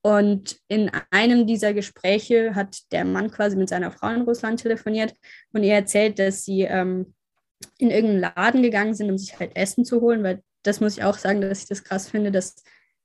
Und 0.00 0.58
in 0.68 0.90
einem 1.10 1.46
dieser 1.46 1.74
Gespräche 1.74 2.54
hat 2.54 2.90
der 2.90 3.04
Mann 3.04 3.30
quasi 3.30 3.56
mit 3.56 3.68
seiner 3.68 3.92
Frau 3.92 4.08
in 4.08 4.22
Russland 4.22 4.60
telefoniert 4.60 5.14
und 5.52 5.62
ihr 5.62 5.74
erzählt, 5.74 6.18
dass 6.18 6.44
sie 6.44 6.62
ähm, 6.62 7.14
in 7.78 7.90
irgendeinen 7.90 8.32
Laden 8.34 8.62
gegangen 8.62 8.94
sind, 8.94 9.10
um 9.10 9.18
sich 9.18 9.38
halt 9.38 9.54
Essen 9.56 9.84
zu 9.84 10.00
holen, 10.00 10.24
weil 10.24 10.42
das 10.64 10.80
muss 10.80 10.96
ich 10.96 11.04
auch 11.04 11.18
sagen, 11.18 11.40
dass 11.40 11.62
ich 11.62 11.68
das 11.68 11.84
krass 11.84 12.08
finde, 12.08 12.32
dass 12.32 12.56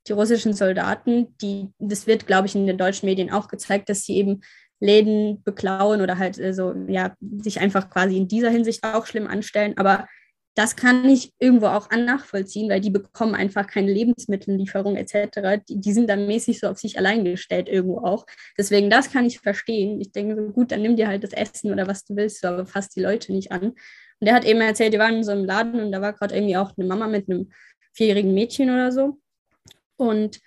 die 0.07 0.13
russischen 0.13 0.53
Soldaten, 0.53 1.35
die, 1.41 1.69
das 1.79 2.07
wird, 2.07 2.27
glaube 2.27 2.47
ich, 2.47 2.55
in 2.55 2.67
den 2.67 2.77
deutschen 2.77 3.07
Medien 3.07 3.31
auch 3.31 3.47
gezeigt, 3.47 3.89
dass 3.89 4.03
sie 4.03 4.17
eben 4.17 4.41
Läden 4.79 5.43
beklauen 5.43 6.01
oder 6.01 6.17
halt 6.17 6.37
äh, 6.39 6.53
so, 6.53 6.73
ja, 6.87 7.15
sich 7.19 7.59
einfach 7.59 7.89
quasi 7.89 8.17
in 8.17 8.27
dieser 8.27 8.49
Hinsicht 8.49 8.83
auch 8.83 9.05
schlimm 9.05 9.27
anstellen. 9.27 9.73
Aber 9.77 10.07
das 10.55 10.75
kann 10.75 11.07
ich 11.07 11.33
irgendwo 11.39 11.67
auch 11.67 11.89
nachvollziehen, 11.91 12.69
weil 12.69 12.81
die 12.81 12.89
bekommen 12.89 13.35
einfach 13.35 13.67
keine 13.67 13.91
Lebensmittellieferung 13.91 14.95
etc. 14.95 15.61
Die, 15.69 15.79
die, 15.79 15.93
sind 15.93 16.09
dann 16.09 16.25
mäßig 16.25 16.59
so 16.59 16.67
auf 16.67 16.79
sich 16.79 16.97
allein 16.97 17.25
gestellt 17.25 17.69
irgendwo 17.69 17.99
auch. 17.99 18.25
Deswegen, 18.57 18.89
das 18.89 19.11
kann 19.11 19.25
ich 19.25 19.39
verstehen. 19.39 20.01
Ich 20.01 20.11
denke 20.11 20.35
so, 20.35 20.51
gut, 20.51 20.71
dann 20.71 20.81
nimm 20.81 20.95
dir 20.95 21.07
halt 21.07 21.23
das 21.23 21.33
Essen 21.33 21.71
oder 21.71 21.87
was 21.87 22.05
du 22.05 22.15
willst, 22.15 22.43
aber 22.43 22.65
fass 22.65 22.89
die 22.89 23.01
Leute 23.01 23.33
nicht 23.33 23.51
an. 23.51 23.69
Und 24.19 24.25
der 24.25 24.33
hat 24.33 24.45
eben 24.45 24.61
erzählt, 24.61 24.93
die 24.93 24.99
waren 24.99 25.17
in 25.17 25.23
so 25.23 25.31
einem 25.31 25.45
Laden 25.45 25.79
und 25.79 25.91
da 25.91 26.01
war 26.01 26.13
gerade 26.13 26.35
irgendwie 26.35 26.57
auch 26.57 26.71
eine 26.75 26.87
Mama 26.87 27.05
mit 27.07 27.29
einem 27.29 27.51
vierjährigen 27.93 28.33
Mädchen 28.33 28.71
oder 28.71 28.91
so. 28.91 29.19
Und 29.97 30.39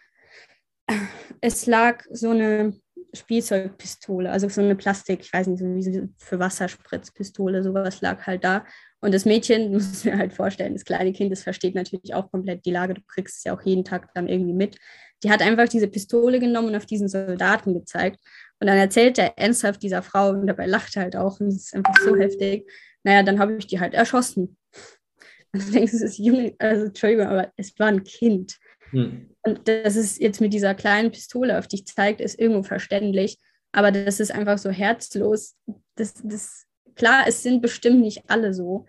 es 1.41 1.67
lag 1.67 2.03
so 2.11 2.31
eine 2.31 2.75
Spielzeugpistole, 3.13 4.31
also 4.31 4.49
so 4.49 4.61
eine 4.61 4.77
Plastik, 4.77 5.21
ich 5.21 5.33
weiß 5.33 5.49
nicht, 5.49 5.85
so 5.85 6.09
für 6.19 6.39
Wasserspritzpistole, 6.39 7.63
sowas 7.63 8.01
lag 8.01 8.27
halt 8.27 8.45
da. 8.45 8.65
Und 9.01 9.15
das 9.15 9.25
Mädchen, 9.25 9.73
muss 9.73 10.05
mir 10.05 10.17
halt 10.17 10.33
vorstellen, 10.33 10.75
das 10.75 10.85
kleine 10.85 11.13
Kind, 11.13 11.33
das 11.33 11.43
versteht 11.43 11.75
natürlich 11.75 12.15
auch 12.15 12.31
komplett 12.31 12.65
die 12.65 12.71
Lage, 12.71 12.95
du 12.95 13.03
kriegst 13.07 13.39
es 13.39 13.45
ja 13.45 13.57
auch 13.57 13.63
jeden 13.63 13.85
Tag 13.85 14.13
dann 14.15 14.29
irgendwie 14.29 14.53
mit. 14.53 14.79
Die 15.23 15.31
hat 15.31 15.43
einfach 15.43 15.69
diese 15.69 15.89
Pistole 15.89 16.39
genommen 16.39 16.69
und 16.69 16.77
auf 16.77 16.87
diesen 16.87 17.09
Soldaten 17.09 17.75
gezeigt. 17.75 18.21
Und 18.59 18.67
dann 18.67 18.79
erzählt 18.79 19.19
er 19.19 19.37
ernsthaft 19.39 19.83
dieser 19.83 20.03
Frau 20.03 20.31
und 20.31 20.47
dabei 20.47 20.67
lacht 20.67 20.97
er 20.97 21.03
halt 21.03 21.17
auch 21.17 21.41
und 21.41 21.49
es 21.49 21.67
ist 21.67 21.75
einfach 21.75 21.95
so 22.03 22.17
heftig. 22.17 22.71
Naja, 23.03 23.23
dann 23.23 23.39
habe 23.39 23.57
ich 23.57 23.67
die 23.67 23.81
halt 23.81 23.95
erschossen. 23.95 24.57
Und 25.53 25.67
du 25.67 25.73
denkst, 25.73 25.95
es 25.95 26.03
ist 26.03 26.19
Junge, 26.19 26.55
also 26.61 26.85
Entschuldigung, 26.85 27.27
aber 27.27 27.53
es 27.57 27.77
war 27.77 27.89
ein 27.89 28.05
Kind. 28.05 28.57
Hm. 28.91 29.31
Und 29.43 29.69
dass 29.69 29.97
es 29.97 30.19
jetzt 30.19 30.41
mit 30.41 30.53
dieser 30.53 30.75
kleinen 30.75 31.11
Pistole 31.11 31.59
auf 31.59 31.67
dich 31.67 31.87
zeigt, 31.87 32.21
ist 32.21 32.39
irgendwo 32.39 32.63
verständlich. 32.63 33.39
Aber 33.73 33.93
das 33.93 34.21
ist 34.21 34.33
einfach 34.33 34.59
so 34.59 34.71
herzlos. 34.71 35.57
Das, 35.95 36.15
das, 36.23 36.67
klar, 36.95 37.25
es 37.27 37.43
sind 37.43 37.63
bestimmt 37.63 38.01
nicht 38.01 38.29
alle 38.29 38.53
so. 38.53 38.87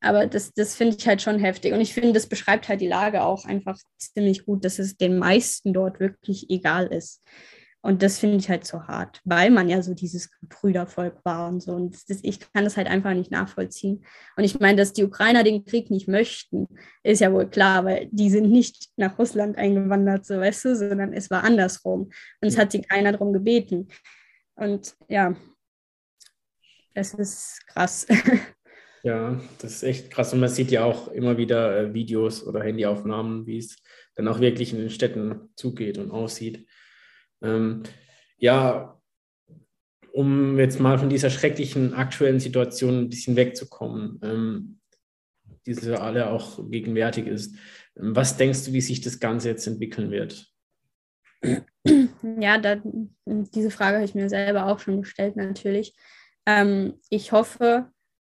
Aber 0.00 0.26
das, 0.26 0.52
das 0.52 0.74
finde 0.74 0.96
ich 0.98 1.06
halt 1.06 1.22
schon 1.22 1.38
heftig. 1.38 1.72
Und 1.72 1.80
ich 1.80 1.94
finde, 1.94 2.12
das 2.12 2.26
beschreibt 2.26 2.68
halt 2.68 2.80
die 2.80 2.88
Lage 2.88 3.22
auch 3.22 3.46
einfach 3.46 3.78
ziemlich 3.96 4.44
gut, 4.44 4.64
dass 4.64 4.78
es 4.78 4.96
den 4.96 5.18
meisten 5.18 5.72
dort 5.72 5.98
wirklich 5.98 6.50
egal 6.50 6.88
ist. 6.88 7.22
Und 7.84 8.02
das 8.02 8.18
finde 8.18 8.38
ich 8.38 8.48
halt 8.48 8.66
so 8.66 8.84
hart, 8.84 9.20
weil 9.24 9.50
man 9.50 9.68
ja 9.68 9.82
so 9.82 9.92
dieses 9.92 10.30
Brüdervolk 10.40 11.22
war 11.22 11.50
und 11.50 11.62
so. 11.62 11.72
Und 11.72 12.08
das, 12.08 12.20
ich 12.22 12.40
kann 12.40 12.64
das 12.64 12.78
halt 12.78 12.86
einfach 12.86 13.12
nicht 13.12 13.30
nachvollziehen. 13.30 14.06
Und 14.38 14.44
ich 14.44 14.58
meine, 14.58 14.78
dass 14.78 14.94
die 14.94 15.04
Ukrainer 15.04 15.44
den 15.44 15.66
Krieg 15.66 15.90
nicht 15.90 16.08
möchten, 16.08 16.66
ist 17.02 17.20
ja 17.20 17.30
wohl 17.30 17.46
klar, 17.46 17.84
weil 17.84 18.08
die 18.10 18.30
sind 18.30 18.50
nicht 18.50 18.88
nach 18.96 19.18
Russland 19.18 19.58
eingewandert, 19.58 20.24
so 20.24 20.38
weißt 20.38 20.64
du, 20.64 20.76
sondern 20.76 21.12
es 21.12 21.30
war 21.30 21.44
andersrum. 21.44 22.10
Und 22.40 22.48
es 22.48 22.56
hat 22.56 22.72
sie 22.72 22.80
keiner 22.80 23.12
darum 23.12 23.34
gebeten. 23.34 23.88
Und 24.54 24.94
ja, 25.08 25.36
das 26.94 27.12
ist 27.12 27.66
krass. 27.66 28.06
Ja, 29.06 29.38
das 29.58 29.74
ist 29.74 29.82
echt 29.82 30.10
krass. 30.10 30.32
Und 30.32 30.40
man 30.40 30.48
sieht 30.48 30.70
ja 30.70 30.82
auch 30.82 31.08
immer 31.08 31.36
wieder 31.36 31.78
äh, 31.78 31.92
Videos 31.92 32.42
oder 32.46 32.62
Handyaufnahmen, 32.62 33.46
wie 33.46 33.58
es 33.58 33.76
dann 34.14 34.28
auch 34.28 34.40
wirklich 34.40 34.72
in 34.72 34.78
den 34.78 34.88
Städten 34.88 35.50
zugeht 35.56 35.98
und 35.98 36.10
aussieht. 36.10 36.66
Ähm, 37.44 37.82
ja, 38.38 39.00
um 40.12 40.58
jetzt 40.58 40.80
mal 40.80 40.98
von 40.98 41.08
dieser 41.08 41.30
schrecklichen 41.30 41.94
aktuellen 41.94 42.40
Situation 42.40 42.98
ein 42.98 43.08
bisschen 43.08 43.36
wegzukommen, 43.36 44.20
ähm, 44.22 44.80
die 45.66 45.74
für 45.74 46.00
alle 46.00 46.30
auch 46.30 46.70
gegenwärtig 46.70 47.26
ist. 47.26 47.56
Ähm, 47.96 48.14
was 48.16 48.36
denkst 48.36 48.64
du, 48.64 48.72
wie 48.72 48.80
sich 48.80 49.00
das 49.00 49.20
Ganze 49.20 49.48
jetzt 49.48 49.66
entwickeln 49.66 50.10
wird? 50.10 50.50
Ja, 52.40 52.56
da, 52.58 52.80
diese 53.26 53.70
Frage 53.70 53.96
habe 53.96 54.06
ich 54.06 54.14
mir 54.14 54.30
selber 54.30 54.66
auch 54.66 54.78
schon 54.78 55.02
gestellt, 55.02 55.36
natürlich. 55.36 55.94
Ähm, 56.46 56.94
ich 57.10 57.32
hoffe, 57.32 57.90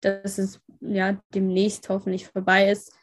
dass 0.00 0.38
es 0.38 0.60
ja 0.80 1.20
demnächst 1.34 1.88
hoffentlich 1.88 2.26
vorbei 2.26 2.70
ist. 2.70 2.94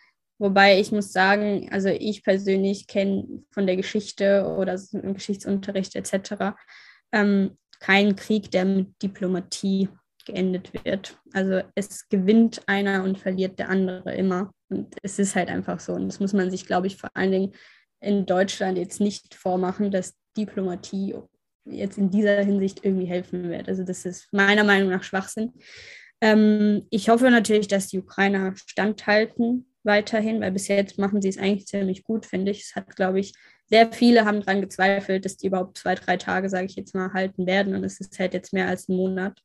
Wobei 0.42 0.80
ich 0.80 0.92
muss 0.92 1.14
sagen, 1.14 1.70
also 1.72 1.90
ich 1.90 2.24
persönlich 2.24 2.88
kenne 2.88 3.44
von 3.52 3.68
der 3.68 3.76
Geschichte 3.76 4.44
oder 4.58 4.76
im 4.92 5.14
Geschichtsunterricht 5.14 5.96
etc. 5.96 6.56
Ähm, 7.12 7.60
keinen 7.80 8.16
Krieg, 8.16 8.50
der 8.50 8.66
mit 8.66 9.00
Diplomatie 9.04 9.90
geendet 10.26 10.74
wird. 10.84 11.20
Also 11.32 11.62
es 11.76 12.10
gewinnt 12.10 12.64
einer 12.66 13.04
und 13.04 13.20
verliert 13.20 13.60
der 13.60 13.70
andere 13.70 14.16
immer. 14.16 14.52
Und 14.70 14.96
es 15.04 15.20
ist 15.20 15.36
halt 15.36 15.50
einfach 15.50 15.80
so. 15.80 15.94
Und 15.94 16.08
das 16.08 16.20
muss 16.20 16.34
man 16.34 16.50
sich, 16.50 16.66
glaube 16.66 16.88
ich, 16.88 16.98
vor 16.98 17.12
allen 17.14 17.32
Dingen 17.32 17.54
in 18.00 18.26
Deutschland 18.26 18.80
jetzt 18.80 19.00
nicht 19.00 19.36
vormachen, 19.36 19.92
dass 19.92 20.16
Diplomatie 20.36 21.14
jetzt 21.66 22.00
in 22.00 22.10
dieser 22.10 22.42
Hinsicht 22.42 22.84
irgendwie 22.84 23.06
helfen 23.06 23.48
wird. 23.48 23.70
Also 23.70 23.84
das 23.84 24.06
ist 24.06 24.28
meiner 24.34 24.64
Meinung 24.64 24.90
nach 24.90 25.04
Schwachsinn. 25.04 25.54
Ähm, 26.20 26.88
ich 26.90 27.10
hoffe 27.10 27.30
natürlich, 27.30 27.68
dass 27.68 27.90
die 27.90 28.00
Ukrainer 28.00 28.56
standhalten 28.56 29.68
weiterhin, 29.84 30.42
weil 30.42 30.52
bis 30.52 30.68
jetzt 30.68 30.98
machen 30.98 31.22
sie 31.22 31.30
es 31.30 31.38
eigentlich 31.38 31.68
ziemlich 31.68 32.04
gut, 32.04 32.26
finde 32.26 32.52
ich. 32.52 32.62
Es 32.62 32.76
hat, 32.76 32.96
glaube 32.96 33.20
ich, 33.20 33.34
sehr 33.68 33.92
viele 33.92 34.26
haben 34.26 34.42
daran 34.42 34.62
gezweifelt, 34.62 35.26
dass 35.26 35.38
die 35.38 35.48
überhaupt 35.48 35.78
zwei, 35.78 35.96
drei 35.96 36.18
Tage, 36.18 36.50
sage 36.50 36.66
ich 36.66 36.76
jetzt 36.76 36.94
mal, 36.94 37.14
halten 37.14 37.48
werden. 37.48 37.76
Und 37.76 37.84
es 37.84 38.00
ist 38.00 38.20
halt 38.20 38.34
jetzt 38.34 38.54
mehr 38.54 38.68
als 38.68 38.90
ein 38.90 38.96
Monat. 38.98 39.40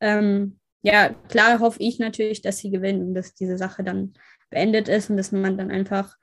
Ähm, 0.00 0.58
ja, 0.82 1.10
klar 1.28 1.60
hoffe 1.60 1.78
ich 1.80 1.98
natürlich, 1.98 2.42
dass 2.42 2.58
sie 2.58 2.70
gewinnen 2.70 3.08
und 3.08 3.14
dass 3.14 3.34
diese 3.34 3.58
Sache 3.58 3.84
dann 3.84 4.14
beendet 4.50 4.88
ist 4.88 5.10
und 5.10 5.16
dass 5.16 5.30
man 5.30 5.56
dann 5.56 5.70
einfach 5.70 6.16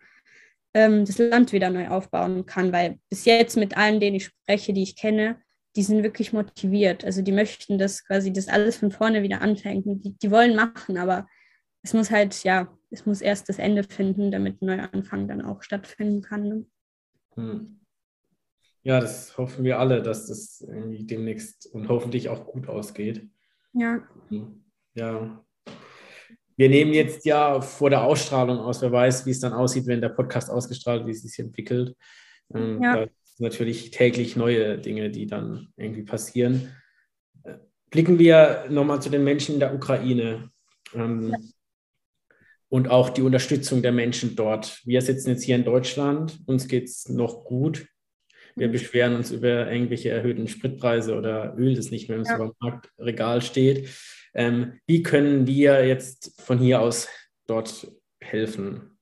ähm, 0.73 1.05
das 1.05 1.17
Land 1.17 1.53
wieder 1.53 1.69
neu 1.69 1.87
aufbauen 1.87 2.45
kann. 2.45 2.73
Weil 2.73 2.99
bis 3.09 3.25
jetzt 3.25 3.55
mit 3.55 3.77
allen, 3.77 3.99
denen 3.99 4.17
ich 4.17 4.25
spreche, 4.25 4.73
die 4.73 4.83
ich 4.83 4.95
kenne, 4.95 5.39
die 5.77 5.83
sind 5.83 6.03
wirklich 6.03 6.33
motiviert. 6.33 7.05
Also 7.05 7.21
die 7.21 7.31
möchten, 7.31 7.77
dass 7.77 8.03
quasi 8.03 8.33
das 8.33 8.47
alles 8.47 8.77
von 8.77 8.91
vorne 8.91 9.23
wieder 9.23 9.41
anfängt. 9.41 9.85
Die, 9.85 10.17
die 10.17 10.31
wollen 10.31 10.55
machen, 10.55 10.97
aber 10.97 11.27
es 11.83 11.93
muss 11.93 12.11
halt, 12.11 12.43
ja, 12.43 12.76
es 12.89 13.05
muss 13.05 13.21
erst 13.21 13.49
das 13.49 13.59
Ende 13.59 13.83
finden, 13.83 14.31
damit 14.31 14.61
ein 14.61 14.65
Neuanfang 14.65 15.27
dann 15.27 15.41
auch 15.41 15.61
stattfinden 15.61 16.21
kann. 16.21 16.47
Ne? 16.47 16.65
Hm. 17.35 17.79
Ja, 18.83 19.01
das 19.01 19.37
hoffen 19.37 19.65
wir 19.65 19.79
alle, 19.79 20.01
dass 20.01 20.27
das 20.27 20.61
irgendwie 20.61 21.05
demnächst 21.05 21.67
und 21.73 21.89
hoffentlich 21.89 22.29
auch 22.29 22.45
gut 22.45 22.69
ausgeht. 22.69 23.27
Ja. 23.73 24.07
Hm. 24.29 24.63
Ja. 24.93 25.43
Wir 26.55 26.69
nehmen 26.69 26.93
jetzt 26.93 27.25
ja 27.25 27.61
vor 27.61 27.89
der 27.89 28.03
Ausstrahlung 28.03 28.57
aus, 28.59 28.81
wer 28.81 28.91
weiß, 28.91 29.25
wie 29.25 29.31
es 29.31 29.41
dann 29.41 29.53
aussieht, 29.53 29.85
wenn 29.85 30.01
der 30.01 30.09
Podcast 30.09 30.49
ausgestrahlt, 30.49 31.05
wie 31.05 31.11
es 31.11 31.21
sich 31.21 31.37
entwickelt. 31.37 31.95
Ähm, 32.53 32.81
ja. 32.81 32.95
Da 32.95 33.11
sind 33.25 33.41
natürlich 33.41 33.91
täglich 33.91 34.35
neue 34.37 34.79
Dinge, 34.79 35.11
die 35.11 35.27
dann 35.27 35.67
irgendwie 35.75 36.03
passieren. 36.03 36.73
Äh, 37.43 37.57
blicken 37.91 38.17
wir 38.17 38.65
nochmal 38.69 39.01
zu 39.01 39.09
den 39.09 39.23
Menschen 39.23 39.55
in 39.55 39.59
der 39.59 39.75
Ukraine. 39.75 40.49
Ähm, 40.95 41.31
ja 41.31 41.37
und 42.69 42.89
auch 42.89 43.09
die 43.09 43.21
Unterstützung 43.21 43.81
der 43.81 43.91
Menschen 43.91 44.35
dort. 44.35 44.81
Wir 44.85 45.01
sitzen 45.01 45.29
jetzt 45.29 45.43
hier 45.43 45.55
in 45.55 45.63
Deutschland, 45.63 46.39
uns 46.45 46.67
geht 46.67 46.85
es 46.85 47.09
noch 47.09 47.45
gut. 47.45 47.87
Wir 48.55 48.69
beschweren 48.69 49.15
uns 49.15 49.31
über 49.31 49.71
irgendwelche 49.71 50.09
erhöhten 50.09 50.47
Spritpreise 50.47 51.15
oder 51.15 51.55
Öl, 51.57 51.75
das 51.75 51.91
nicht 51.91 52.09
mehr 52.09 52.17
im 52.17 52.23
ja. 52.25 52.37
Supermarktregal 52.37 53.41
steht. 53.41 53.89
Ähm, 54.33 54.79
wie 54.87 55.03
können 55.03 55.45
wir 55.45 55.85
jetzt 55.85 56.41
von 56.41 56.57
hier 56.57 56.81
aus 56.81 57.07
dort 57.45 57.87
helfen? 58.19 58.97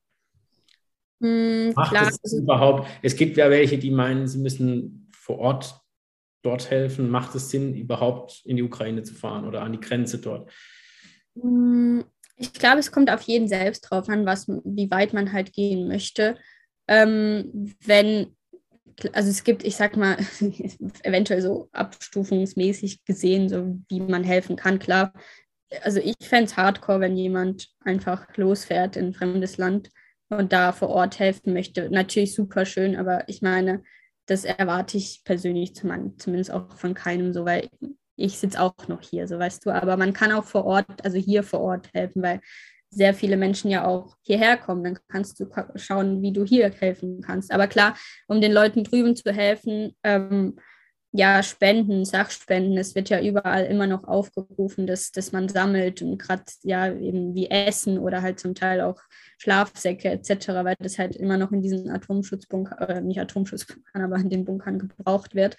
Hm, 1.22 1.72
Macht 1.74 1.90
klar. 1.90 2.12
es 2.22 2.32
überhaupt? 2.34 2.88
Es 3.02 3.16
gibt 3.16 3.38
ja 3.38 3.48
welche, 3.50 3.78
die 3.78 3.90
meinen, 3.90 4.28
sie 4.28 4.38
müssen 4.38 5.10
vor 5.12 5.38
Ort 5.38 5.80
dort 6.42 6.70
helfen. 6.70 7.10
Macht 7.10 7.34
es 7.34 7.50
Sinn, 7.50 7.74
überhaupt 7.74 8.42
in 8.44 8.56
die 8.56 8.62
Ukraine 8.62 9.02
zu 9.02 9.14
fahren 9.14 9.46
oder 9.46 9.62
an 9.62 9.72
die 9.72 9.80
Grenze 9.80 10.18
dort? 10.18 10.50
Hm, 11.40 12.04
ich 12.36 12.52
glaube, 12.52 12.78
es 12.78 12.92
kommt 12.92 13.10
auf 13.10 13.22
jeden 13.22 13.48
selbst 13.48 13.82
drauf 13.82 14.08
an, 14.08 14.26
was, 14.26 14.46
wie 14.48 14.90
weit 14.90 15.12
man 15.12 15.32
halt 15.32 15.52
gehen 15.52 15.88
möchte. 15.88 16.36
Ähm, 16.86 17.74
wenn, 17.84 18.36
also 19.12 19.30
es 19.30 19.42
gibt, 19.42 19.64
ich 19.64 19.76
sag 19.76 19.96
mal, 19.96 20.16
eventuell 21.02 21.40
so 21.40 21.68
abstufungsmäßig 21.72 23.04
gesehen, 23.04 23.48
so 23.48 23.78
wie 23.88 24.00
man 24.00 24.24
helfen 24.24 24.56
kann, 24.56 24.78
klar. 24.78 25.12
Also 25.82 25.98
ich 25.98 26.16
fände 26.20 26.44
es 26.44 26.56
hardcore, 26.56 27.00
wenn 27.00 27.16
jemand 27.16 27.68
einfach 27.80 28.26
losfährt 28.36 28.96
in 28.96 29.06
ein 29.06 29.14
fremdes 29.14 29.56
Land 29.56 29.90
und 30.28 30.52
da 30.52 30.72
vor 30.72 30.90
Ort 30.90 31.18
helfen 31.18 31.52
möchte. 31.52 31.90
Natürlich 31.90 32.34
super 32.34 32.66
schön, 32.66 32.96
aber 32.96 33.28
ich 33.28 33.42
meine, 33.42 33.82
das 34.26 34.44
erwarte 34.44 34.96
ich 34.98 35.22
persönlich 35.24 35.74
zumindest 35.74 36.50
auch 36.50 36.76
von 36.76 36.94
keinem 36.94 37.32
so, 37.32 37.44
weil 37.44 37.68
ich 38.16 38.38
sitze 38.38 38.60
auch 38.60 38.74
noch 38.88 39.02
hier, 39.02 39.28
so 39.28 39.38
weißt 39.38 39.64
du, 39.66 39.70
aber 39.70 39.96
man 39.96 40.12
kann 40.12 40.32
auch 40.32 40.44
vor 40.44 40.64
Ort, 40.64 41.04
also 41.04 41.18
hier 41.18 41.42
vor 41.42 41.60
Ort 41.60 41.90
helfen, 41.92 42.22
weil 42.22 42.40
sehr 42.90 43.14
viele 43.14 43.36
Menschen 43.36 43.70
ja 43.70 43.84
auch 43.84 44.16
hierher 44.22 44.56
kommen. 44.56 44.84
Dann 44.84 44.98
kannst 45.08 45.38
du 45.40 45.46
schauen, 45.74 46.22
wie 46.22 46.32
du 46.32 46.44
hier 46.44 46.70
helfen 46.70 47.20
kannst. 47.20 47.52
Aber 47.52 47.66
klar, 47.66 47.96
um 48.26 48.40
den 48.40 48.52
Leuten 48.52 48.84
drüben 48.84 49.16
zu 49.16 49.32
helfen, 49.32 49.94
ähm, 50.02 50.56
ja, 51.12 51.42
Spenden, 51.42 52.04
Sachspenden, 52.04 52.76
es 52.76 52.94
wird 52.94 53.08
ja 53.08 53.20
überall 53.20 53.64
immer 53.64 53.86
noch 53.86 54.04
aufgerufen, 54.04 54.86
dass, 54.86 55.12
dass 55.12 55.32
man 55.32 55.48
sammelt 55.48 56.02
und 56.02 56.18
gerade 56.18 56.44
ja 56.62 56.92
eben 56.92 57.34
wie 57.34 57.48
Essen 57.48 57.98
oder 57.98 58.22
halt 58.22 58.38
zum 58.38 58.54
Teil 58.54 58.82
auch 58.82 59.00
Schlafsäcke 59.38 60.10
etc., 60.10 60.48
weil 60.48 60.74
das 60.78 60.98
halt 60.98 61.16
immer 61.16 61.38
noch 61.38 61.52
in 61.52 61.62
diesen 61.62 61.90
Atomschutzbunkern, 61.90 62.78
äh, 62.88 63.00
nicht 63.00 63.20
Atomschutzbunkern, 63.20 64.02
aber 64.04 64.16
in 64.16 64.30
den 64.30 64.44
Bunkern 64.44 64.78
gebraucht 64.78 65.34
wird. 65.34 65.56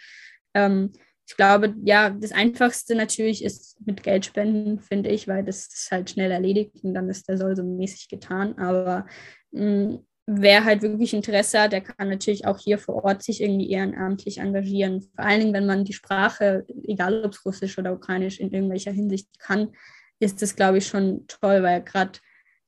Ähm, 0.54 0.92
ich 1.28 1.36
glaube, 1.36 1.76
ja, 1.84 2.10
das 2.10 2.32
Einfachste 2.32 2.96
natürlich 2.96 3.44
ist 3.44 3.78
mit 3.86 4.02
Geld 4.02 4.26
spenden, 4.26 4.80
finde 4.80 5.10
ich, 5.10 5.28
weil 5.28 5.44
das 5.44 5.68
ist 5.68 5.92
halt 5.92 6.10
schnell 6.10 6.32
erledigt 6.32 6.72
und 6.84 6.94
dann 6.94 7.10
ist 7.10 7.28
der 7.28 7.38
Soll 7.38 7.54
so 7.56 7.64
mäßig 7.64 8.08
getan. 8.08 8.58
Aber 8.58 9.06
mh, 9.52 9.66
mm, 9.66 10.06
wer 10.26 10.64
halt 10.64 10.84
wirklich 10.84 11.14
Interesse 11.14 11.60
hat, 11.60 11.74
der 11.74 11.82
kann 11.82 12.10
natürlich 12.10 12.46
auch 12.46 12.58
hier 12.58 12.78
vor 12.78 13.04
Ort 13.04 13.24
sich 13.24 13.42
irgendwie 13.42 13.70
ehrenamtlich 13.70 14.38
engagieren. 14.38 15.02
Vor 15.02 15.26
allen 15.26 15.42
Dingen, 15.42 15.54
wenn 15.54 15.66
man 15.66 15.84
die 15.84 15.94
Sprache, 15.94 16.66
egal 16.84 17.26
ob 17.26 17.34
es 17.34 17.46
Russisch 17.46 17.78
oder 17.78 17.92
Ukrainisch, 17.94 18.40
in 18.40 18.52
irgendwelcher 18.52 18.92
Hinsicht 18.92 19.38
kann, 19.38 19.74
ist 20.20 20.42
das, 20.42 20.56
glaube 20.56 20.78
ich, 20.78 20.88
schon 20.88 21.26
toll, 21.28 21.62
weil 21.62 21.84
gerade 21.84 22.20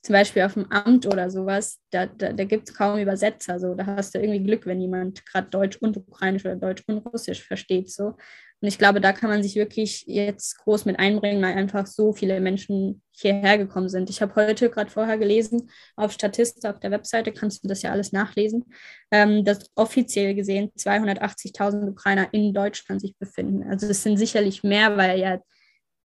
zum 0.01 0.13
Beispiel 0.13 0.43
auf 0.43 0.53
dem 0.53 0.71
Amt 0.71 1.05
oder 1.05 1.29
sowas, 1.29 1.79
da, 1.91 2.05
da, 2.05 2.31
da 2.31 2.43
gibt 2.45 2.69
es 2.69 2.75
kaum 2.75 2.99
Übersetzer. 2.99 3.59
So. 3.59 3.73
Da 3.75 3.85
hast 3.85 4.15
du 4.15 4.19
irgendwie 4.19 4.43
Glück, 4.43 4.65
wenn 4.65 4.79
jemand 4.79 5.25
gerade 5.25 5.49
Deutsch 5.49 5.77
und 5.77 5.97
Ukrainisch 5.97 6.45
oder 6.45 6.55
Deutsch 6.55 6.83
und 6.87 6.99
Russisch 6.99 7.43
versteht. 7.43 7.91
So. 7.91 8.15
Und 8.61 8.67
ich 8.67 8.77
glaube, 8.77 8.99
da 8.99 9.13
kann 9.13 9.29
man 9.29 9.41
sich 9.41 9.55
wirklich 9.55 10.03
jetzt 10.05 10.57
groß 10.59 10.85
mit 10.85 10.99
einbringen, 10.99 11.41
weil 11.41 11.55
einfach 11.55 11.87
so 11.87 12.11
viele 12.11 12.41
Menschen 12.41 13.01
hierher 13.11 13.57
gekommen 13.57 13.87
sind. 13.87 14.09
Ich 14.09 14.21
habe 14.21 14.35
heute 14.35 14.69
gerade 14.69 14.91
vorher 14.91 15.17
gelesen, 15.17 15.69
auf 15.95 16.11
Statista, 16.11 16.71
auf 16.71 16.79
der 16.79 16.91
Webseite 16.91 17.31
kannst 17.31 17.63
du 17.63 17.69
das 17.69 17.81
ja 17.81 17.91
alles 17.91 18.11
nachlesen, 18.11 18.65
ähm, 19.11 19.45
dass 19.45 19.69
offiziell 19.75 20.35
gesehen 20.35 20.71
280.000 20.77 21.89
Ukrainer 21.89 22.27
in 22.33 22.53
Deutschland 22.53 22.99
sich 22.99 23.15
befinden. 23.17 23.63
Also 23.63 23.87
es 23.87 24.03
sind 24.03 24.17
sicherlich 24.17 24.63
mehr, 24.63 24.97
weil 24.97 25.19
ja, 25.19 25.39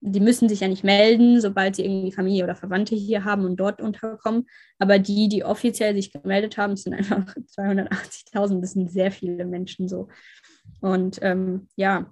die 0.05 0.21
müssen 0.21 0.49
sich 0.49 0.61
ja 0.61 0.69
nicht 0.69 0.83
melden, 0.83 1.41
sobald 1.41 1.77
sie 1.77 1.85
irgendwie 1.85 2.11
Familie 2.11 2.43
oder 2.43 2.57
Verwandte 2.57 2.97
hier 2.97 3.25
haben 3.25 3.45
und 3.45 3.57
dort 3.57 3.81
unterkommen. 3.81 4.47
Aber 4.79 4.99
die, 4.99 5.29
die 5.29 5.45
offiziell 5.45 5.95
sich 5.95 6.12
gemeldet 6.12 6.59
haben, 6.59 6.77
sind 6.77 6.93
einfach 6.93 7.35
280.000. 7.57 8.61
Das 8.61 8.73
sind 8.73 8.91
sehr 8.91 9.12
viele 9.12 9.45
Menschen 9.47 9.88
so. 9.88 10.09
Und 10.81 11.21
ähm, 11.23 11.69
ja, 11.77 12.11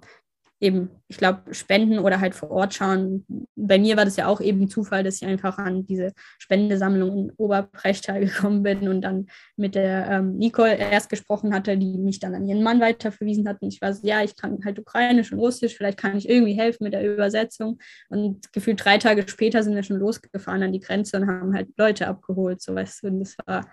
eben, 0.61 0.91
ich 1.07 1.17
glaube, 1.17 1.53
spenden 1.53 1.97
oder 1.99 2.21
halt 2.21 2.35
vor 2.35 2.51
Ort 2.51 2.75
schauen. 2.75 3.25
Bei 3.55 3.79
mir 3.79 3.97
war 3.97 4.05
das 4.05 4.15
ja 4.15 4.27
auch 4.27 4.39
eben 4.39 4.69
Zufall, 4.69 5.03
dass 5.03 5.15
ich 5.15 5.27
einfach 5.27 5.57
an 5.57 5.87
diese 5.87 6.13
Spendesammlung 6.37 7.17
in 7.17 7.31
Oberprechtal 7.37 8.19
gekommen 8.25 8.61
bin 8.61 8.87
und 8.87 9.01
dann 9.01 9.27
mit 9.57 9.73
der 9.73 10.07
ähm, 10.09 10.37
Nicole 10.37 10.75
erst 10.75 11.09
gesprochen 11.09 11.53
hatte, 11.53 11.77
die 11.77 11.97
mich 11.97 12.19
dann 12.19 12.35
an 12.35 12.45
ihren 12.45 12.61
Mann 12.61 12.79
weiterverwiesen 12.79 13.47
hat. 13.49 13.61
Und 13.61 13.73
ich 13.73 13.81
war 13.81 13.93
so, 13.93 14.05
ja, 14.07 14.23
ich 14.23 14.35
kann 14.35 14.63
halt 14.63 14.77
Ukrainisch 14.77 15.31
und 15.31 15.39
Russisch, 15.39 15.75
vielleicht 15.75 15.97
kann 15.97 16.15
ich 16.15 16.29
irgendwie 16.29 16.53
helfen 16.53 16.83
mit 16.83 16.93
der 16.93 17.11
Übersetzung. 17.11 17.79
Und 18.09 18.53
gefühlt 18.53 18.85
drei 18.85 18.99
Tage 18.99 19.27
später 19.27 19.63
sind 19.63 19.73
wir 19.73 19.83
schon 19.83 19.97
losgefahren 19.97 20.61
an 20.61 20.73
die 20.73 20.79
Grenze 20.79 21.17
und 21.17 21.27
haben 21.27 21.55
halt 21.55 21.69
Leute 21.75 22.07
abgeholt, 22.07 22.61
so 22.61 22.75
weißt 22.75 23.01
du. 23.01 23.07
Und 23.07 23.19
das 23.21 23.35
war, 23.47 23.67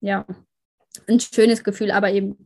ja, 0.00 0.26
ein 1.08 1.20
schönes 1.20 1.64
Gefühl, 1.64 1.90
aber 1.90 2.10
eben 2.10 2.36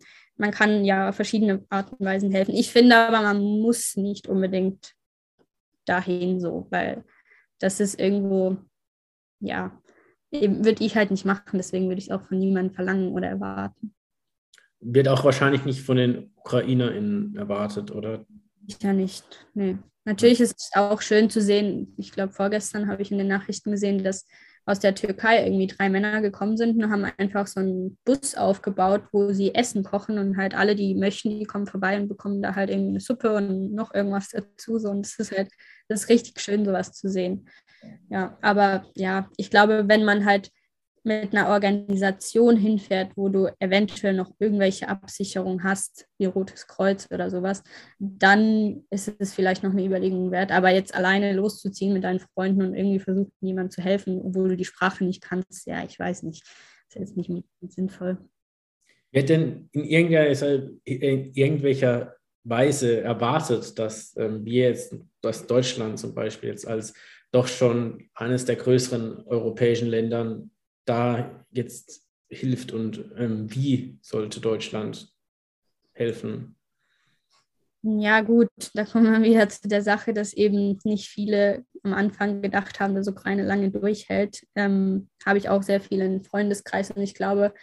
man 0.41 0.51
kann 0.53 0.87
ja 0.87 1.13
verschiedene 1.13 1.65
Arten 1.69 1.97
und 1.97 2.07
Weisen 2.07 2.33
helfen. 2.33 2.55
Ich 2.55 2.73
finde 2.73 2.97
aber, 2.97 3.21
man 3.21 3.41
muss 3.61 3.97
nicht 3.97 4.27
unbedingt 4.27 4.95
dahin 5.85 6.41
so, 6.41 6.67
weil 6.71 7.05
das 7.59 7.79
ist 7.79 8.01
irgendwo, 8.01 8.57
ja, 9.41 9.79
würde 10.33 10.83
ich 10.83 10.97
halt 10.97 11.11
nicht 11.11 11.27
machen. 11.27 11.59
Deswegen 11.59 11.89
würde 11.89 11.99
ich 11.99 12.07
es 12.07 12.11
auch 12.11 12.23
von 12.23 12.39
niemandem 12.39 12.75
verlangen 12.75 13.13
oder 13.13 13.29
erwarten. 13.29 13.95
Wird 14.81 15.09
auch 15.09 15.25
wahrscheinlich 15.25 15.67
nicht 15.67 15.83
von 15.83 15.99
den 15.99 16.33
UkrainerInnen 16.37 17.37
erwartet, 17.37 17.91
oder? 17.91 18.25
Ja, 18.81 18.95
nicht. 18.95 19.47
Nee. 19.53 19.77
Natürlich 20.07 20.41
ist 20.41 20.59
es 20.59 20.71
auch 20.75 21.03
schön 21.03 21.29
zu 21.29 21.43
sehen, 21.43 21.95
ich 21.99 22.13
glaube, 22.13 22.33
vorgestern 22.33 22.89
habe 22.89 23.03
ich 23.03 23.13
in 23.13 23.19
den 23.19 23.29
Nachrichten 23.29 23.73
gesehen, 23.73 24.03
dass 24.03 24.27
aus 24.67 24.79
der 24.79 24.95
Türkei 24.95 25.45
irgendwie 25.45 25.67
drei 25.67 25.89
Männer 25.89 26.21
gekommen 26.21 26.57
sind 26.57 26.83
und 26.83 26.91
haben 26.91 27.07
einfach 27.19 27.47
so 27.47 27.61
einen 27.61 27.99
Bus 28.05 28.35
aufgebaut, 28.35 29.03
wo 29.13 29.33
sie 29.33 29.55
Essen 29.55 29.85
kochen 29.85 30.19
und 30.19 30.37
halt 30.37 30.55
alle, 30.55 30.77
die 30.77 30.95
möchten, 30.95 31.39
die 31.39 31.45
kommen 31.45 31.67
vorbei 31.67 31.99
und 31.99 32.09
bekommen 32.09 32.43
da 32.43 32.55
halt 32.55 32.71
irgendwie 32.71 32.91
eine 32.91 33.01
Suppe 33.01 33.35
und 33.35 33.75
noch 33.75 33.95
irgendwas 33.95 34.29
dazu. 34.29 34.79
So. 34.79 34.91
Und 34.91 35.07
es 35.07 35.19
ist 35.19 35.37
halt, 35.37 35.51
das 35.89 36.03
ist 36.03 36.09
richtig 36.09 36.41
schön, 36.41 36.65
sowas 36.65 36.93
zu 36.93 37.09
sehen. 37.09 37.49
Ja, 38.11 38.37
aber 38.43 38.85
ja, 38.95 39.29
ich 39.37 39.51
glaube, 39.51 39.85
wenn 39.89 40.05
man 40.05 40.25
halt 40.25 40.51
mit 41.03 41.35
einer 41.35 41.49
Organisation 41.49 42.57
hinfährt, 42.57 43.13
wo 43.17 43.29
du 43.29 43.49
eventuell 43.59 44.15
noch 44.15 44.33
irgendwelche 44.39 44.89
Absicherungen 44.89 45.65
hast, 45.65 46.07
wie 46.19 46.27
Rotes 46.27 46.67
Kreuz 46.67 47.09
oder 47.11 47.31
sowas, 47.31 47.63
dann 47.99 48.85
ist 48.91 49.15
es 49.19 49.33
vielleicht 49.33 49.63
noch 49.63 49.73
eine 49.73 49.85
Überlegung 49.85 50.31
wert. 50.31 50.53
Aber 50.53 50.71
jetzt 50.71 50.95
alleine 50.95 51.33
loszuziehen 51.33 51.95
mit 51.95 52.05
deinen 52.05 52.21
Freunden 52.21 52.63
und 52.63 52.75
irgendwie 52.75 53.01
versuchen, 53.01 53.33
jemandem 53.41 53.71
zu 53.71 53.83
helfen, 53.83 54.21
obwohl 54.23 54.51
du 54.51 54.57
die 54.57 54.65
Sprache 54.65 55.05
nicht 55.05 55.23
kannst, 55.23 55.67
ja, 55.67 55.85
ich 55.85 55.99
weiß 55.99 56.23
nicht. 56.25 56.43
Das 56.93 57.03
ist 57.03 57.17
jetzt 57.17 57.31
nicht 57.31 57.45
sinnvoll. 57.69 58.19
Wird 59.13 59.29
denn 59.29 59.69
in 59.73 59.85
irgendeiner, 59.85 60.71
in 60.85 61.33
irgendwelcher 61.35 62.15
Weise 62.45 63.01
erwartet, 63.01 63.79
dass 63.79 64.17
ähm, 64.17 64.45
wir 64.45 64.69
jetzt, 64.69 64.95
dass 65.21 65.47
Deutschland 65.47 65.99
zum 65.99 66.15
Beispiel 66.15 66.51
jetzt 66.51 66.67
als 66.67 66.95
doch 67.33 67.47
schon 67.47 68.09
eines 68.15 68.45
der 68.45 68.57
größeren 68.57 69.25
europäischen 69.27 69.89
Ländern 69.89 70.50
da 70.85 71.45
jetzt 71.51 72.07
hilft 72.29 72.73
und 72.73 73.05
ähm, 73.17 73.53
wie 73.55 73.99
sollte 74.03 74.41
Deutschland 74.41 75.13
helfen? 75.93 76.57
Ja, 77.83 78.21
gut, 78.21 78.51
da 78.75 78.85
kommen 78.85 79.11
wir 79.11 79.23
wieder 79.23 79.49
zu 79.49 79.67
der 79.67 79.81
Sache, 79.83 80.13
dass 80.13 80.35
eben 80.35 80.79
nicht 80.85 81.09
viele 81.09 81.65
am 81.83 81.95
Anfang 81.95 82.43
gedacht 82.43 82.79
haben, 82.79 82.95
dass 82.95 83.09
Ukraine 83.09 83.43
lange 83.43 83.71
durchhält. 83.71 84.47
Ähm, 84.55 85.09
Habe 85.25 85.39
ich 85.39 85.49
auch 85.49 85.63
sehr 85.63 85.81
viele 85.81 86.05
im 86.05 86.23
Freundeskreis 86.23 86.91
und 86.91 87.01
ich 87.01 87.15
glaube, 87.15 87.55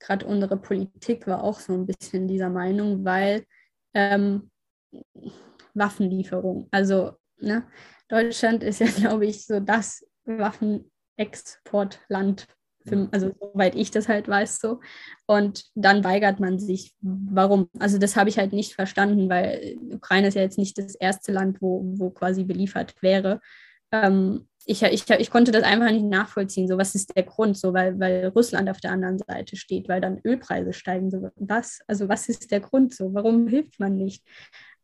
gerade 0.00 0.26
unsere 0.26 0.56
Politik 0.56 1.28
war 1.28 1.44
auch 1.44 1.60
so 1.60 1.74
ein 1.74 1.86
bisschen 1.86 2.26
dieser 2.26 2.50
Meinung, 2.50 3.04
weil 3.04 3.44
ähm, 3.94 4.50
Waffenlieferung, 5.74 6.66
also 6.72 7.12
ne, 7.38 7.64
Deutschland 8.08 8.64
ist 8.64 8.80
ja, 8.80 8.86
glaube 8.96 9.26
ich, 9.26 9.46
so 9.46 9.60
das 9.60 10.04
Waffenexportland 10.24 12.48
für, 12.90 13.08
also 13.12 13.30
soweit 13.40 13.74
ich 13.74 13.90
das 13.90 14.08
halt 14.08 14.28
weiß 14.28 14.60
so. 14.60 14.80
Und 15.26 15.64
dann 15.74 16.04
weigert 16.04 16.40
man 16.40 16.58
sich. 16.58 16.94
Warum? 17.00 17.68
Also 17.78 17.98
das 17.98 18.16
habe 18.16 18.28
ich 18.28 18.38
halt 18.38 18.52
nicht 18.52 18.74
verstanden, 18.74 19.28
weil 19.30 19.76
Ukraine 19.92 20.28
ist 20.28 20.34
ja 20.34 20.42
jetzt 20.42 20.58
nicht 20.58 20.76
das 20.76 20.94
erste 20.94 21.32
Land, 21.32 21.62
wo, 21.62 21.82
wo 21.96 22.10
quasi 22.10 22.44
beliefert 22.44 22.94
wäre. 23.00 23.40
Ähm, 23.92 24.46
ich, 24.66 24.82
ich, 24.82 25.08
ich 25.08 25.30
konnte 25.30 25.52
das 25.52 25.64
einfach 25.64 25.90
nicht 25.90 26.04
nachvollziehen. 26.04 26.68
So, 26.68 26.76
was 26.78 26.94
ist 26.94 27.16
der 27.16 27.24
Grund? 27.24 27.56
So, 27.56 27.72
weil, 27.72 27.98
weil 27.98 28.28
Russland 28.28 28.68
auf 28.68 28.80
der 28.80 28.92
anderen 28.92 29.18
Seite 29.18 29.56
steht, 29.56 29.88
weil 29.88 30.00
dann 30.00 30.20
Ölpreise 30.24 30.72
steigen. 30.72 31.10
So, 31.10 31.30
was? 31.36 31.80
Also, 31.86 32.08
was 32.08 32.28
ist 32.28 32.50
der 32.50 32.60
Grund? 32.60 32.94
So, 32.94 33.14
warum 33.14 33.48
hilft 33.48 33.80
man 33.80 33.96
nicht? 33.96 34.22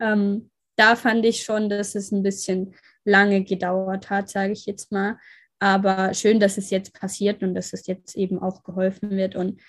Ähm, 0.01 0.51
da 0.77 0.97
fand 0.97 1.25
ich 1.25 1.43
schon, 1.43 1.69
dass 1.69 1.95
es 1.95 2.13
ein 2.13 2.23
bisschen 2.23 2.75
lange 3.05 3.45
gedauert 3.45 4.11
hat, 4.11 4.29
sage 4.29 4.53
ich 4.53 4.67
jetzt 4.67 4.93
mal. 4.93 5.19
Aber 5.59 6.13
schön, 6.15 6.39
dass 6.39 6.59
es 6.59 6.71
jetzt 6.71 6.93
passiert 6.93 7.43
und 7.43 7.55
dass 7.55 7.73
es 7.73 7.87
jetzt 7.87 8.17
eben 8.17 8.39
auch 8.39 8.63
geholfen 8.63 9.11
wird. 9.11 9.37
Und 9.37 9.61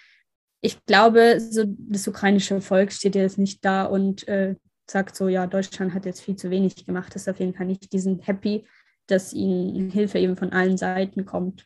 ich 0.62 0.86
glaube, 0.86 1.40
so 1.40 1.64
das 1.66 2.08
ukrainische 2.08 2.60
Volk 2.62 2.92
steht 2.92 3.16
jetzt 3.16 3.38
nicht 3.38 3.64
da 3.64 3.86
und 3.86 4.28
äh, 4.28 4.56
sagt 4.90 5.16
so, 5.16 5.28
ja, 5.28 5.48
Deutschland 5.48 5.94
hat 5.94 6.06
jetzt 6.06 6.22
viel 6.22 6.36
zu 6.36 6.50
wenig 6.50 6.86
gemacht. 6.86 7.14
Das 7.14 7.24
ist 7.24 7.30
auf 7.30 7.40
jeden 7.40 7.54
Fall 7.54 7.68
nicht. 7.68 7.92
Die 7.94 8.00
sind 8.00 8.28
happy, 8.28 8.66
dass 9.08 9.34
ihnen 9.34 9.90
Hilfe 9.90 10.20
eben 10.20 10.36
von 10.36 10.52
allen 10.52 10.78
Seiten 10.78 11.26
kommt. 11.26 11.66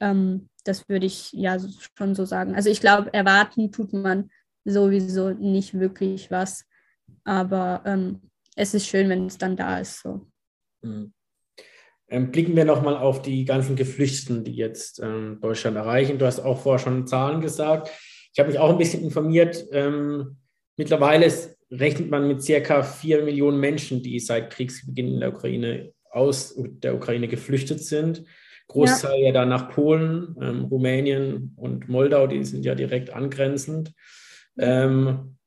Ähm, 0.00 0.48
das 0.64 0.88
würde 0.88 1.06
ich 1.06 1.32
ja 1.32 1.58
schon 1.96 2.14
so 2.14 2.24
sagen. 2.24 2.54
Also 2.54 2.70
ich 2.70 2.80
glaube, 2.80 3.12
erwarten 3.12 3.72
tut 3.72 3.92
man 3.92 4.30
sowieso 4.64 5.30
nicht 5.30 5.74
wirklich 5.74 6.30
was. 6.30 6.66
Aber 7.24 7.82
ähm, 7.84 8.20
es 8.56 8.74
ist 8.74 8.86
schön, 8.86 9.08
wenn 9.08 9.26
es 9.26 9.38
dann 9.38 9.56
da 9.56 9.78
ist. 9.78 10.00
So. 10.02 10.26
Mhm. 10.82 11.12
Ähm, 12.12 12.30
blicken 12.30 12.54
wir 12.54 12.66
nochmal 12.66 12.98
auf 12.98 13.22
die 13.22 13.46
ganzen 13.46 13.74
Geflüchteten, 13.74 14.44
die 14.44 14.54
jetzt 14.54 15.00
ähm, 15.02 15.38
Deutschland 15.40 15.78
erreichen. 15.78 16.18
Du 16.18 16.26
hast 16.26 16.40
auch 16.40 16.60
vorher 16.60 16.78
schon 16.78 17.06
Zahlen 17.06 17.40
gesagt. 17.40 17.90
Ich 18.34 18.38
habe 18.38 18.50
mich 18.50 18.58
auch 18.58 18.68
ein 18.68 18.76
bisschen 18.76 19.02
informiert. 19.02 19.64
Ähm, 19.72 20.36
mittlerweile 20.76 21.24
ist, 21.24 21.58
rechnet 21.70 22.10
man 22.10 22.28
mit 22.28 22.42
circa 22.42 22.82
vier 22.82 23.22
Millionen 23.22 23.58
Menschen, 23.58 24.02
die 24.02 24.20
seit 24.20 24.50
Kriegsbeginn 24.50 25.14
in 25.14 25.20
der 25.20 25.32
Ukraine 25.32 25.94
aus 26.10 26.54
der 26.58 26.94
Ukraine 26.94 27.28
geflüchtet 27.28 27.80
sind. 27.80 28.24
Großteil 28.68 29.20
ja, 29.20 29.26
ja 29.28 29.32
dann 29.32 29.48
nach 29.48 29.70
Polen, 29.70 30.36
ähm, 30.38 30.64
Rumänien 30.66 31.54
und 31.56 31.88
Moldau, 31.88 32.26
die 32.26 32.44
sind 32.44 32.66
ja 32.66 32.74
direkt 32.74 33.08
angrenzend. 33.08 33.94
Ähm, 34.58 35.38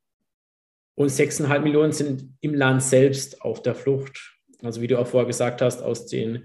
und 0.95 1.11
6,5 1.11 1.59
Millionen 1.59 1.91
sind 1.91 2.33
im 2.41 2.55
Land 2.55 2.81
selbst 2.81 3.43
auf 3.43 3.61
der 3.61 3.75
Flucht 3.75 4.34
also 4.65 4.81
wie 4.81 4.87
du 4.87 4.99
auch 4.99 5.07
vorher 5.07 5.27
gesagt 5.27 5.61
hast, 5.61 5.81
aus 5.81 6.05
den 6.05 6.43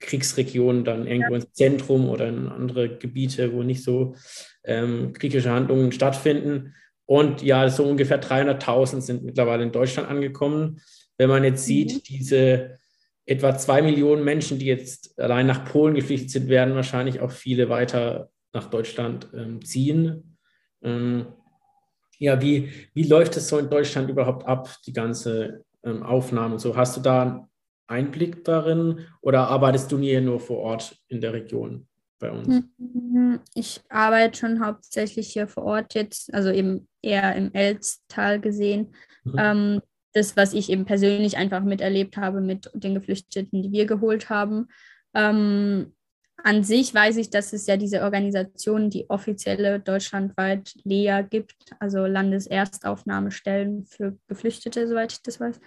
Kriegsregionen 0.00 0.84
dann 0.84 1.06
irgendwo 1.06 1.34
ins 1.34 1.52
Zentrum 1.52 2.08
oder 2.08 2.28
in 2.28 2.48
andere 2.48 2.98
Gebiete, 2.98 3.52
wo 3.52 3.62
nicht 3.62 3.82
so 3.82 4.14
ähm, 4.64 5.12
kriegerische 5.12 5.50
Handlungen 5.50 5.92
stattfinden. 5.92 6.74
Und 7.06 7.42
ja, 7.42 7.68
so 7.68 7.84
ungefähr 7.84 8.20
300.000 8.20 9.00
sind 9.00 9.24
mittlerweile 9.24 9.62
in 9.62 9.72
Deutschland 9.72 10.08
angekommen. 10.08 10.80
Wenn 11.18 11.28
man 11.28 11.44
jetzt 11.44 11.64
sieht, 11.64 11.94
mhm. 11.94 12.00
diese 12.08 12.78
etwa 13.24 13.56
zwei 13.56 13.82
Millionen 13.82 14.22
Menschen, 14.24 14.58
die 14.58 14.66
jetzt 14.66 15.18
allein 15.18 15.46
nach 15.46 15.64
Polen 15.64 15.94
geflüchtet 15.94 16.30
sind, 16.30 16.48
werden 16.48 16.74
wahrscheinlich 16.74 17.20
auch 17.20 17.32
viele 17.32 17.68
weiter 17.68 18.30
nach 18.52 18.70
Deutschland 18.70 19.28
ähm, 19.34 19.64
ziehen. 19.64 20.36
Ähm, 20.82 21.26
ja, 22.18 22.40
wie, 22.40 22.70
wie 22.94 23.02
läuft 23.02 23.36
es 23.36 23.48
so 23.48 23.58
in 23.58 23.68
Deutschland 23.68 24.08
überhaupt 24.08 24.46
ab, 24.46 24.74
die 24.86 24.92
ganze 24.92 25.64
ähm, 25.86 26.02
Aufnahme? 26.02 26.58
So, 26.58 26.76
hast 26.76 26.96
du 26.96 27.00
da 27.00 27.48
Einblick 27.86 28.44
darin 28.44 29.06
oder 29.20 29.48
arbeitest 29.48 29.90
du 29.92 29.98
hier 29.98 30.20
nur 30.20 30.40
vor 30.40 30.58
Ort 30.58 30.98
in 31.08 31.20
der 31.20 31.32
Region 31.32 31.86
bei 32.18 32.30
uns? 32.30 32.62
Mhm, 32.78 33.40
ich 33.54 33.80
arbeite 33.88 34.38
schon 34.38 34.64
hauptsächlich 34.64 35.28
hier 35.28 35.46
vor 35.46 35.64
Ort 35.64 35.94
jetzt, 35.94 36.32
also 36.34 36.50
eben 36.50 36.88
eher 37.02 37.34
im 37.36 37.52
Elztal 37.54 38.40
gesehen. 38.40 38.94
Mhm. 39.24 39.34
Ähm, 39.38 39.80
das, 40.12 40.36
was 40.36 40.54
ich 40.54 40.70
eben 40.70 40.86
persönlich 40.86 41.36
einfach 41.36 41.62
miterlebt 41.62 42.16
habe 42.16 42.40
mit 42.40 42.70
den 42.74 42.94
Geflüchteten, 42.94 43.62
die 43.62 43.70
wir 43.70 43.86
geholt 43.86 44.30
haben. 44.30 44.68
Ähm, 45.14 45.92
an 46.46 46.62
sich 46.62 46.94
weiß 46.94 47.16
ich, 47.16 47.30
dass 47.30 47.52
es 47.52 47.66
ja 47.66 47.76
diese 47.76 48.02
Organisation, 48.02 48.88
die 48.88 49.10
offizielle 49.10 49.80
deutschlandweit 49.80 50.74
LEA 50.84 51.22
gibt, 51.22 51.56
also 51.80 52.06
Landeserstaufnahmestellen 52.06 53.84
für 53.84 54.16
Geflüchtete, 54.28 54.86
soweit 54.86 55.10
ich 55.10 55.22
das 55.22 55.40
weiß. 55.40 55.58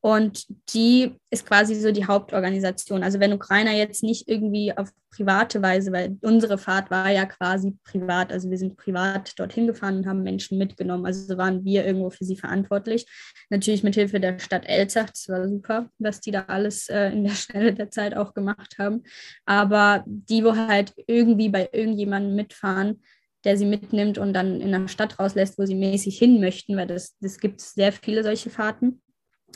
Und 0.00 0.46
die 0.72 1.16
ist 1.30 1.46
quasi 1.46 1.74
so 1.74 1.90
die 1.90 2.06
Hauptorganisation. 2.06 3.02
Also 3.02 3.18
wenn 3.18 3.32
Ukrainer 3.32 3.72
jetzt 3.72 4.04
nicht 4.04 4.28
irgendwie 4.28 4.72
auf 4.76 4.92
private 5.10 5.60
Weise, 5.60 5.92
weil 5.92 6.16
unsere 6.22 6.56
Fahrt 6.56 6.90
war 6.90 7.10
ja 7.10 7.26
quasi 7.26 7.76
privat, 7.84 8.32
also 8.32 8.48
wir 8.48 8.58
sind 8.58 8.76
privat 8.76 9.38
dorthin 9.38 9.66
gefahren 9.66 9.98
und 9.98 10.06
haben 10.06 10.22
Menschen 10.22 10.56
mitgenommen. 10.56 11.04
Also 11.04 11.36
waren 11.36 11.64
wir 11.64 11.84
irgendwo 11.84 12.10
für 12.10 12.24
sie 12.24 12.36
verantwortlich. 12.36 13.06
Natürlich 13.50 13.82
mit 13.82 13.96
Hilfe 13.96 14.20
der 14.20 14.38
Stadt 14.38 14.66
Elzach, 14.66 15.10
das 15.10 15.28
war 15.28 15.48
super, 15.48 15.90
was 15.98 16.20
die 16.20 16.30
da 16.30 16.44
alles 16.46 16.88
äh, 16.88 17.10
in 17.10 17.24
der 17.24 17.32
Schnelle 17.32 17.74
der 17.74 17.90
Zeit 17.90 18.16
auch 18.16 18.32
gemacht 18.32 18.76
haben. 18.78 19.02
Aber 19.44 20.04
die, 20.28 20.44
wo 20.44 20.54
halt 20.54 20.92
irgendwie 21.06 21.48
bei 21.48 21.68
irgendjemandem 21.72 22.34
mitfahren, 22.34 23.02
der 23.44 23.56
sie 23.56 23.66
mitnimmt 23.66 24.18
und 24.18 24.32
dann 24.32 24.60
in 24.60 24.74
einer 24.74 24.88
Stadt 24.88 25.18
rauslässt, 25.18 25.58
wo 25.58 25.64
sie 25.64 25.74
mäßig 25.74 26.18
hin 26.18 26.40
möchten, 26.40 26.76
weil 26.76 26.86
das, 26.86 27.16
das 27.20 27.38
gibt 27.38 27.60
sehr 27.60 27.92
viele 27.92 28.22
solche 28.22 28.50
Fahrten 28.50 29.00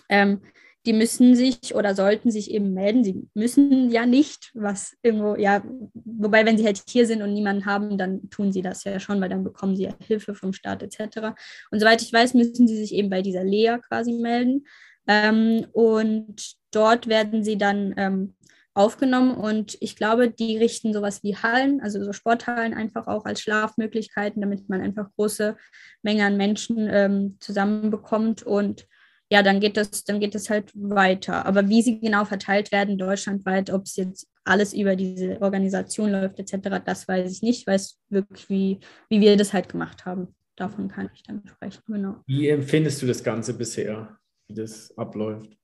ähm, 0.08 0.40
die 0.86 0.92
müssen 0.92 1.34
sich 1.34 1.74
oder 1.74 1.94
sollten 1.94 2.30
sich 2.30 2.50
eben 2.50 2.74
melden. 2.74 3.04
Sie 3.04 3.26
müssen 3.32 3.90
ja 3.90 4.04
nicht, 4.04 4.50
was 4.52 4.94
irgendwo, 5.02 5.34
ja, 5.34 5.62
wobei, 5.94 6.44
wenn 6.44 6.58
sie 6.58 6.66
halt 6.66 6.82
hier 6.86 7.06
sind 7.06 7.22
und 7.22 7.32
niemanden 7.32 7.64
haben, 7.64 7.96
dann 7.96 8.28
tun 8.28 8.52
sie 8.52 8.60
das 8.60 8.84
ja 8.84 9.00
schon, 9.00 9.18
weil 9.20 9.30
dann 9.30 9.44
bekommen 9.44 9.76
sie 9.76 9.84
ja 9.84 9.94
Hilfe 10.06 10.34
vom 10.34 10.52
Staat 10.52 10.82
etc. 10.82 11.34
Und 11.70 11.80
soweit 11.80 12.02
ich 12.02 12.12
weiß, 12.12 12.34
müssen 12.34 12.68
sie 12.68 12.76
sich 12.76 12.92
eben 12.92 13.08
bei 13.08 13.22
dieser 13.22 13.44
Lea 13.44 13.78
quasi 13.88 14.12
melden. 14.12 14.66
Ähm, 15.06 15.66
und 15.72 16.54
dort 16.70 17.06
werden 17.08 17.44
sie 17.44 17.56
dann 17.56 17.94
ähm, 17.96 18.34
aufgenommen 18.74 19.34
und 19.34 19.76
ich 19.80 19.96
glaube, 19.96 20.30
die 20.30 20.58
richten 20.58 20.92
sowas 20.92 21.22
wie 21.22 21.36
Hallen, 21.36 21.80
also 21.80 22.02
so 22.04 22.12
Sporthallen 22.12 22.74
einfach 22.74 23.06
auch 23.06 23.24
als 23.24 23.40
Schlafmöglichkeiten, 23.40 24.42
damit 24.42 24.68
man 24.68 24.80
einfach 24.80 25.08
große 25.16 25.56
Mengen 26.02 26.26
an 26.26 26.36
Menschen 26.36 26.88
ähm, 26.90 27.36
zusammenbekommt 27.40 28.42
und 28.42 28.86
ja, 29.30 29.42
dann 29.42 29.60
geht 29.60 29.76
das, 29.76 30.04
dann 30.04 30.20
geht 30.20 30.34
das 30.34 30.50
halt 30.50 30.70
weiter. 30.74 31.46
Aber 31.46 31.68
wie 31.68 31.82
sie 31.82 31.98
genau 31.98 32.24
verteilt 32.24 32.72
werden 32.72 32.98
deutschlandweit, 32.98 33.70
ob 33.70 33.84
es 33.84 33.96
jetzt 33.96 34.28
alles 34.44 34.74
über 34.74 34.96
diese 34.96 35.40
Organisation 35.40 36.10
läuft 36.10 36.38
etc., 36.38 36.80
das 36.84 37.08
weiß 37.08 37.32
ich 37.32 37.42
nicht. 37.42 37.60
Ich 37.60 37.66
weiß 37.66 37.98
wirklich, 38.10 38.48
wie, 38.50 38.80
wie 39.08 39.20
wir 39.20 39.36
das 39.36 39.52
halt 39.52 39.68
gemacht 39.68 40.04
haben. 40.04 40.34
Davon 40.56 40.88
kann 40.88 41.10
ich 41.14 41.22
dann 41.22 41.42
sprechen, 41.46 41.82
genau. 41.86 42.16
Wie 42.26 42.48
empfindest 42.48 43.02
du 43.02 43.06
das 43.06 43.24
Ganze 43.24 43.54
bisher, 43.54 44.16
wie 44.46 44.54
das 44.54 44.96
abläuft? 44.96 45.56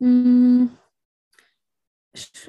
Hm. 0.00 0.70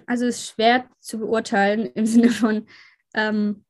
Also 0.06 0.26
es 0.26 0.40
ist 0.40 0.50
schwer 0.50 0.90
zu 1.00 1.20
beurteilen 1.20 1.88
im 1.96 2.06
Sinne 2.06 2.30
von, 2.30 2.68
ähm, 3.16 3.66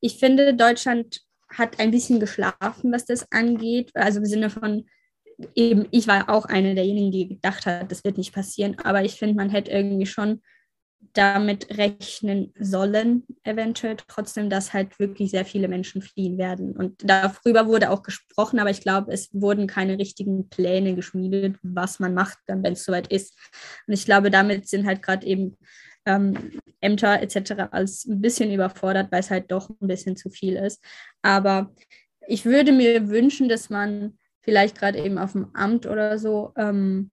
ich 0.00 0.18
finde, 0.18 0.54
Deutschland 0.54 1.20
hat 1.48 1.78
ein 1.78 1.90
bisschen 1.90 2.20
geschlafen, 2.20 2.92
was 2.92 3.04
das 3.04 3.30
angeht. 3.32 3.90
Also 3.94 4.20
im 4.20 4.26
Sinne 4.26 4.50
von, 4.50 4.86
eben, 5.54 5.86
ich 5.90 6.06
war 6.06 6.28
auch 6.28 6.46
eine 6.46 6.74
derjenigen, 6.74 7.10
die 7.10 7.28
gedacht 7.28 7.66
hat, 7.66 7.90
das 7.90 8.04
wird 8.04 8.18
nicht 8.18 8.32
passieren. 8.32 8.78
Aber 8.78 9.04
ich 9.04 9.14
finde, 9.14 9.34
man 9.34 9.50
hätte 9.50 9.70
irgendwie 9.70 10.06
schon 10.06 10.42
damit 11.12 11.76
rechnen 11.76 12.52
sollen, 12.58 13.24
eventuell 13.42 13.96
trotzdem, 13.96 14.48
dass 14.48 14.72
halt 14.72 14.98
wirklich 14.98 15.32
sehr 15.32 15.44
viele 15.44 15.66
Menschen 15.66 16.02
fliehen 16.02 16.38
werden. 16.38 16.76
Und 16.76 17.02
darüber 17.04 17.66
wurde 17.66 17.90
auch 17.90 18.02
gesprochen, 18.02 18.60
aber 18.60 18.70
ich 18.70 18.80
glaube, 18.80 19.12
es 19.12 19.28
wurden 19.32 19.66
keine 19.66 19.98
richtigen 19.98 20.48
Pläne 20.48 20.94
geschmiedet, 20.94 21.56
was 21.62 21.98
man 21.98 22.14
macht, 22.14 22.38
dann, 22.46 22.62
wenn 22.62 22.74
es 22.74 22.84
soweit 22.84 23.08
ist. 23.08 23.36
Und 23.86 23.94
ich 23.94 24.04
glaube, 24.04 24.30
damit 24.30 24.68
sind 24.68 24.86
halt 24.86 25.02
gerade 25.02 25.26
eben 25.26 25.56
ähm, 26.06 26.52
Ämter 26.80 27.20
etc. 27.20 27.72
als 27.72 28.06
ein 28.06 28.20
bisschen 28.20 28.52
überfordert, 28.52 29.10
weil 29.10 29.20
es 29.20 29.30
halt 29.30 29.50
doch 29.50 29.68
ein 29.68 29.88
bisschen 29.88 30.16
zu 30.16 30.30
viel 30.30 30.56
ist. 30.56 30.82
Aber 31.22 31.74
ich 32.26 32.44
würde 32.44 32.72
mir 32.72 33.08
wünschen, 33.08 33.48
dass 33.48 33.70
man 33.70 34.16
vielleicht 34.42 34.78
gerade 34.78 34.98
eben 34.98 35.18
auf 35.18 35.32
dem 35.32 35.54
Amt 35.54 35.86
oder 35.86 36.18
so 36.18 36.52
ähm, 36.56 37.10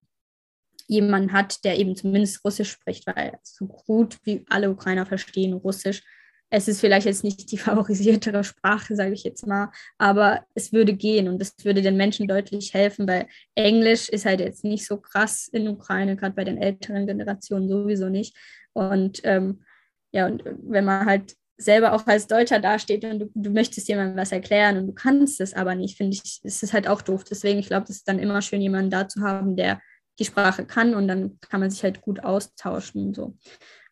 jemanden 0.88 1.32
hat, 1.32 1.64
der 1.64 1.78
eben 1.78 1.94
zumindest 1.94 2.44
Russisch 2.44 2.70
spricht, 2.70 3.06
weil 3.06 3.38
so 3.42 3.66
gut 3.66 4.16
wie 4.24 4.44
alle 4.48 4.70
Ukrainer 4.70 5.06
verstehen 5.06 5.52
Russisch. 5.52 6.02
Es 6.50 6.66
ist 6.66 6.80
vielleicht 6.80 7.06
jetzt 7.06 7.24
nicht 7.24 7.52
die 7.52 7.58
favorisiertere 7.68 8.42
Sprache, 8.42 8.96
sage 8.96 9.12
ich 9.12 9.22
jetzt 9.22 9.46
mal, 9.46 9.70
aber 9.98 10.44
es 10.54 10.72
würde 10.72 10.94
gehen 10.94 11.28
und 11.28 11.40
es 11.40 11.54
würde 11.62 11.82
den 11.82 11.96
Menschen 11.96 12.26
deutlich 12.26 12.72
helfen, 12.72 13.06
weil 13.06 13.26
Englisch 13.54 14.08
ist 14.08 14.24
halt 14.24 14.40
jetzt 14.40 14.64
nicht 14.64 14.86
so 14.86 14.96
krass 14.96 15.48
in 15.48 15.68
Ukraine, 15.68 16.16
gerade 16.16 16.34
bei 16.34 16.44
den 16.44 16.58
älteren 16.58 17.06
Generationen 17.06 17.68
sowieso 17.68 18.08
nicht. 18.08 18.34
Und 18.72 19.20
ähm, 19.24 19.62
ja, 20.10 20.26
und 20.26 20.42
wenn 20.62 20.86
man 20.86 21.04
halt 21.04 21.36
selber 21.58 21.92
auch 21.92 22.06
als 22.06 22.28
Deutscher 22.28 22.60
dasteht 22.60 23.04
und 23.04 23.18
du, 23.18 23.30
du 23.34 23.50
möchtest 23.50 23.88
jemandem 23.88 24.16
was 24.16 24.32
erklären 24.32 24.78
und 24.78 24.86
du 24.86 24.92
kannst 24.94 25.40
es 25.40 25.52
aber 25.54 25.74
nicht, 25.74 25.98
finde 25.98 26.16
ich, 26.16 26.40
ist 26.44 26.62
es 26.62 26.72
halt 26.72 26.88
auch 26.88 27.02
doof. 27.02 27.24
Deswegen, 27.24 27.58
ich 27.58 27.66
glaube, 27.66 27.84
es 27.84 27.96
ist 27.96 28.08
dann 28.08 28.20
immer 28.20 28.40
schön, 28.40 28.62
jemanden 28.62 28.90
da 28.90 29.08
zu 29.08 29.20
haben, 29.20 29.56
der 29.56 29.80
die 30.18 30.24
Sprache 30.24 30.64
kann 30.64 30.94
und 30.94 31.08
dann 31.08 31.38
kann 31.40 31.60
man 31.60 31.70
sich 31.70 31.82
halt 31.82 32.00
gut 32.00 32.20
austauschen. 32.20 33.14
So. 33.14 33.36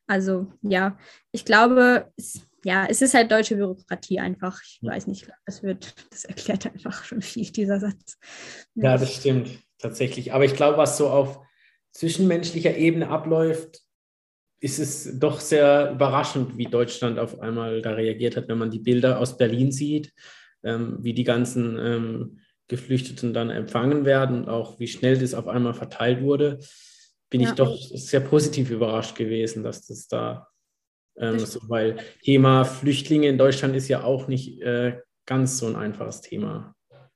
Also 0.07 0.53
ja, 0.62 0.99
ich 1.33 1.45
glaube, 1.45 2.12
es, 2.17 2.47
ja, 2.65 2.87
es 2.89 3.03
ist 3.03 3.15
halt 3.15 3.31
deutsche 3.31 3.57
Bürokratie 3.57 4.19
einfach. 4.19 4.61
Ich 4.62 4.81
weiß 4.83 5.07
nicht, 5.07 5.29
das 5.45 5.62
wird, 5.62 5.95
das 6.11 6.25
erklärt 6.25 6.67
einfach 6.67 7.05
schon 7.05 7.23
viel, 7.23 7.51
dieser 7.51 7.81
Satz. 7.81 8.19
Ja, 8.75 8.97
das 8.97 9.15
stimmt, 9.15 9.51
tatsächlich. 9.79 10.33
Aber 10.33 10.45
ich 10.45 10.55
glaube, 10.55 10.79
was 10.79 10.97
so 10.97 11.09
auf 11.09 11.41
zwischenmenschlicher 11.93 12.77
Ebene 12.77 13.09
abläuft, 13.09 13.83
ist 14.61 14.79
es 14.79 15.19
doch 15.19 15.41
sehr 15.41 15.93
überraschend, 15.93 16.57
wie 16.57 16.67
Deutschland 16.67 17.19
auf 17.19 17.41
einmal 17.41 17.83
da 17.83 17.93
reagiert 17.93 18.37
hat, 18.37 18.49
wenn 18.49 18.59
man 18.59 18.71
die 18.71 18.79
Bilder 18.79 19.21
aus 19.21 19.37
Berlin 19.37 19.71
sieht, 19.71 20.12
ähm, 20.65 20.99
wie 21.03 21.15
die 21.15 21.25
ganzen 21.25 21.79
ähm, 21.79 22.41
Geflüchteten 22.69 23.33
dann 23.33 23.51
empfangen 23.51 24.05
werden 24.05 24.43
und 24.43 24.49
auch 24.49 24.79
wie 24.79 24.89
schnell 24.89 25.19
das 25.19 25.35
auf 25.35 25.49
einmal 25.49 25.75
verteilt 25.75 26.23
wurde, 26.23 26.59
bin 27.31 27.41
ja. 27.41 27.49
ich 27.49 27.55
doch 27.55 27.77
sehr 27.77 28.21
positiv 28.21 28.71
überrascht 28.71 29.17
gewesen, 29.17 29.63
dass 29.63 29.87
das 29.87 30.09
da 30.09 30.49
ähm, 31.19 31.39
so, 31.39 31.61
weil 31.69 31.97
Thema 32.23 32.65
Flüchtlinge 32.65 33.29
in 33.29 33.39
Deutschland 33.39 33.75
ist 33.75 33.89
ja 33.89 34.05
auch 34.05 34.29
nicht 34.29 34.61
äh, 34.63 34.99
ganz 35.25 35.59
so 35.59 35.67
ein 35.67 35.77
einfaches 35.77 36.21
Thema. 36.21 36.75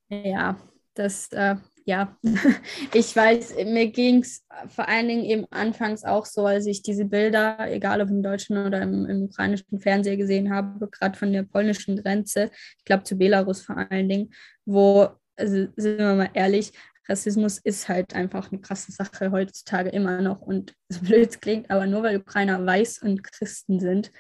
Ja, 0.09 0.59
das 0.95 1.31
äh, 1.33 1.57
ja, 1.85 2.17
ich 2.95 3.15
weiß, 3.15 3.57
mir 3.65 3.91
ging 3.91 4.21
es 4.21 4.47
vor 4.69 4.89
allen 4.89 5.09
Dingen 5.09 5.25
eben 5.25 5.47
anfangs 5.51 6.05
auch 6.05 6.25
so, 6.25 6.47
als 6.47 6.67
ich 6.67 6.83
diese 6.83 7.05
Bilder, 7.05 7.59
egal 7.71 8.01
ob 8.01 8.11
im 8.11 8.23
deutschen 8.23 8.59
oder 8.65 8.83
im, 8.83 9.07
im 9.07 9.23
ukrainischen 9.25 9.81
Fernseher 9.81 10.17
gesehen 10.17 10.55
habe, 10.55 10.89
gerade 10.89 11.19
von 11.19 11.33
der 11.33 11.43
polnischen 11.43 11.97
Grenze, 11.97 12.51
ich 12.79 12.85
glaube 12.85 13.05
zu 13.05 13.17
Belarus 13.17 13.63
vor 13.63 13.77
allen 13.77 14.09
Dingen, 14.09 14.33
wo, 14.65 15.09
also 15.40 15.66
sind 15.76 15.98
wir 15.98 16.14
mal 16.14 16.31
ehrlich, 16.35 16.72
Rassismus 17.09 17.59
ist 17.59 17.88
halt 17.88 18.14
einfach 18.14 18.53
eine 18.53 18.61
krasse 18.61 18.92
Sache 18.92 19.33
heutzutage 19.33 19.90
immer 19.90 20.22
noch 20.22 20.40
und 20.40 20.74
so 20.88 21.00
blöd 21.00 21.40
klingt, 21.40 21.70
aber 21.70 21.87
nur 21.87 22.03
weil 22.03 22.16
Ukrainer 22.18 22.64
weiß 22.64 23.03
und 23.03 23.24
Christen 23.24 23.81
sind, 23.81 24.12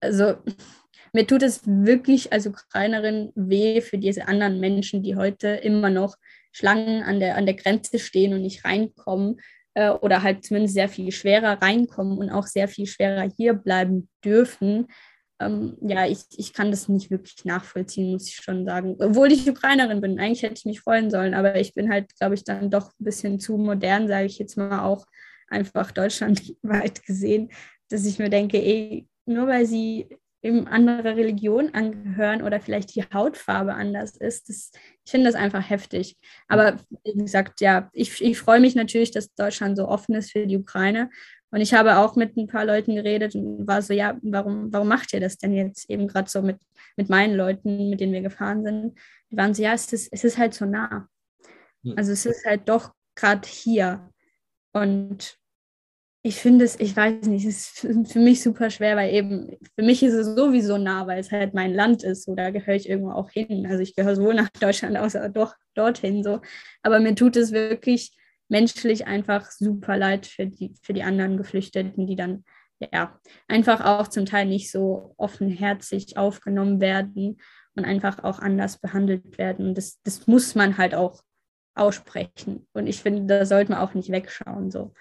also 0.00 0.36
mir 1.12 1.26
tut 1.26 1.42
es 1.42 1.62
wirklich 1.64 2.32
als 2.32 2.46
Ukrainerin 2.46 3.32
weh 3.34 3.80
für 3.80 3.98
diese 3.98 4.28
anderen 4.28 4.60
Menschen, 4.60 5.02
die 5.02 5.16
heute 5.16 5.48
immer 5.48 5.88
noch 5.88 6.16
Schlangen 6.52 7.02
an 7.02 7.20
der, 7.20 7.36
an 7.36 7.46
der 7.46 7.54
Grenze 7.54 7.98
stehen 7.98 8.34
und 8.34 8.42
nicht 8.42 8.64
reinkommen 8.64 9.40
äh, 9.74 9.90
oder 9.90 10.22
halt 10.22 10.44
zumindest 10.44 10.74
sehr 10.74 10.88
viel 10.88 11.12
schwerer 11.12 11.60
reinkommen 11.62 12.18
und 12.18 12.30
auch 12.30 12.46
sehr 12.46 12.68
viel 12.68 12.86
schwerer 12.86 13.30
hier 13.36 13.54
bleiben 13.54 14.08
dürfen. 14.24 14.88
Ähm, 15.38 15.76
ja, 15.82 16.06
ich, 16.06 16.20
ich 16.36 16.52
kann 16.52 16.70
das 16.70 16.88
nicht 16.88 17.10
wirklich 17.10 17.44
nachvollziehen, 17.44 18.12
muss 18.12 18.28
ich 18.28 18.36
schon 18.36 18.64
sagen. 18.64 18.96
Obwohl 18.98 19.30
ich 19.32 19.48
Ukrainerin 19.48 20.00
bin, 20.00 20.18
eigentlich 20.18 20.42
hätte 20.42 20.54
ich 20.56 20.64
mich 20.64 20.80
freuen 20.80 21.10
sollen, 21.10 21.34
aber 21.34 21.56
ich 21.56 21.74
bin 21.74 21.90
halt, 21.90 22.16
glaube 22.18 22.34
ich, 22.34 22.44
dann 22.44 22.70
doch 22.70 22.88
ein 22.98 23.04
bisschen 23.04 23.38
zu 23.38 23.56
modern, 23.58 24.08
sage 24.08 24.26
ich 24.26 24.38
jetzt 24.38 24.56
mal 24.56 24.84
auch, 24.84 25.06
einfach 25.48 25.90
deutschlandweit 25.92 27.02
gesehen, 27.04 27.50
dass 27.90 28.06
ich 28.06 28.18
mir 28.18 28.30
denke, 28.30 28.58
ey, 28.58 29.06
nur 29.26 29.46
weil 29.46 29.66
sie 29.66 30.08
eben 30.42 30.66
andere 30.68 31.16
Religion 31.16 31.74
angehören 31.74 32.42
oder 32.42 32.60
vielleicht 32.60 32.94
die 32.94 33.02
Hautfarbe 33.02 33.74
anders 33.74 34.16
ist. 34.16 34.48
Das, 34.48 34.70
ich 35.04 35.10
finde 35.10 35.26
das 35.26 35.34
einfach 35.34 35.68
heftig. 35.68 36.16
Aber 36.46 36.76
wie 37.04 37.14
gesagt, 37.14 37.60
ja, 37.60 37.90
ich, 37.92 38.22
ich 38.22 38.38
freue 38.38 38.60
mich 38.60 38.74
natürlich, 38.74 39.10
dass 39.10 39.34
Deutschland 39.34 39.76
so 39.76 39.88
offen 39.88 40.14
ist 40.14 40.30
für 40.30 40.46
die 40.46 40.58
Ukraine. 40.58 41.10
Und 41.50 41.60
ich 41.60 41.74
habe 41.74 41.98
auch 41.98 42.16
mit 42.16 42.36
ein 42.36 42.48
paar 42.48 42.64
Leuten 42.64 42.94
geredet 42.94 43.34
und 43.34 43.66
war 43.66 43.80
so, 43.80 43.92
ja, 43.92 44.18
warum, 44.22 44.72
warum 44.72 44.88
macht 44.88 45.12
ihr 45.12 45.20
das 45.20 45.38
denn 45.38 45.52
jetzt 45.54 45.88
eben 45.88 46.08
gerade 46.08 46.28
so 46.28 46.42
mit, 46.42 46.58
mit 46.96 47.08
meinen 47.08 47.34
Leuten, 47.34 47.88
mit 47.88 48.00
denen 48.00 48.12
wir 48.12 48.22
gefahren 48.22 48.64
sind? 48.64 48.98
Die 49.30 49.36
waren 49.36 49.54
so, 49.54 49.62
ja, 49.62 49.72
es 49.72 49.92
ist, 49.92 50.12
es 50.12 50.24
ist 50.24 50.38
halt 50.38 50.54
so 50.54 50.64
nah. 50.64 51.08
Also 51.94 52.12
es 52.12 52.26
ist 52.26 52.44
halt 52.44 52.68
doch 52.68 52.92
gerade 53.14 53.46
hier. 53.46 54.10
Und 54.72 55.38
ich 56.22 56.36
finde 56.36 56.64
es, 56.64 56.80
ich 56.80 56.96
weiß 56.96 57.26
nicht, 57.26 57.46
es 57.46 57.84
ist 57.84 58.12
für 58.12 58.18
mich 58.18 58.42
super 58.42 58.68
schwer, 58.70 58.96
weil 58.96 59.14
eben, 59.14 59.56
für 59.78 59.84
mich 59.84 60.02
ist 60.02 60.14
es 60.14 60.34
sowieso 60.34 60.76
nah, 60.76 61.06
weil 61.06 61.20
es 61.20 61.30
halt 61.30 61.54
mein 61.54 61.72
Land 61.72 62.02
ist, 62.02 62.24
so 62.24 62.34
da 62.34 62.50
gehöre 62.50 62.74
ich 62.74 62.88
irgendwo 62.88 63.12
auch 63.12 63.30
hin. 63.30 63.66
Also 63.70 63.78
ich 63.78 63.94
gehöre 63.94 64.16
sowohl 64.16 64.34
nach 64.34 64.48
Deutschland 64.48 64.96
als 64.96 65.14
auch 65.14 65.28
doch 65.28 65.54
dorthin 65.74 66.24
so. 66.24 66.40
Aber 66.82 66.98
mir 66.98 67.14
tut 67.14 67.36
es 67.36 67.52
wirklich 67.52 68.15
menschlich 68.48 69.06
einfach 69.06 69.50
super 69.50 69.96
leid 69.96 70.26
für 70.26 70.46
die, 70.46 70.74
für 70.82 70.92
die 70.92 71.02
anderen 71.02 71.36
Geflüchteten, 71.36 72.06
die 72.06 72.16
dann 72.16 72.44
ja 72.92 73.18
einfach 73.48 73.84
auch 73.84 74.08
zum 74.08 74.26
Teil 74.26 74.46
nicht 74.46 74.70
so 74.70 75.14
offenherzig 75.16 76.16
aufgenommen 76.16 76.80
werden 76.80 77.40
und 77.74 77.84
einfach 77.84 78.22
auch 78.24 78.38
anders 78.38 78.78
behandelt 78.78 79.38
werden. 79.38 79.74
Das, 79.74 80.00
das 80.02 80.26
muss 80.26 80.54
man 80.54 80.78
halt 80.78 80.94
auch 80.94 81.22
aussprechen. 81.74 82.66
Und 82.72 82.86
ich 82.86 83.02
finde, 83.02 83.26
da 83.26 83.46
sollte 83.46 83.72
man 83.72 83.80
auch 83.80 83.94
nicht 83.94 84.10
wegschauen. 84.10 84.70
So. 84.70 84.94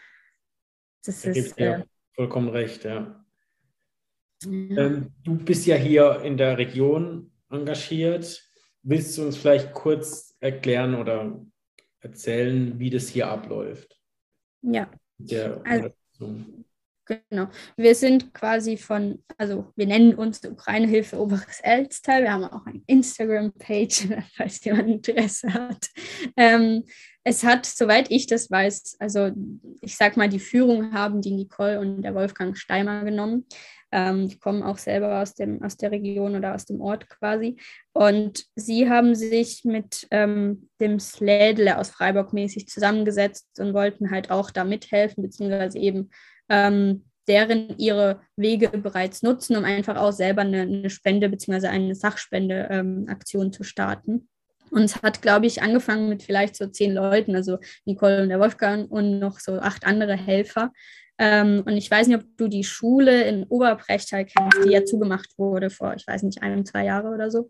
Das 1.05 1.21
da 1.21 1.31
ist 1.31 1.59
ja 1.59 1.79
äh, 1.79 1.83
vollkommen 2.13 2.49
recht, 2.49 2.83
ja. 2.83 3.25
ja. 4.43 4.49
Ähm, 4.77 5.13
du 5.23 5.37
bist 5.37 5.65
ja 5.65 5.75
hier 5.75 6.21
in 6.21 6.37
der 6.37 6.57
Region 6.57 7.31
engagiert. 7.49 8.43
Willst 8.83 9.17
du 9.17 9.23
uns 9.23 9.37
vielleicht 9.37 9.73
kurz 9.73 10.35
erklären 10.39 10.95
oder 10.95 11.41
erzählen, 12.05 12.79
wie 12.79 12.89
das 12.89 13.09
hier 13.09 13.27
abläuft? 13.27 13.99
Ja. 14.61 14.89
Also, 15.65 16.35
genau. 17.05 17.47
Wir 17.77 17.95
sind 17.95 18.33
quasi 18.33 18.77
von, 18.77 19.23
also 19.37 19.71
wir 19.75 19.87
nennen 19.87 20.15
uns 20.15 20.43
Ukraine-Hilfe 20.43 21.19
Oberes 21.19 21.59
Elztal. 21.61 22.23
Wir 22.23 22.31
haben 22.31 22.43
auch 22.43 22.65
eine 22.65 22.81
Instagram-Page, 22.85 24.07
falls 24.35 24.63
jemand 24.63 24.89
Interesse 24.89 25.53
hat. 25.53 25.87
Ähm, 26.37 26.83
es 27.23 27.43
hat, 27.43 27.65
soweit 27.65 28.11
ich 28.11 28.27
das 28.27 28.51
weiß, 28.51 28.97
also 28.99 29.31
ich 29.81 29.97
sag 29.97 30.15
mal, 30.15 30.29
die 30.29 30.39
Führung 30.39 30.93
haben 30.93 31.21
die 31.21 31.31
Nicole 31.31 31.79
und 31.79 32.03
der 32.03 32.13
Wolfgang 32.13 32.55
Steimer 32.55 33.03
genommen. 33.03 33.45
Ähm, 33.91 34.27
die 34.27 34.37
kommen 34.39 34.63
auch 34.63 34.77
selber 34.77 35.21
aus, 35.21 35.35
dem, 35.35 35.61
aus 35.61 35.77
der 35.77 35.91
Region 35.91 36.35
oder 36.35 36.55
aus 36.55 36.65
dem 36.65 36.81
Ort 36.81 37.09
quasi. 37.09 37.57
Und 37.93 38.45
sie 38.55 38.89
haben 38.89 39.15
sich 39.15 39.63
mit 39.63 40.07
ähm, 40.11 40.69
dem 40.79 40.99
Slädle 40.99 41.77
aus 41.77 41.89
Freiburg 41.89 42.33
mäßig 42.33 42.67
zusammengesetzt 42.67 43.59
und 43.59 43.73
wollten 43.73 44.11
halt 44.11 44.31
auch 44.31 44.51
da 44.51 44.63
mithelfen, 44.63 45.23
beziehungsweise 45.23 45.77
eben 45.77 46.09
ähm, 46.49 47.05
deren 47.27 47.77
ihre 47.77 48.21
Wege 48.35 48.69
bereits 48.69 49.23
nutzen, 49.23 49.55
um 49.55 49.63
einfach 49.63 49.97
auch 49.97 50.11
selber 50.11 50.41
eine, 50.41 50.61
eine 50.61 50.89
Spende 50.89 51.29
beziehungsweise 51.29 51.69
eine 51.69 51.95
Sachspende-Aktion 51.95 53.45
ähm, 53.45 53.53
zu 53.53 53.63
starten. 53.63 54.27
Und 54.71 54.83
es 54.83 55.01
hat, 55.01 55.21
glaube 55.21 55.45
ich, 55.45 55.61
angefangen 55.61 56.09
mit 56.09 56.23
vielleicht 56.23 56.55
so 56.55 56.67
zehn 56.67 56.93
Leuten, 56.93 57.35
also 57.35 57.59
Nicole 57.85 58.23
und 58.23 58.29
der 58.29 58.39
Wolfgang 58.39 58.89
und 58.91 59.19
noch 59.19 59.39
so 59.39 59.59
acht 59.59 59.85
andere 59.85 60.15
Helfer. 60.15 60.71
Ähm, 61.17 61.63
und 61.65 61.77
ich 61.77 61.89
weiß 61.89 62.07
nicht, 62.07 62.17
ob 62.17 62.25
du 62.37 62.47
die 62.47 62.63
Schule 62.63 63.23
in 63.23 63.43
Oberbrechtal 63.45 64.25
kennst, 64.25 64.65
die 64.65 64.71
ja 64.71 64.83
zugemacht 64.83 65.29
wurde 65.37 65.69
vor, 65.69 65.93
ich 65.95 66.05
weiß 66.05 66.23
nicht, 66.23 66.41
einem, 66.43 66.65
zwei 66.65 66.85
Jahre 66.85 67.09
oder 67.09 67.31
so. 67.31 67.49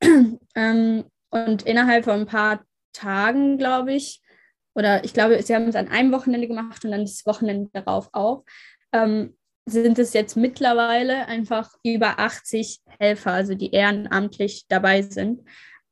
ähm, 0.54 1.04
und 1.30 1.62
innerhalb 1.62 2.04
von 2.04 2.20
ein 2.20 2.26
paar 2.26 2.64
Tagen, 2.92 3.58
glaube 3.58 3.92
ich, 3.94 4.20
oder 4.74 5.04
ich 5.04 5.12
glaube, 5.12 5.40
sie 5.42 5.54
haben 5.54 5.68
es 5.68 5.76
an 5.76 5.88
einem 5.88 6.12
Wochenende 6.12 6.48
gemacht 6.48 6.84
und 6.84 6.90
dann 6.90 7.02
das 7.02 7.24
Wochenende 7.26 7.70
darauf 7.72 8.08
auch, 8.12 8.44
ähm, 8.92 9.36
sind 9.66 9.98
es 9.98 10.12
jetzt 10.12 10.36
mittlerweile 10.36 11.26
einfach 11.26 11.72
über 11.84 12.18
80 12.18 12.80
Helfer, 12.98 13.32
also 13.32 13.54
die 13.54 13.70
ehrenamtlich 13.70 14.66
dabei 14.68 15.02
sind. 15.02 15.42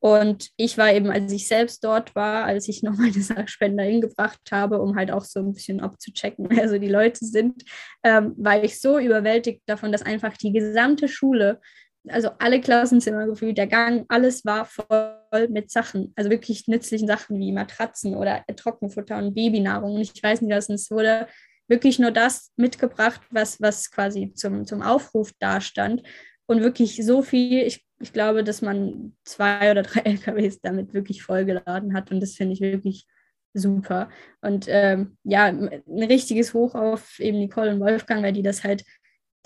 Und 0.01 0.51
ich 0.57 0.79
war 0.79 0.93
eben, 0.93 1.11
als 1.11 1.33
ich 1.33 1.49
selbst 1.49 1.83
dort 1.83 2.15
war, 2.15 2.45
als 2.45 2.69
ich 2.69 2.83
noch 2.83 2.95
meine 2.99 3.21
Sachspender 3.21 3.85
hingebracht 3.85 4.41
habe, 4.51 4.81
um 4.81 4.97
halt 4.97 5.11
auch 5.11 5.25
so 5.25 5.41
ein 5.41 5.53
bisschen 5.53 5.81
abzuchecken, 5.81 6.47
wer 6.51 6.69
so 6.69 6.79
die 6.79 6.89
Leute 6.89 7.25
sind, 7.25 7.65
ähm, 8.05 8.35
war 8.37 8.63
ich 8.63 8.81
so 8.81 8.99
überwältigt 8.99 9.63
davon, 9.67 9.93
dass 9.93 10.03
einfach 10.03 10.37
die 10.37 10.53
gesamte 10.53 11.09
Schule, 11.09 11.61
also 12.09 12.31
alle 12.39 12.61
Klassenzimmer 12.61 13.27
gefühlt, 13.27 13.59
der 13.59 13.67
Gang, 13.67 14.07
alles 14.09 14.45
war 14.45 14.65
voll 14.65 15.49
mit 15.51 15.71
Sachen, 15.71 16.13
also 16.17 16.31
wirklich 16.31 16.69
nützlichen 16.69 17.09
Sachen 17.09 17.39
wie 17.39 17.53
Matratzen 17.53 18.15
oder 18.15 18.45
Trockenfutter 18.55 19.19
und 19.19 19.35
Babynahrung. 19.35 19.97
Und 19.97 20.01
ich 20.01 20.23
weiß 20.23 20.43
nicht, 20.43 20.55
was 20.55 20.69
es 20.69 20.91
wurde 20.91 21.27
wirklich 21.67 21.99
nur 21.99 22.11
das 22.11 22.51
mitgebracht, 22.57 23.21
was, 23.31 23.61
was 23.61 23.91
quasi 23.91 24.33
zum, 24.35 24.65
zum 24.65 24.81
Aufruf 24.81 25.33
dastand. 25.39 26.03
Und 26.47 26.63
wirklich 26.63 27.05
so 27.05 27.21
viel, 27.21 27.67
ich 27.67 27.85
ich 28.01 28.13
glaube, 28.13 28.45
dass 28.45 28.63
man 28.63 29.17
zwei 29.25 29.71
oder 29.71 29.83
drei 29.83 30.01
LKWs 30.05 30.61
damit 30.61 30.95
wirklich 30.95 31.23
vollgeladen 31.23 31.95
hat 31.95 32.11
und 32.11 32.21
das 32.21 32.35
finde 32.35 32.55
ich 32.55 32.61
wirklich 32.61 33.07
super. 33.55 34.09
Und 34.41 34.67
ähm, 34.69 35.17
ja, 35.25 35.47
ein 35.47 35.83
richtiges 35.87 36.55
Hoch 36.55 36.75
auf 36.75 37.19
eben 37.19 37.39
Nicole 37.39 37.73
und 37.73 37.81
Wolfgang, 37.81 38.23
weil 38.23 38.33
die 38.33 38.43
das 38.43 38.65
halt, 38.65 38.85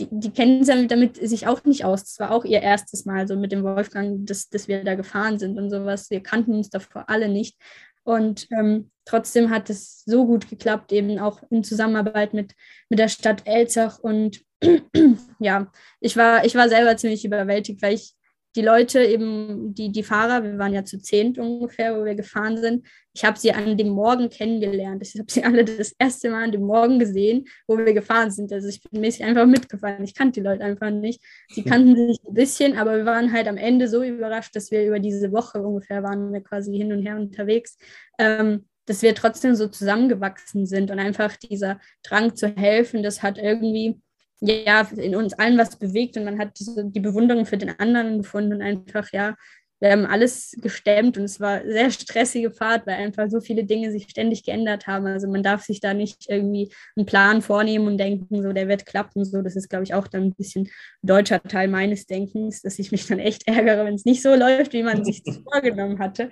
die, 0.00 0.08
die 0.10 0.30
kennen 0.30 0.64
damit, 0.66 0.90
damit 0.90 1.16
sich 1.16 1.46
auch 1.46 1.64
nicht 1.64 1.84
aus. 1.84 2.04
Das 2.04 2.18
war 2.18 2.32
auch 2.32 2.44
ihr 2.44 2.60
erstes 2.62 3.04
Mal 3.04 3.28
so 3.28 3.36
mit 3.36 3.52
dem 3.52 3.62
Wolfgang, 3.62 4.26
dass, 4.26 4.48
dass 4.48 4.68
wir 4.68 4.84
da 4.84 4.94
gefahren 4.94 5.38
sind 5.38 5.58
und 5.58 5.70
sowas. 5.70 6.10
Wir 6.10 6.22
kannten 6.22 6.54
uns 6.54 6.70
davor 6.70 7.08
alle 7.08 7.28
nicht. 7.28 7.56
Und 8.04 8.48
ähm, 8.50 8.90
trotzdem 9.04 9.50
hat 9.50 9.70
es 9.70 10.02
so 10.04 10.26
gut 10.26 10.48
geklappt, 10.48 10.92
eben 10.92 11.18
auch 11.18 11.40
in 11.50 11.62
Zusammenarbeit 11.62 12.34
mit, 12.34 12.54
mit 12.88 12.98
der 12.98 13.08
Stadt 13.08 13.46
Elzach. 13.46 13.98
Und 14.00 14.42
ja, 15.38 15.70
ich 16.00 16.16
war, 16.16 16.44
ich 16.44 16.54
war 16.54 16.68
selber 16.68 16.96
ziemlich 16.96 17.24
überwältigt, 17.24 17.80
weil 17.80 17.94
ich 17.94 18.14
die 18.54 18.62
Leute 18.62 19.02
eben, 19.04 19.74
die, 19.74 19.90
die 19.90 20.02
Fahrer, 20.02 20.44
wir 20.44 20.58
waren 20.58 20.74
ja 20.74 20.84
zu 20.84 20.98
zehnt 20.98 21.38
ungefähr, 21.38 21.98
wo 21.98 22.04
wir 22.04 22.14
gefahren 22.14 22.58
sind, 22.58 22.86
ich 23.14 23.24
habe 23.24 23.38
sie 23.38 23.52
an 23.52 23.76
dem 23.76 23.90
Morgen 23.90 24.30
kennengelernt. 24.30 25.02
Ich 25.02 25.18
habe 25.18 25.30
sie 25.30 25.44
alle 25.44 25.64
das 25.64 25.92
erste 25.98 26.30
Mal 26.30 26.44
an 26.44 26.52
dem 26.52 26.62
Morgen 26.62 26.98
gesehen, 26.98 27.44
wo 27.66 27.76
wir 27.76 27.92
gefahren 27.92 28.30
sind. 28.30 28.52
Also 28.52 28.68
ich 28.68 28.82
bin 28.82 29.00
mäßig 29.00 29.24
einfach 29.24 29.46
mitgefahren. 29.46 30.02
Ich 30.02 30.14
kannte 30.14 30.40
die 30.40 30.46
Leute 30.46 30.64
einfach 30.64 30.90
nicht. 30.90 31.22
Sie 31.48 31.62
kannten 31.62 31.94
sich 31.94 32.20
ein 32.26 32.34
bisschen, 32.34 32.76
aber 32.78 32.96
wir 32.96 33.04
waren 33.04 33.32
halt 33.32 33.48
am 33.48 33.58
Ende 33.58 33.88
so 33.88 34.02
überrascht, 34.02 34.56
dass 34.56 34.70
wir 34.70 34.86
über 34.86 34.98
diese 34.98 35.30
Woche 35.32 35.62
ungefähr 35.62 36.02
waren 36.02 36.32
wir 36.32 36.40
quasi 36.40 36.74
hin 36.74 36.92
und 36.92 37.02
her 37.02 37.16
unterwegs, 37.16 37.76
ähm, 38.18 38.66
dass 38.86 39.02
wir 39.02 39.14
trotzdem 39.14 39.54
so 39.54 39.68
zusammengewachsen 39.68 40.66
sind 40.66 40.90
und 40.90 40.98
einfach 40.98 41.36
dieser 41.36 41.80
Drang 42.02 42.34
zu 42.34 42.48
helfen, 42.56 43.02
das 43.02 43.22
hat 43.22 43.38
irgendwie 43.38 44.00
ja, 44.42 44.88
in 44.96 45.14
uns 45.14 45.34
allen 45.34 45.58
was 45.58 45.76
bewegt 45.76 46.16
und 46.16 46.24
man 46.24 46.38
hat 46.38 46.58
die 46.58 47.00
Bewunderung 47.00 47.46
für 47.46 47.58
den 47.58 47.78
anderen 47.78 48.18
gefunden 48.18 48.54
und 48.54 48.62
einfach, 48.62 49.12
ja, 49.12 49.34
wir 49.82 49.90
haben 49.90 50.06
alles 50.06 50.56
gestemmt 50.62 51.18
und 51.18 51.24
es 51.24 51.40
war 51.40 51.60
eine 51.60 51.72
sehr 51.72 51.90
stressige 51.90 52.52
Fahrt, 52.52 52.86
weil 52.86 52.94
einfach 52.94 53.28
so 53.28 53.40
viele 53.40 53.64
Dinge 53.64 53.90
sich 53.90 54.08
ständig 54.08 54.44
geändert 54.44 54.86
haben. 54.86 55.06
Also 55.06 55.26
man 55.26 55.42
darf 55.42 55.64
sich 55.64 55.80
da 55.80 55.92
nicht 55.92 56.26
irgendwie 56.28 56.72
einen 56.94 57.04
Plan 57.04 57.42
vornehmen 57.42 57.88
und 57.88 57.98
denken, 57.98 58.42
so 58.44 58.52
der 58.52 58.68
wird 58.68 58.86
klappen. 58.86 59.24
So, 59.24 59.42
das 59.42 59.56
ist, 59.56 59.68
glaube 59.68 59.82
ich, 59.82 59.92
auch 59.92 60.06
dann 60.06 60.22
ein 60.22 60.34
bisschen 60.34 60.68
deutscher 61.02 61.42
Teil 61.42 61.66
meines 61.66 62.06
Denkens, 62.06 62.62
dass 62.62 62.78
ich 62.78 62.92
mich 62.92 63.08
dann 63.08 63.18
echt 63.18 63.48
ärgere, 63.48 63.84
wenn 63.84 63.94
es 63.94 64.04
nicht 64.04 64.22
so 64.22 64.36
läuft, 64.36 64.72
wie 64.72 64.84
man 64.84 65.04
sich 65.04 65.24
das 65.24 65.38
vorgenommen 65.52 65.98
hatte. 65.98 66.30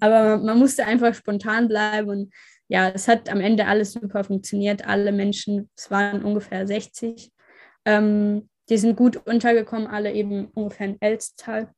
Aber 0.00 0.38
man 0.38 0.58
musste 0.58 0.86
einfach 0.86 1.14
spontan 1.14 1.68
bleiben 1.68 2.08
und 2.08 2.34
ja, 2.68 2.88
es 2.88 3.08
hat 3.08 3.28
am 3.28 3.40
Ende 3.40 3.66
alles 3.66 3.92
super 3.92 4.24
funktioniert. 4.24 4.86
Alle 4.86 5.12
Menschen, 5.12 5.68
es 5.76 5.90
waren 5.90 6.24
ungefähr 6.24 6.66
60, 6.66 7.30
ähm, 7.86 8.48
die 8.68 8.76
sind 8.76 8.96
gut 8.96 9.16
untergekommen, 9.16 9.86
alle 9.86 10.12
eben 10.12 10.48
ungefähr 10.48 10.88
in 10.88 11.00
Elstal. 11.00 11.70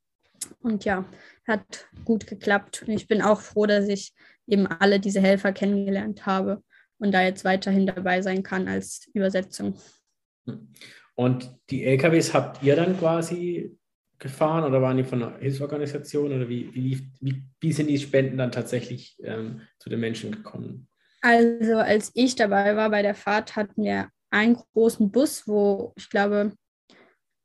Und 0.60 0.84
ja, 0.84 1.04
hat 1.46 1.88
gut 2.04 2.26
geklappt. 2.26 2.82
Und 2.86 2.94
ich 2.94 3.06
bin 3.06 3.22
auch 3.22 3.40
froh, 3.40 3.66
dass 3.66 3.88
ich 3.88 4.12
eben 4.46 4.66
alle 4.66 4.98
diese 4.98 5.20
Helfer 5.20 5.52
kennengelernt 5.52 6.26
habe 6.26 6.62
und 6.98 7.12
da 7.12 7.22
jetzt 7.22 7.44
weiterhin 7.44 7.86
dabei 7.86 8.22
sein 8.22 8.42
kann 8.42 8.68
als 8.68 9.08
Übersetzung. 9.12 9.76
Und 11.14 11.54
die 11.70 11.84
LKWs 11.84 12.32
habt 12.32 12.62
ihr 12.62 12.76
dann 12.76 12.98
quasi 12.98 13.76
gefahren 14.18 14.64
oder 14.64 14.82
waren 14.82 14.96
die 14.96 15.04
von 15.04 15.22
einer 15.22 15.38
Hilfsorganisation 15.38 16.32
oder 16.32 16.48
wie, 16.48 16.72
wie, 16.74 17.10
wie, 17.20 17.42
wie 17.60 17.72
sind 17.72 17.88
die 17.88 17.98
Spenden 17.98 18.38
dann 18.38 18.52
tatsächlich 18.52 19.16
ähm, 19.22 19.60
zu 19.78 19.90
den 19.90 20.00
Menschen 20.00 20.32
gekommen? 20.32 20.88
Also 21.20 21.76
als 21.76 22.12
ich 22.14 22.36
dabei 22.36 22.76
war 22.76 22.90
bei 22.90 23.02
der 23.02 23.14
Fahrt, 23.14 23.56
hatten 23.56 23.84
wir 23.84 24.08
einen 24.30 24.56
großen 24.56 25.10
Bus, 25.10 25.46
wo 25.46 25.92
ich 25.96 26.10
glaube 26.10 26.52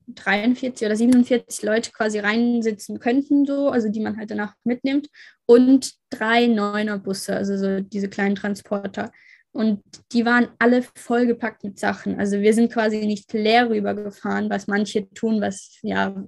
43 0.07 0.85
oder 0.85 0.95
47 0.95 1.63
Leute 1.63 1.91
quasi 1.91 2.19
reinsitzen 2.19 2.99
könnten, 2.99 3.45
so, 3.45 3.69
also 3.69 3.89
die 3.89 4.01
man 4.01 4.17
halt 4.17 4.31
danach 4.31 4.53
mitnimmt, 4.63 5.07
und 5.45 5.93
drei 6.09 6.47
Neuner 6.47 6.99
Busse, 6.99 7.35
also 7.35 7.57
so 7.57 7.79
diese 7.79 8.09
kleinen 8.09 8.35
Transporter. 8.35 9.11
Und 9.51 9.83
die 10.11 10.25
waren 10.25 10.49
alle 10.57 10.83
vollgepackt 10.95 11.63
mit 11.63 11.77
Sachen. 11.77 12.19
Also 12.19 12.41
wir 12.41 12.53
sind 12.53 12.71
quasi 12.73 13.05
nicht 13.05 13.31
leer 13.33 13.69
rübergefahren, 13.69 14.49
was 14.49 14.67
manche 14.67 15.07
tun, 15.13 15.41
was 15.41 15.77
ja 15.83 16.25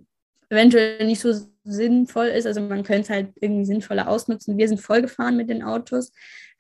eventuell 0.50 1.06
nicht 1.08 1.22
so 1.22 1.34
sinnvoll 1.64 2.28
ist. 2.28 2.46
Also 2.46 2.62
man 2.62 2.84
könnte 2.84 3.02
es 3.02 3.10
halt 3.10 3.30
irgendwie 3.42 3.66
sinnvoller 3.66 4.08
ausnutzen. 4.08 4.60
Wir 4.60 4.68
sind 4.68 4.80
vollgefahren 4.80 5.38
mit 5.38 5.50
den 5.50 5.64
Autos, 5.64 6.12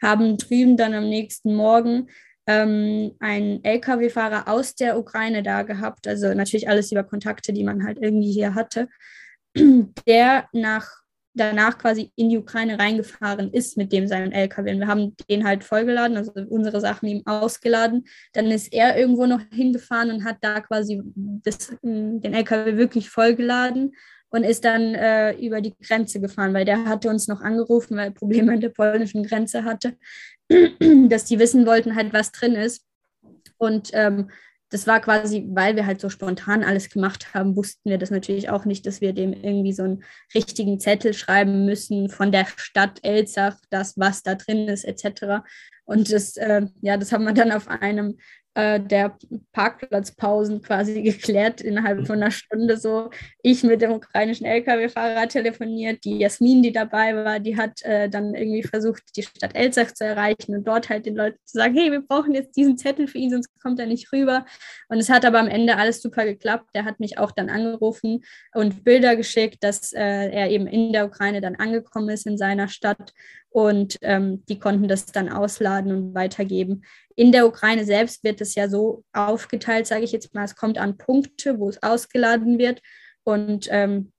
haben 0.01 0.37
drüben 0.37 0.75
dann 0.75 0.95
am 0.95 1.07
nächsten 1.07 1.53
Morgen 1.53 2.09
ähm, 2.47 3.15
einen 3.19 3.63
Lkw-Fahrer 3.63 4.47
aus 4.47 4.75
der 4.75 4.97
Ukraine 4.97 5.43
da 5.43 5.63
gehabt. 5.63 6.07
Also 6.07 6.33
natürlich 6.33 6.69
alles 6.69 6.91
über 6.91 7.03
Kontakte, 7.03 7.53
die 7.53 7.63
man 7.63 7.83
halt 7.83 7.97
irgendwie 8.01 8.31
hier 8.31 8.55
hatte, 8.55 8.87
der 10.07 10.47
nach 10.53 11.05
danach 11.35 11.77
quasi 11.77 12.11
in 12.15 12.29
die 12.29 12.37
Ukraine 12.37 12.79
reingefahren 12.79 13.51
ist 13.51 13.77
mit 13.77 13.91
dem 13.91 14.07
seinem 14.07 14.31
LKW. 14.31 14.71
Und 14.71 14.79
wir 14.79 14.87
haben 14.87 15.15
den 15.29 15.43
halt 15.43 15.63
vollgeladen, 15.63 16.17
also 16.17 16.31
unsere 16.49 16.79
Sachen 16.79 17.07
ihm 17.07 17.23
ausgeladen. 17.25 18.05
Dann 18.33 18.47
ist 18.47 18.73
er 18.73 18.97
irgendwo 18.97 19.25
noch 19.25 19.41
hingefahren 19.51 20.11
und 20.11 20.23
hat 20.23 20.37
da 20.41 20.61
quasi 20.61 21.01
das, 21.15 21.73
den 21.83 22.33
LKW 22.33 22.77
wirklich 22.77 23.09
vollgeladen 23.09 23.95
und 24.29 24.43
ist 24.43 24.65
dann 24.65 24.95
äh, 24.95 25.33
über 25.33 25.61
die 25.61 25.75
Grenze 25.77 26.19
gefahren, 26.19 26.53
weil 26.53 26.65
der 26.65 26.85
hatte 26.85 27.09
uns 27.09 27.27
noch 27.27 27.41
angerufen, 27.41 27.95
weil 27.95 28.07
er 28.07 28.11
Probleme 28.11 28.53
an 28.53 28.61
der 28.61 28.69
polnischen 28.69 29.23
Grenze 29.23 29.63
hatte, 29.63 29.97
dass 31.09 31.25
die 31.25 31.39
wissen 31.39 31.65
wollten 31.65 31.95
halt, 31.95 32.13
was 32.13 32.31
drin 32.31 32.55
ist. 32.55 32.85
Und 33.57 33.91
ähm, 33.93 34.29
das 34.69 34.87
war 34.87 34.99
quasi, 34.99 35.45
weil 35.51 35.75
wir 35.75 35.85
halt 35.85 36.01
so 36.01 36.09
spontan 36.09 36.63
alles 36.63 36.89
gemacht 36.89 37.33
haben, 37.33 37.55
wussten 37.55 37.89
wir 37.89 37.97
das 37.97 38.11
natürlich 38.11 38.49
auch 38.49 38.65
nicht, 38.65 38.85
dass 38.85 38.99
wir 38.99 39.13
dem 39.13 39.31
irgendwie 39.31 39.73
so 39.73 39.83
einen 39.83 40.03
richtigen 40.33 40.79
Zettel 40.79 41.13
schreiben 41.13 41.65
müssen 41.65 42.09
von 42.09 42.31
der 42.31 42.45
Stadt 42.57 42.99
Elzach, 43.03 43.57
das, 43.69 43.97
was 43.97 44.23
da 44.23 44.35
drin 44.35 44.67
ist, 44.67 44.83
etc. 44.83 45.45
Und 45.85 46.11
das, 46.11 46.35
äh, 46.37 46.65
ja, 46.81 46.97
das 46.97 47.11
haben 47.11 47.25
wir 47.25 47.33
dann 47.33 47.51
auf 47.51 47.67
einem 47.67 48.17
äh, 48.55 48.79
der 48.79 49.17
Parkplatzpausen 49.51 50.61
quasi 50.61 51.01
geklärt 51.03 51.61
innerhalb 51.61 52.07
von 52.07 52.21
einer 52.21 52.31
Stunde 52.31 52.77
so. 52.77 53.09
Ich 53.43 53.63
mit 53.63 53.81
dem 53.81 53.91
ukrainischen 53.91 54.45
Lkw-Fahrer 54.45 55.27
telefoniert, 55.27 56.03
die 56.05 56.19
Jasmin, 56.19 56.63
die 56.63 56.71
dabei 56.71 57.15
war, 57.15 57.39
die 57.39 57.57
hat 57.57 57.83
äh, 57.83 58.09
dann 58.09 58.33
irgendwie 58.33 58.63
versucht, 58.63 59.03
die 59.15 59.23
Stadt 59.23 59.55
Elzach 59.55 59.93
zu 59.93 60.05
erreichen 60.05 60.55
und 60.55 60.67
dort 60.67 60.89
halt 60.89 61.05
den 61.05 61.15
Leuten 61.15 61.37
zu 61.43 61.57
sagen, 61.57 61.75
hey, 61.75 61.91
wir 61.91 62.01
brauchen 62.01 62.33
jetzt 62.33 62.55
diesen 62.55 62.77
Zettel 62.77 63.07
für 63.07 63.17
ihn, 63.17 63.31
sonst 63.31 63.49
kommt 63.61 63.79
er 63.79 63.87
nicht 63.87 64.11
rüber. 64.11 64.45
Und 64.87 64.99
es 64.99 65.09
hat 65.09 65.25
aber 65.25 65.39
am 65.39 65.47
Ende 65.47 65.77
alles 65.77 66.01
super 66.01 66.25
geklappt. 66.25 66.69
Der 66.73 66.85
hat 66.85 66.99
mich 66.99 67.17
auch 67.17 67.31
dann 67.31 67.49
angerufen 67.49 68.23
und 68.53 68.83
Bilder 68.83 69.15
geschickt, 69.15 69.63
dass 69.63 69.91
äh, 69.93 69.99
er 69.99 70.49
eben 70.49 70.67
in 70.67 70.93
der 70.93 71.05
Ukraine 71.05 71.41
dann 71.41 71.55
angekommen 71.55 72.09
ist 72.09 72.25
in 72.25 72.37
seiner 72.37 72.69
Stadt 72.69 73.13
und 73.55 73.97
ähm, 74.01 74.43
die 74.47 74.59
konnten 74.59 74.89
das 74.89 75.05
dann 75.05 75.29
ausladen 75.29 75.93
und 75.93 76.13
weitergeben. 76.13 76.83
In 77.15 77.31
der 77.31 77.47
Ukraine 77.47 77.85
selbst 77.85 78.23
wird 78.23 78.41
es 78.41 78.55
ja 78.55 78.69
so 78.69 79.03
aufgeteilt, 79.13 79.87
sage 79.87 80.03
ich 80.03 80.11
jetzt 80.11 80.33
mal, 80.33 80.43
es 80.43 80.55
kommt 80.55 80.77
an 80.77 80.97
Punkte, 80.97 81.59
wo 81.59 81.69
es 81.69 81.81
ausgeladen 81.81 82.57
wird 82.59 82.81
und 83.23 83.67
ähm, 83.71 84.11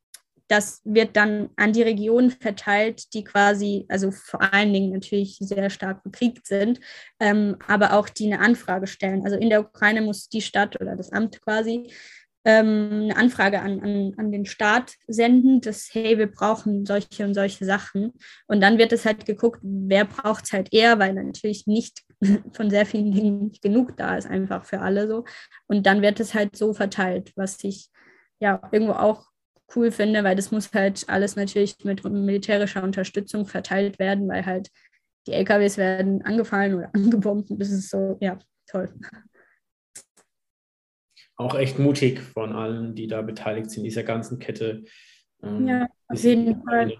das 0.48 0.80
wird 0.84 1.16
dann 1.16 1.50
an 1.56 1.72
die 1.72 1.82
Regionen 1.82 2.30
verteilt, 2.30 3.12
die 3.14 3.24
quasi, 3.24 3.84
also 3.88 4.10
vor 4.12 4.40
allen 4.52 4.72
Dingen 4.72 4.92
natürlich 4.92 5.38
sehr 5.40 5.70
stark 5.70 6.04
bekriegt 6.04 6.46
sind, 6.46 6.80
ähm, 7.18 7.56
aber 7.66 7.94
auch 7.94 8.08
die 8.08 8.32
eine 8.32 8.40
Anfrage 8.40 8.86
stellen. 8.86 9.24
Also 9.24 9.36
in 9.36 9.50
der 9.50 9.60
Ukraine 9.60 10.02
muss 10.02 10.28
die 10.28 10.42
Stadt 10.42 10.80
oder 10.80 10.94
das 10.94 11.10
Amt 11.10 11.42
quasi 11.42 11.90
ähm, 12.44 13.00
eine 13.02 13.16
Anfrage 13.16 13.60
an, 13.60 13.80
an, 13.80 14.14
an 14.18 14.30
den 14.30 14.46
Staat 14.46 14.94
senden, 15.08 15.60
dass, 15.60 15.88
hey, 15.92 16.16
wir 16.16 16.30
brauchen 16.30 16.86
solche 16.86 17.24
und 17.24 17.34
solche 17.34 17.64
Sachen. 17.64 18.12
Und 18.46 18.60
dann 18.60 18.78
wird 18.78 18.92
es 18.92 19.04
halt 19.04 19.26
geguckt, 19.26 19.58
wer 19.62 20.04
braucht 20.04 20.44
es 20.44 20.52
halt 20.52 20.72
eher, 20.72 21.00
weil 21.00 21.12
natürlich 21.14 21.66
nicht 21.66 22.05
von 22.52 22.70
sehr 22.70 22.86
vielen 22.86 23.12
Dingen 23.12 23.48
nicht 23.48 23.62
genug 23.62 23.96
da 23.96 24.16
ist, 24.16 24.26
einfach 24.26 24.64
für 24.64 24.80
alle 24.80 25.08
so. 25.08 25.24
Und 25.66 25.86
dann 25.86 26.02
wird 26.02 26.20
es 26.20 26.34
halt 26.34 26.56
so 26.56 26.72
verteilt, 26.72 27.32
was 27.36 27.62
ich 27.64 27.88
ja 28.40 28.60
irgendwo 28.72 28.94
auch 28.94 29.26
cool 29.74 29.90
finde, 29.90 30.22
weil 30.22 30.36
das 30.36 30.52
muss 30.52 30.72
halt 30.72 31.08
alles 31.08 31.36
natürlich 31.36 31.76
mit 31.84 32.04
militärischer 32.04 32.82
Unterstützung 32.82 33.46
verteilt 33.46 33.98
werden, 33.98 34.28
weil 34.28 34.46
halt 34.46 34.68
die 35.26 35.32
LKWs 35.32 35.76
werden 35.76 36.22
angefallen 36.22 36.74
oder 36.74 36.90
angebombt 36.94 37.50
und 37.50 37.60
das 37.60 37.70
ist 37.70 37.90
so, 37.90 38.16
ja, 38.20 38.38
toll 38.66 38.92
auch 41.36 41.54
echt 41.54 41.78
mutig 41.78 42.20
von 42.20 42.52
allen, 42.52 42.94
die 42.94 43.06
da 43.06 43.22
beteiligt 43.22 43.70
sind, 43.70 43.84
dieser 43.84 44.02
ganzen 44.02 44.38
Kette. 44.38 44.84
Ähm, 45.42 45.68
ja, 45.68 45.86
auf 46.08 46.22
jeden 46.22 46.62
Fall. 46.62 46.98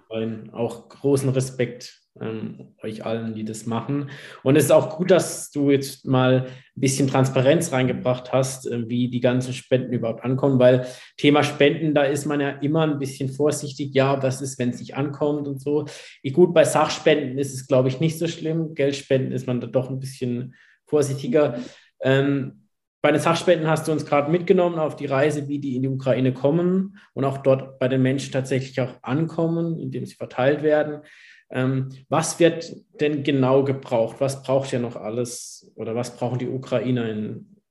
Auch 0.51 0.89
großen 0.89 1.29
Respekt 1.29 2.01
ähm, 2.21 2.73
euch 2.83 3.05
allen, 3.05 3.33
die 3.33 3.45
das 3.45 3.65
machen. 3.65 4.09
Und 4.43 4.55
es 4.55 4.65
ist 4.65 4.71
auch 4.71 4.97
gut, 4.97 5.11
dass 5.11 5.51
du 5.51 5.71
jetzt 5.71 6.05
mal 6.05 6.47
ein 6.47 6.79
bisschen 6.79 7.07
Transparenz 7.07 7.71
reingebracht 7.71 8.33
hast, 8.33 8.67
äh, 8.67 8.87
wie 8.89 9.09
die 9.09 9.19
ganzen 9.19 9.53
Spenden 9.53 9.93
überhaupt 9.93 10.23
ankommen, 10.23 10.59
weil 10.59 10.85
Thema 11.17 11.43
Spenden, 11.43 11.93
da 11.93 12.03
ist 12.03 12.25
man 12.25 12.39
ja 12.39 12.49
immer 12.49 12.83
ein 12.83 12.99
bisschen 12.99 13.29
vorsichtig. 13.29 13.93
Ja, 13.93 14.21
was 14.21 14.41
ist, 14.41 14.59
wenn 14.59 14.69
es 14.69 14.79
nicht 14.79 14.95
ankommt 14.95 15.47
und 15.47 15.61
so. 15.61 15.85
Ich, 16.21 16.33
gut, 16.33 16.53
bei 16.53 16.63
Sachspenden 16.63 17.37
ist 17.37 17.53
es, 17.53 17.67
glaube 17.67 17.89
ich, 17.89 17.99
nicht 17.99 18.17
so 18.17 18.27
schlimm. 18.27 18.73
Geldspenden 18.73 19.31
ist 19.31 19.47
man 19.47 19.61
da 19.61 19.67
doch 19.67 19.89
ein 19.89 19.99
bisschen 19.99 20.55
vorsichtiger. 20.85 21.59
Ähm, 22.01 22.67
bei 23.01 23.11
den 23.11 23.21
Sachspenden 23.21 23.69
hast 23.69 23.87
du 23.87 23.91
uns 23.91 24.05
gerade 24.05 24.31
mitgenommen 24.31 24.79
auf 24.79 24.95
die 24.95 25.05
Reise, 25.05 25.47
wie 25.47 25.59
die 25.59 25.75
in 25.75 25.83
die 25.83 25.87
Ukraine 25.87 26.33
kommen 26.33 26.97
und 27.13 27.25
auch 27.25 27.37
dort 27.37 27.79
bei 27.79 27.87
den 27.87 28.01
Menschen 28.01 28.33
tatsächlich 28.33 28.81
auch 28.81 28.95
ankommen, 29.03 29.79
indem 29.79 30.05
sie 30.05 30.15
verteilt 30.15 30.63
werden. 30.63 31.01
Ähm, 31.49 31.89
was 32.09 32.39
wird 32.39 32.75
denn 32.99 33.23
genau 33.23 33.63
gebraucht? 33.63 34.17
Was 34.19 34.43
braucht 34.43 34.71
ja 34.71 34.79
noch 34.79 34.95
alles 34.95 35.71
oder 35.75 35.95
was 35.95 36.15
brauchen 36.15 36.39
die 36.39 36.47
UkrainerInnen? 36.47 37.61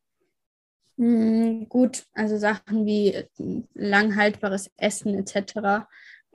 Hm, 0.98 1.68
gut, 1.68 2.04
also 2.14 2.38
Sachen 2.38 2.86
wie 2.86 3.22
langhaltbares 3.74 4.70
Essen 4.78 5.14
etc 5.14 5.86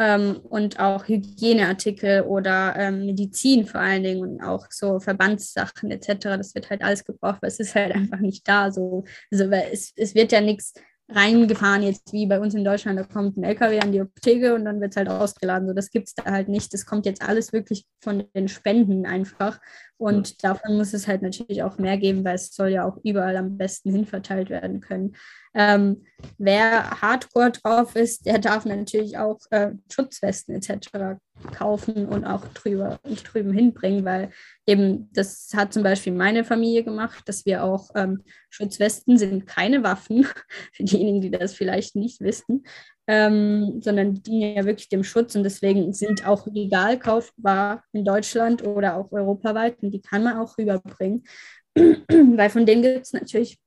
ähm, 0.01 0.37
und 0.49 0.79
auch 0.79 1.07
Hygieneartikel 1.07 2.23
oder 2.23 2.75
ähm, 2.75 3.05
Medizin 3.05 3.65
vor 3.67 3.81
allen 3.81 4.03
Dingen 4.03 4.21
und 4.21 4.41
auch 4.41 4.65
so 4.71 4.99
Verbandssachen 4.99 5.91
etc. 5.91 6.37
Das 6.37 6.55
wird 6.55 6.69
halt 6.69 6.81
alles 6.81 7.05
gebraucht, 7.05 7.41
weil 7.41 7.49
es 7.49 7.59
ist 7.59 7.75
halt 7.75 7.93
einfach 7.95 8.19
nicht 8.19 8.47
da. 8.47 8.71
So. 8.71 9.03
Also 9.31 9.45
es, 9.51 9.93
es 9.95 10.15
wird 10.15 10.31
ja 10.31 10.41
nichts 10.41 10.73
reingefahren, 11.13 11.83
jetzt 11.83 12.13
wie 12.13 12.25
bei 12.25 12.39
uns 12.39 12.53
in 12.53 12.63
Deutschland, 12.63 12.99
da 12.99 13.03
kommt 13.03 13.37
ein 13.37 13.43
LKW 13.43 13.79
an 13.79 13.91
die 13.91 14.01
Apotheke 14.01 14.55
und 14.55 14.65
dann 14.65 14.79
wird 14.79 14.91
es 14.91 14.97
halt 14.97 15.09
ausgeladen. 15.09 15.67
So, 15.67 15.73
das 15.73 15.91
gibt 15.91 16.07
es 16.07 16.15
da 16.15 16.25
halt 16.25 16.47
nicht. 16.47 16.73
Das 16.73 16.85
kommt 16.85 17.05
jetzt 17.05 17.21
alles 17.21 17.53
wirklich 17.53 17.85
von 18.01 18.23
den 18.35 18.47
Spenden 18.47 19.05
einfach. 19.05 19.59
Und 19.97 20.43
davon 20.43 20.77
muss 20.77 20.93
es 20.93 21.07
halt 21.07 21.21
natürlich 21.21 21.63
auch 21.63 21.77
mehr 21.77 21.97
geben, 21.97 22.23
weil 22.23 22.35
es 22.35 22.55
soll 22.55 22.69
ja 22.69 22.85
auch 22.85 22.97
überall 23.03 23.37
am 23.37 23.57
besten 23.57 23.91
hinverteilt 23.91 24.49
werden 24.49 24.79
können. 24.79 25.15
Ähm, 25.53 26.05
wer 26.37 27.01
Hardcore 27.01 27.51
drauf 27.51 27.95
ist, 27.95 28.25
der 28.25 28.39
darf 28.39 28.65
natürlich 28.65 29.17
auch 29.17 29.39
äh, 29.51 29.71
Schutzwesten 29.91 30.55
etc. 30.55 31.19
kaufen 31.53 32.05
und 32.05 32.25
auch 32.25 32.45
drüber 32.49 32.99
drüben 33.03 33.53
hinbringen, 33.53 34.05
weil 34.05 34.31
eben 34.65 35.09
das 35.13 35.51
hat 35.55 35.73
zum 35.73 35.83
Beispiel 35.83 36.13
meine 36.13 36.43
Familie 36.43 36.83
gemacht, 36.83 37.23
dass 37.27 37.45
wir 37.45 37.63
auch 37.63 37.89
ähm, 37.95 38.23
Schutzwesten 38.49 39.17
sind 39.17 39.47
keine 39.47 39.83
Waffen, 39.83 40.25
für 40.73 40.83
diejenigen, 40.83 41.21
die 41.21 41.31
das 41.31 41.53
vielleicht 41.53 41.95
nicht 41.95 42.21
wissen, 42.21 42.63
ähm, 43.07 43.81
sondern 43.81 44.15
die 44.15 44.21
dienen 44.21 44.55
ja 44.55 44.65
wirklich 44.65 44.89
dem 44.89 45.03
Schutz 45.03 45.35
und 45.35 45.43
deswegen 45.43 45.93
sind 45.93 46.27
auch 46.27 46.47
legal 46.47 46.97
kaufbar 46.97 47.83
in 47.93 48.05
Deutschland 48.05 48.65
oder 48.65 48.95
auch 48.95 49.11
europaweit 49.11 49.81
und 49.81 49.91
die 49.91 50.01
kann 50.01 50.23
man 50.23 50.37
auch 50.37 50.57
rüberbringen, 50.57 51.23
weil 51.75 52.49
von 52.49 52.65
denen 52.65 52.81
gibt 52.81 53.05
es 53.05 53.13
natürlich 53.13 53.59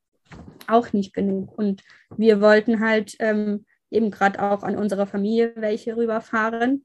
auch 0.66 0.92
nicht 0.92 1.14
genug. 1.14 1.56
Und 1.56 1.82
wir 2.16 2.40
wollten 2.40 2.80
halt 2.80 3.16
ähm, 3.18 3.64
eben 3.90 4.10
gerade 4.10 4.42
auch 4.42 4.62
an 4.62 4.76
unserer 4.76 5.06
Familie 5.06 5.52
welche 5.56 5.96
rüberfahren 5.96 6.84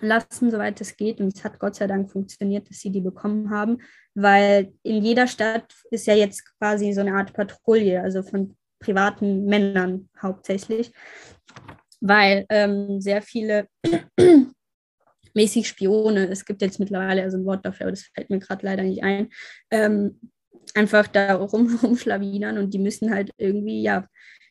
lassen, 0.00 0.50
soweit 0.50 0.80
es 0.80 0.96
geht. 0.96 1.20
Und 1.20 1.36
es 1.36 1.44
hat 1.44 1.58
Gott 1.58 1.76
sei 1.76 1.86
Dank 1.86 2.10
funktioniert, 2.10 2.68
dass 2.68 2.78
sie 2.78 2.90
die 2.90 3.00
bekommen 3.00 3.50
haben, 3.50 3.78
weil 4.14 4.72
in 4.82 5.04
jeder 5.04 5.26
Stadt 5.26 5.74
ist 5.90 6.06
ja 6.06 6.14
jetzt 6.14 6.44
quasi 6.58 6.92
so 6.92 7.00
eine 7.00 7.14
Art 7.14 7.32
Patrouille, 7.32 8.00
also 8.00 8.22
von 8.22 8.56
privaten 8.80 9.44
Männern 9.46 10.08
hauptsächlich, 10.20 10.92
weil 12.00 12.46
ähm, 12.48 13.00
sehr 13.00 13.22
viele 13.22 13.66
mäßig 15.34 15.68
Spione, 15.68 16.28
es 16.28 16.44
gibt 16.44 16.62
jetzt 16.62 16.78
mittlerweile 16.78 17.22
also 17.22 17.38
ein 17.38 17.44
Wort 17.44 17.66
dafür, 17.66 17.86
aber 17.86 17.92
das 17.92 18.10
fällt 18.14 18.30
mir 18.30 18.38
gerade 18.38 18.64
leider 18.64 18.82
nicht 18.82 19.02
ein, 19.02 19.30
ähm, 19.70 20.20
einfach 20.78 21.08
da 21.08 21.34
rum, 21.34 21.78
rumschlawinern 21.82 22.58
und 22.58 22.72
die 22.72 22.78
müssen 22.78 23.12
halt 23.12 23.30
irgendwie, 23.36 23.82
ja, 23.82 24.06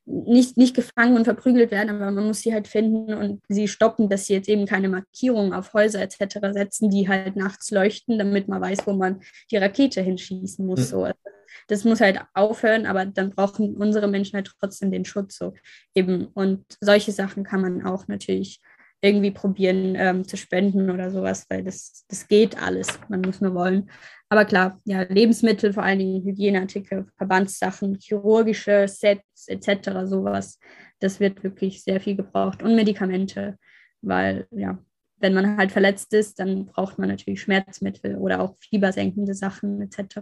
nicht, 0.06 0.56
nicht 0.56 0.74
gefangen 0.74 1.18
und 1.18 1.26
verprügelt 1.26 1.70
werden, 1.70 1.90
aber 1.90 2.12
man 2.12 2.28
muss 2.28 2.40
sie 2.40 2.54
halt 2.54 2.68
finden 2.70 3.14
und 3.14 3.42
sie 3.50 3.68
stoppen, 3.68 4.08
dass 4.08 4.26
sie 4.26 4.34
jetzt 4.34 4.48
eben 4.48 4.66
keine 4.66 4.88
Markierungen 4.88 5.52
auf 5.52 5.74
Häuser 5.74 6.02
etc. 6.02 6.54
setzen, 6.54 6.90
die 6.90 7.10
halt 7.10 7.36
nachts 7.36 7.72
leuchten, 7.72 8.18
damit 8.18 8.48
man 8.48 8.62
weiß, 8.62 8.88
wo 8.88 8.94
man 8.94 9.22
die 9.52 9.58
Rakete 9.58 10.02
hinschießen 10.02 10.66
muss. 10.66 10.80
Mhm. 10.80 10.86
So. 10.86 11.04
Also 11.04 11.20
das 11.68 11.84
muss 11.84 12.00
halt 12.00 12.22
aufhören, 12.34 12.86
aber 12.86 13.06
dann 13.06 13.32
brauchen 13.32 13.76
unsere 13.76 14.08
Menschen 14.08 14.36
halt 14.36 14.50
trotzdem 14.60 14.92
den 14.92 15.04
Schutz 15.04 15.38
so 15.38 15.54
eben. 15.94 16.28
Und 16.28 16.64
solche 16.80 17.12
Sachen 17.12 17.44
kann 17.44 17.62
man 17.62 17.86
auch 17.86 18.08
natürlich 18.08 18.62
irgendwie 19.02 19.32
probieren 19.32 19.96
ähm, 19.96 20.28
zu 20.28 20.38
spenden 20.38 20.90
oder 20.90 21.12
sowas, 21.12 21.46
weil 21.50 21.64
das, 21.64 22.06
das 22.08 22.28
geht 22.28 22.62
alles. 22.62 23.00
Man 23.10 23.22
muss 23.22 23.42
nur 23.42 23.54
wollen. 23.54 23.90
Aber 24.30 24.44
klar, 24.46 24.82
ja, 24.86 25.04
Lebensmittel, 25.04 25.72
vor 25.72 25.84
allen 25.84 26.00
Dingen 26.00 26.26
Hygieneartikel, 26.26 27.06
Verbandssachen, 27.16 27.98
chirurgische 28.00 28.88
Sets 28.88 29.48
etc., 29.48 30.06
sowas, 30.06 30.60
das 31.00 31.20
wird 31.20 31.44
wirklich 31.44 31.84
sehr 31.84 32.02
viel 32.02 32.16
gebraucht. 32.16 32.64
Und 32.64 32.76
Medikamente, 32.76 33.58
weil 34.02 34.48
ja, 34.52 34.80
wenn 35.20 35.34
man 35.34 35.58
halt 35.58 35.72
verletzt 35.72 36.14
ist, 36.14 36.40
dann 36.40 36.66
braucht 36.66 36.98
man 37.00 37.10
natürlich 37.10 37.42
Schmerzmittel 37.42 38.18
oder 38.18 38.42
auch 38.42 38.56
fiebersenkende 38.60 39.34
Sachen 39.34 39.82
etc. 39.82 40.20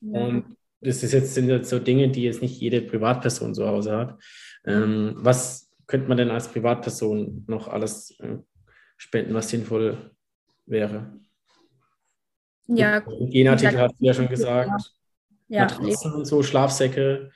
Und 0.00 0.56
das 0.80 1.02
ist 1.02 1.12
jetzt, 1.12 1.34
sind 1.34 1.48
jetzt 1.48 1.70
so 1.70 1.78
Dinge, 1.78 2.08
die 2.08 2.24
jetzt 2.24 2.42
nicht 2.42 2.60
jede 2.60 2.82
Privatperson 2.82 3.54
zu 3.54 3.66
Hause 3.66 3.96
hat. 3.96 4.22
Ähm, 4.66 5.14
was 5.16 5.70
könnte 5.86 6.08
man 6.08 6.16
denn 6.16 6.30
als 6.30 6.48
Privatperson 6.48 7.44
noch 7.46 7.68
alles 7.68 8.18
äh, 8.20 8.38
spenden, 8.96 9.34
was 9.34 9.48
sinnvoll 9.48 10.10
wäre? 10.66 11.20
Ja, 12.66 13.04
Hygieneartikel 13.04 13.78
hast 13.78 13.94
du 13.98 14.04
ja 14.04 14.14
schon 14.14 14.28
gesagt. 14.28 14.92
Ja, 15.48 15.62
Matratzen 15.62 16.14
und 16.14 16.24
so, 16.24 16.42
Schlafsäcke. 16.42 17.30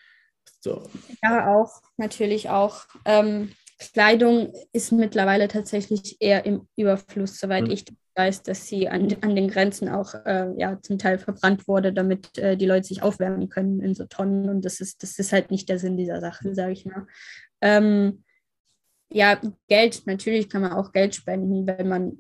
So. 0.61 0.89
Ja, 1.23 1.55
auch, 1.55 1.83
natürlich 1.97 2.49
auch. 2.49 2.87
Ähm, 3.05 3.53
Kleidung 3.79 4.53
ist 4.73 4.91
mittlerweile 4.93 5.47
tatsächlich 5.49 6.17
eher 6.21 6.45
im 6.47 6.67
Überfluss, 6.77 7.39
soweit 7.39 7.65
mhm. 7.65 7.71
ich 7.71 7.85
weiß, 8.17 8.43
dass 8.43 8.67
sie 8.67 8.89
an, 8.89 9.15
an 9.21 9.37
den 9.37 9.49
Grenzen 9.49 9.89
auch 9.89 10.15
äh, 10.27 10.49
ja, 10.57 10.81
zum 10.83 10.99
Teil 10.99 11.19
verbrannt 11.19 11.69
wurde, 11.69 11.93
damit 11.93 12.37
äh, 12.39 12.57
die 12.57 12.67
Leute 12.67 12.89
sich 12.89 13.03
aufwärmen 13.03 13.49
können 13.49 13.81
in 13.81 13.95
so 13.95 14.07
Tonnen. 14.07 14.49
Und 14.49 14.65
das 14.65 14.81
ist, 14.81 15.03
das 15.05 15.19
ist 15.19 15.33
halt 15.33 15.53
nicht 15.53 15.69
der 15.69 15.79
Sinn 15.79 15.97
dieser 15.97 16.21
Sache, 16.21 16.55
sage 16.55 16.73
ich 16.73 16.85
mal. 16.85 17.07
Ähm, 17.61 18.25
ja, 19.11 19.41
Geld, 19.69 20.03
natürlich 20.07 20.49
kann 20.49 20.63
man 20.63 20.73
auch 20.73 20.93
Geld 20.93 21.15
spenden, 21.15 21.67
wenn 21.67 21.89
man 21.89 22.19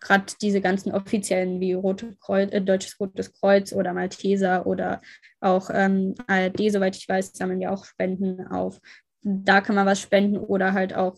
gerade 0.00 0.32
diese 0.40 0.60
ganzen 0.60 0.92
offiziellen 0.92 1.60
wie 1.60 1.72
Rote 1.72 2.16
Kreuz, 2.20 2.52
äh, 2.52 2.60
Deutsches 2.60 2.98
Rotes 3.00 3.32
Kreuz 3.32 3.72
oder 3.72 3.92
Malteser 3.92 4.66
oder 4.66 5.00
auch 5.40 5.70
ähm, 5.72 6.14
ARD, 6.26 6.70
soweit 6.70 6.96
ich 6.96 7.08
weiß, 7.08 7.32
sammeln 7.32 7.60
ja 7.60 7.70
auch 7.70 7.84
Spenden 7.84 8.46
auf. 8.46 8.80
Da 9.22 9.60
kann 9.60 9.74
man 9.74 9.86
was 9.86 10.00
spenden 10.00 10.36
oder 10.36 10.72
halt 10.72 10.94
auch 10.94 11.16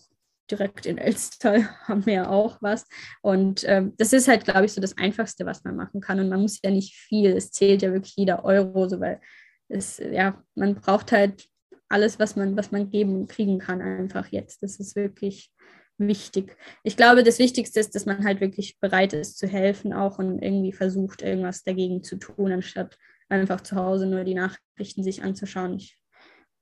direkt 0.50 0.86
in 0.86 0.96
Elster 0.96 1.64
haben 1.88 2.06
wir 2.06 2.14
ja 2.14 2.28
auch 2.30 2.58
was. 2.62 2.86
Und 3.20 3.64
ähm, 3.66 3.94
das 3.98 4.12
ist 4.12 4.28
halt, 4.28 4.44
glaube 4.44 4.64
ich, 4.64 4.72
so 4.72 4.80
das 4.80 4.96
Einfachste, 4.96 5.44
was 5.44 5.64
man 5.64 5.76
machen 5.76 6.00
kann. 6.00 6.18
Und 6.20 6.28
man 6.28 6.40
muss 6.40 6.60
ja 6.62 6.70
nicht 6.70 6.94
viel, 6.94 7.36
es 7.36 7.50
zählt 7.50 7.82
ja 7.82 7.92
wirklich 7.92 8.16
jeder 8.16 8.44
Euro, 8.44 8.88
so 8.88 9.00
weil 9.00 9.20
es, 9.68 9.98
ja, 9.98 10.42
man 10.54 10.74
braucht 10.76 11.12
halt 11.12 11.46
alles, 11.88 12.18
was 12.18 12.36
man, 12.36 12.56
was 12.56 12.70
man 12.70 12.90
geben 12.90 13.14
und 13.16 13.28
kriegen 13.28 13.58
kann, 13.58 13.80
einfach 13.80 14.28
jetzt. 14.28 14.62
Das 14.62 14.78
ist 14.78 14.96
wirklich 14.96 15.50
wichtig. 15.98 16.56
Ich 16.84 16.96
glaube, 16.96 17.24
das 17.24 17.38
Wichtigste 17.38 17.80
ist, 17.80 17.94
dass 17.94 18.06
man 18.06 18.24
halt 18.24 18.40
wirklich 18.40 18.78
bereit 18.78 19.12
ist 19.12 19.38
zu 19.38 19.46
helfen 19.46 19.92
auch 19.92 20.18
und 20.18 20.40
irgendwie 20.42 20.72
versucht, 20.72 21.22
irgendwas 21.22 21.64
dagegen 21.64 22.02
zu 22.02 22.16
tun, 22.16 22.52
anstatt 22.52 22.96
einfach 23.28 23.60
zu 23.60 23.76
Hause 23.76 24.06
nur 24.06 24.24
die 24.24 24.34
Nachrichten 24.34 25.02
sich 25.02 25.22
anzuschauen. 25.22 25.76
Ich, 25.76 25.98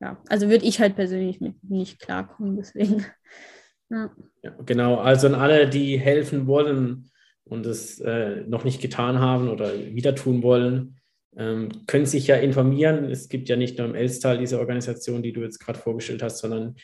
ja, 0.01 0.21
also 0.29 0.49
würde 0.49 0.65
ich 0.65 0.81
halt 0.81 0.97
persönlich 0.97 1.41
mit 1.41 1.63
nicht 1.63 2.01
klarkommen, 2.01 2.57
deswegen. 2.57 3.05
Ja. 3.89 4.11
ja 4.43 4.51
genau, 4.67 4.97
also 4.97 5.29
an 5.29 5.37
alle, 5.37 5.69
die 5.71 5.97
helfen 5.97 6.49
wollen 6.49 7.09
und 7.45 7.65
es 7.67 8.01
äh, 8.01 8.43
noch 8.49 8.65
nicht 8.65 8.83
getan 8.83 9.21
haben 9.21 9.49
oder 9.49 9.73
wieder 9.73 10.17
tun 10.17 10.43
wollen, 10.43 10.99
ähm, 11.37 11.69
können 11.87 12.07
sich 12.07 12.27
ja 12.27 12.37
informieren. 12.37 13.11
Es 13.11 13.29
gibt 13.29 13.49
ja 13.49 13.57
nicht 13.57 13.79
nur 13.79 13.87
im 13.87 13.95
Elstal 13.95 14.39
diese 14.39 14.59
Organisation, 14.59 15.23
die 15.23 15.33
du 15.33 15.43
jetzt 15.43 15.59
gerade 15.59 15.79
vorgestellt 15.79 16.23
hast, 16.23 16.39
sondern 16.39 16.77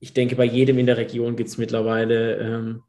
ich 0.00 0.14
denke, 0.14 0.36
bei 0.36 0.44
jedem 0.44 0.78
in 0.78 0.86
der 0.86 0.96
Region 0.96 1.36
gibt 1.36 1.50
es 1.50 1.58
mittlerweile 1.58 2.36
ähm, 2.36 2.82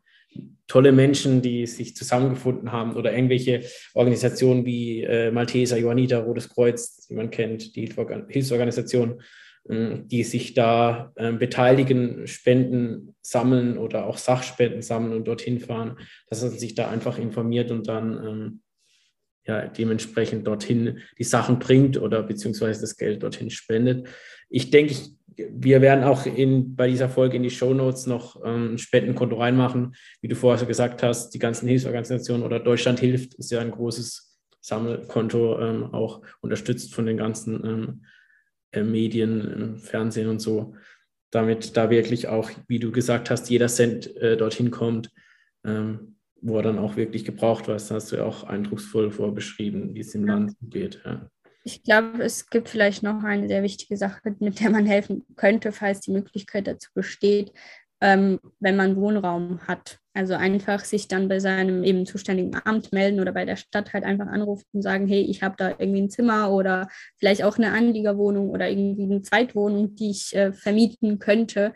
tolle 0.67 0.93
Menschen, 0.93 1.41
die 1.41 1.67
sich 1.67 1.95
zusammengefunden 1.95 2.71
haben 2.71 2.95
oder 2.95 3.13
irgendwelche 3.13 3.63
Organisationen 3.93 4.65
wie 4.65 5.03
äh, 5.03 5.29
Malteser, 5.31 5.77
Johanniter, 5.77 6.19
Rotes 6.19 6.49
Kreuz, 6.49 7.07
die 7.07 7.13
man 7.13 7.29
kennt, 7.29 7.75
die 7.75 7.91
Hilfsorganisation, 8.29 9.21
äh, 9.67 9.97
die 10.05 10.23
sich 10.23 10.53
da 10.53 11.11
äh, 11.15 11.33
beteiligen, 11.33 12.25
Spenden 12.27 13.15
sammeln 13.21 13.77
oder 13.77 14.05
auch 14.05 14.17
Sachspenden 14.17 14.81
sammeln 14.81 15.13
und 15.13 15.27
dorthin 15.27 15.59
fahren, 15.59 15.97
dass 16.29 16.41
man 16.41 16.51
sich 16.51 16.73
da 16.73 16.89
einfach 16.89 17.19
informiert 17.19 17.69
und 17.69 17.89
dann 17.89 18.25
ähm, 18.25 18.61
ja, 19.45 19.67
dementsprechend 19.67 20.45
dorthin 20.45 20.99
die 21.17 21.23
Sachen 21.23 21.59
bringt 21.59 21.97
oder 21.97 22.23
beziehungsweise 22.23 22.81
das 22.81 22.95
Geld 22.95 23.23
dorthin 23.23 23.49
spendet. 23.49 24.07
Ich 24.49 24.69
denke, 24.69 24.93
ich 24.93 25.15
wir 25.49 25.81
werden 25.81 26.03
auch 26.03 26.25
in, 26.25 26.75
bei 26.75 26.87
dieser 26.87 27.09
Folge 27.09 27.37
in 27.37 27.43
die 27.43 27.49
Show 27.49 27.73
Notes 27.73 28.05
noch 28.05 28.41
ähm, 28.43 28.73
ein 28.73 28.77
Spendenkonto 28.77 29.37
reinmachen. 29.37 29.95
Wie 30.21 30.27
du 30.27 30.35
vorher 30.35 30.59
so 30.59 30.65
gesagt 30.65 31.03
hast, 31.03 31.33
die 31.33 31.39
ganzen 31.39 31.67
Hilfsorganisationen 31.67 32.45
oder 32.45 32.59
Deutschland 32.59 32.99
hilft 32.99 33.35
ist 33.35 33.51
ja 33.51 33.59
ein 33.59 33.71
großes 33.71 34.39
Sammelkonto, 34.61 35.59
ähm, 35.59 35.93
auch 35.93 36.21
unterstützt 36.41 36.93
von 36.93 37.05
den 37.05 37.17
ganzen 37.17 37.65
ähm, 37.65 38.05
äh, 38.71 38.83
Medien, 38.83 39.77
Fernsehen 39.77 40.29
und 40.29 40.39
so. 40.39 40.75
Damit 41.31 41.77
da 41.77 41.89
wirklich 41.89 42.27
auch, 42.27 42.51
wie 42.67 42.79
du 42.79 42.91
gesagt 42.91 43.29
hast, 43.29 43.49
jeder 43.49 43.67
Cent 43.67 44.15
äh, 44.17 44.35
dorthin 44.35 44.69
kommt, 44.69 45.11
ähm, 45.65 46.10
wo 46.41 46.57
er 46.57 46.63
dann 46.63 46.79
auch 46.79 46.95
wirklich 46.95 47.25
gebraucht 47.25 47.67
wird. 47.67 47.79
Das 47.79 47.91
hast 47.91 48.11
du 48.11 48.17
ja 48.17 48.25
auch 48.25 48.43
eindrucksvoll 48.43 49.11
vorbeschrieben, 49.11 49.93
wie 49.93 49.99
es 49.99 50.15
im 50.15 50.27
ja. 50.27 50.33
Land 50.33 50.55
geht. 50.61 51.01
Ja. 51.05 51.29
Ich 51.63 51.83
glaube, 51.83 52.23
es 52.23 52.49
gibt 52.49 52.69
vielleicht 52.69 53.03
noch 53.03 53.23
eine 53.23 53.47
sehr 53.47 53.61
wichtige 53.61 53.95
Sache, 53.95 54.35
mit 54.39 54.59
der 54.59 54.71
man 54.71 54.85
helfen 54.85 55.23
könnte, 55.35 55.71
falls 55.71 55.99
die 55.99 56.11
Möglichkeit 56.11 56.65
dazu 56.65 56.89
besteht, 56.93 57.53
ähm, 58.01 58.39
wenn 58.59 58.75
man 58.75 58.95
Wohnraum 58.95 59.59
hat. 59.67 59.99
Also 60.13 60.33
einfach 60.33 60.83
sich 60.83 61.07
dann 61.07 61.29
bei 61.29 61.39
seinem 61.39 61.83
eben 61.83 62.05
zuständigen 62.05 62.59
Amt 62.65 62.91
melden 62.91 63.21
oder 63.21 63.31
bei 63.31 63.45
der 63.45 63.55
Stadt 63.55 63.93
halt 63.93 64.03
einfach 64.03 64.27
anrufen 64.27 64.65
und 64.73 64.81
sagen, 64.81 65.07
hey, 65.07 65.21
ich 65.21 65.41
habe 65.43 65.55
da 65.57 65.69
irgendwie 65.69 66.01
ein 66.01 66.09
Zimmer 66.09 66.51
oder 66.51 66.89
vielleicht 67.17 67.43
auch 67.43 67.57
eine 67.57 67.71
Anliegerwohnung 67.71 68.49
oder 68.49 68.69
irgendwie 68.69 69.03
eine 69.03 69.21
Zweitwohnung, 69.21 69.95
die 69.95 70.09
ich 70.09 70.35
äh, 70.35 70.51
vermieten 70.51 71.19
könnte. 71.19 71.73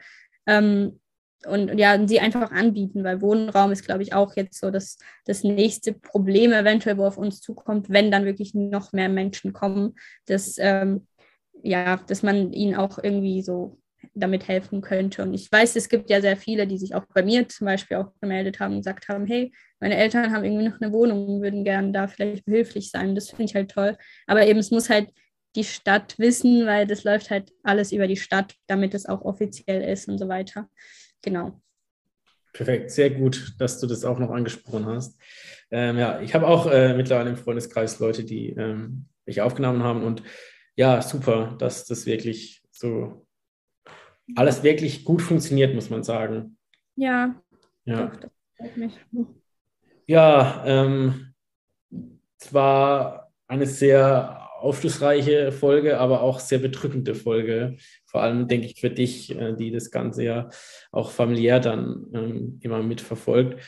Ähm, 0.48 1.00
und 1.48 1.78
ja, 1.78 2.08
sie 2.08 2.20
einfach 2.20 2.52
anbieten, 2.52 3.04
weil 3.04 3.22
Wohnraum 3.22 3.72
ist, 3.72 3.86
glaube 3.86 4.04
ich, 4.04 4.14
auch 4.14 4.36
jetzt 4.36 4.60
so 4.60 4.72
das, 4.72 4.98
das 5.26 5.44
nächste 5.44 5.94
Problem 5.94 6.52
eventuell, 6.52 6.98
wo 6.98 7.06
auf 7.06 7.18
uns 7.18 7.42
zukommt, 7.42 7.90
wenn 7.90 8.12
dann 8.12 8.26
wirklich 8.26 8.54
noch 8.54 8.94
mehr 8.94 9.10
Menschen 9.10 9.54
kommen, 9.54 9.96
dass, 10.26 10.56
ähm, 10.60 11.08
ja, 11.64 11.98
dass 12.08 12.24
man 12.24 12.54
ihnen 12.54 12.76
auch 12.76 13.00
irgendwie 13.02 13.42
so 13.42 13.80
damit 14.14 14.48
helfen 14.48 14.82
könnte. 14.82 15.24
Und 15.24 15.34
ich 15.34 15.52
weiß, 15.52 15.76
es 15.76 15.90
gibt 15.90 16.10
ja 16.10 16.22
sehr 16.22 16.38
viele, 16.38 16.68
die 16.68 16.78
sich 16.78 16.94
auch 16.94 17.06
bei 17.14 17.24
mir 17.24 17.48
zum 17.50 17.66
Beispiel 17.66 17.98
auch 17.98 18.12
gemeldet 18.22 18.60
haben 18.60 18.74
und 18.74 18.80
gesagt 18.80 19.08
haben, 19.10 19.26
hey, 19.26 19.52
meine 19.80 19.98
Eltern 19.98 20.32
haben 20.32 20.44
irgendwie 20.44 20.68
noch 20.68 20.80
eine 20.80 20.92
Wohnung 20.92 21.28
und 21.28 21.42
würden 21.42 21.64
gerne 21.64 21.92
da 21.92 22.08
vielleicht 22.08 22.46
behilflich 22.46 22.92
sein. 22.92 23.16
Das 23.16 23.30
finde 23.30 23.46
ich 23.46 23.56
halt 23.56 23.72
toll. 23.72 23.98
Aber 24.28 24.46
eben, 24.46 24.60
es 24.60 24.72
muss 24.72 24.90
halt 24.90 25.10
die 25.56 25.64
Stadt 25.64 26.20
wissen, 26.20 26.66
weil 26.66 26.86
das 26.86 27.04
läuft 27.04 27.30
halt 27.30 27.52
alles 27.64 27.92
über 27.92 28.08
die 28.08 28.18
Stadt, 28.18 28.54
damit 28.68 28.94
es 28.94 29.06
auch 29.06 29.22
offiziell 29.22 29.82
ist 29.82 30.08
und 30.08 30.18
so 30.18 30.28
weiter 30.28 30.70
genau. 31.26 31.60
Perfekt, 32.54 32.92
sehr 32.92 33.10
gut, 33.10 33.56
dass 33.60 33.82
du 33.82 33.88
das 33.88 34.06
auch 34.06 34.18
noch 34.18 34.30
angesprochen 34.30 34.86
hast. 34.86 35.20
Ähm, 35.72 35.98
ja, 35.98 36.22
ich 36.22 36.34
habe 36.34 36.48
auch 36.48 36.72
äh, 36.72 36.94
mittlerweile 36.94 37.32
im 37.32 37.36
Freundeskreis 37.36 38.00
Leute, 38.00 38.24
die 38.24 38.52
ähm, 38.52 39.08
mich 39.26 39.42
aufgenommen 39.42 39.84
haben 39.84 40.04
und 40.04 40.24
ja, 40.78 41.02
super, 41.02 41.56
dass 41.60 41.86
das 41.86 42.06
wirklich 42.06 42.64
so 42.72 43.28
alles 44.36 44.64
wirklich 44.64 45.04
gut 45.04 45.22
funktioniert, 45.22 45.76
muss 45.76 45.90
man 45.90 46.04
sagen. 46.04 46.58
Ja, 46.96 47.36
ja. 47.84 48.08
Doch, 48.08 48.16
das 48.16 48.32
freut 48.58 48.78
mich. 48.78 48.94
Ja, 50.08 50.64
ähm, 50.66 51.34
es 52.40 52.54
war 52.54 53.34
eine 53.48 53.66
sehr 53.66 54.45
aufschlussreiche 54.60 55.52
Folge, 55.52 56.00
aber 56.00 56.22
auch 56.22 56.40
sehr 56.40 56.60
bedrückende 56.60 57.16
Folge. 57.16 57.78
Vor 58.06 58.22
allem 58.22 58.48
denke 58.48 58.68
ich 58.68 58.80
für 58.80 58.90
dich, 58.90 59.36
äh, 59.36 59.54
die 59.54 59.72
das 59.72 59.92
Ganze 59.92 60.24
ja 60.24 60.50
auch 60.92 61.12
familiär 61.12 61.60
dann 61.60 62.08
ähm, 62.14 62.60
immer 62.62 62.82
mitverfolgt. 62.82 63.62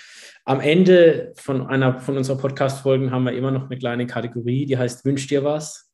Am 0.45 0.59
Ende 0.59 1.33
von 1.35 1.67
einer 1.67 1.99
von 1.99 2.17
unserer 2.17 2.37
Podcast-Folgen 2.37 3.11
haben 3.11 3.25
wir 3.25 3.33
immer 3.33 3.51
noch 3.51 3.65
eine 3.65 3.77
kleine 3.77 4.07
Kategorie, 4.07 4.65
die 4.65 4.77
heißt 4.77 5.05
Wünsch 5.05 5.27
dir 5.27 5.43
was. 5.43 5.91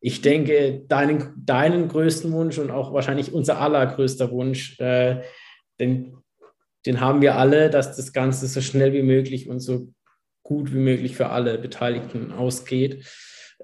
Ich 0.00 0.20
denke, 0.20 0.82
deinen, 0.88 1.32
deinen 1.36 1.86
größten 1.86 2.32
Wunsch 2.32 2.58
und 2.58 2.72
auch 2.72 2.92
wahrscheinlich 2.92 3.32
unser 3.32 3.60
allergrößter 3.60 4.32
Wunsch, 4.32 4.78
äh, 4.80 5.22
den, 5.78 6.16
den 6.84 7.00
haben 7.00 7.22
wir 7.22 7.36
alle, 7.36 7.70
dass 7.70 7.96
das 7.96 8.12
Ganze 8.12 8.48
so 8.48 8.60
schnell 8.60 8.92
wie 8.92 9.02
möglich 9.02 9.48
und 9.48 9.60
so 9.60 9.92
gut 10.52 10.72
wie 10.72 10.78
möglich 10.78 11.16
für 11.16 11.30
alle 11.30 11.58
Beteiligten 11.58 12.30
ausgeht. 12.30 13.06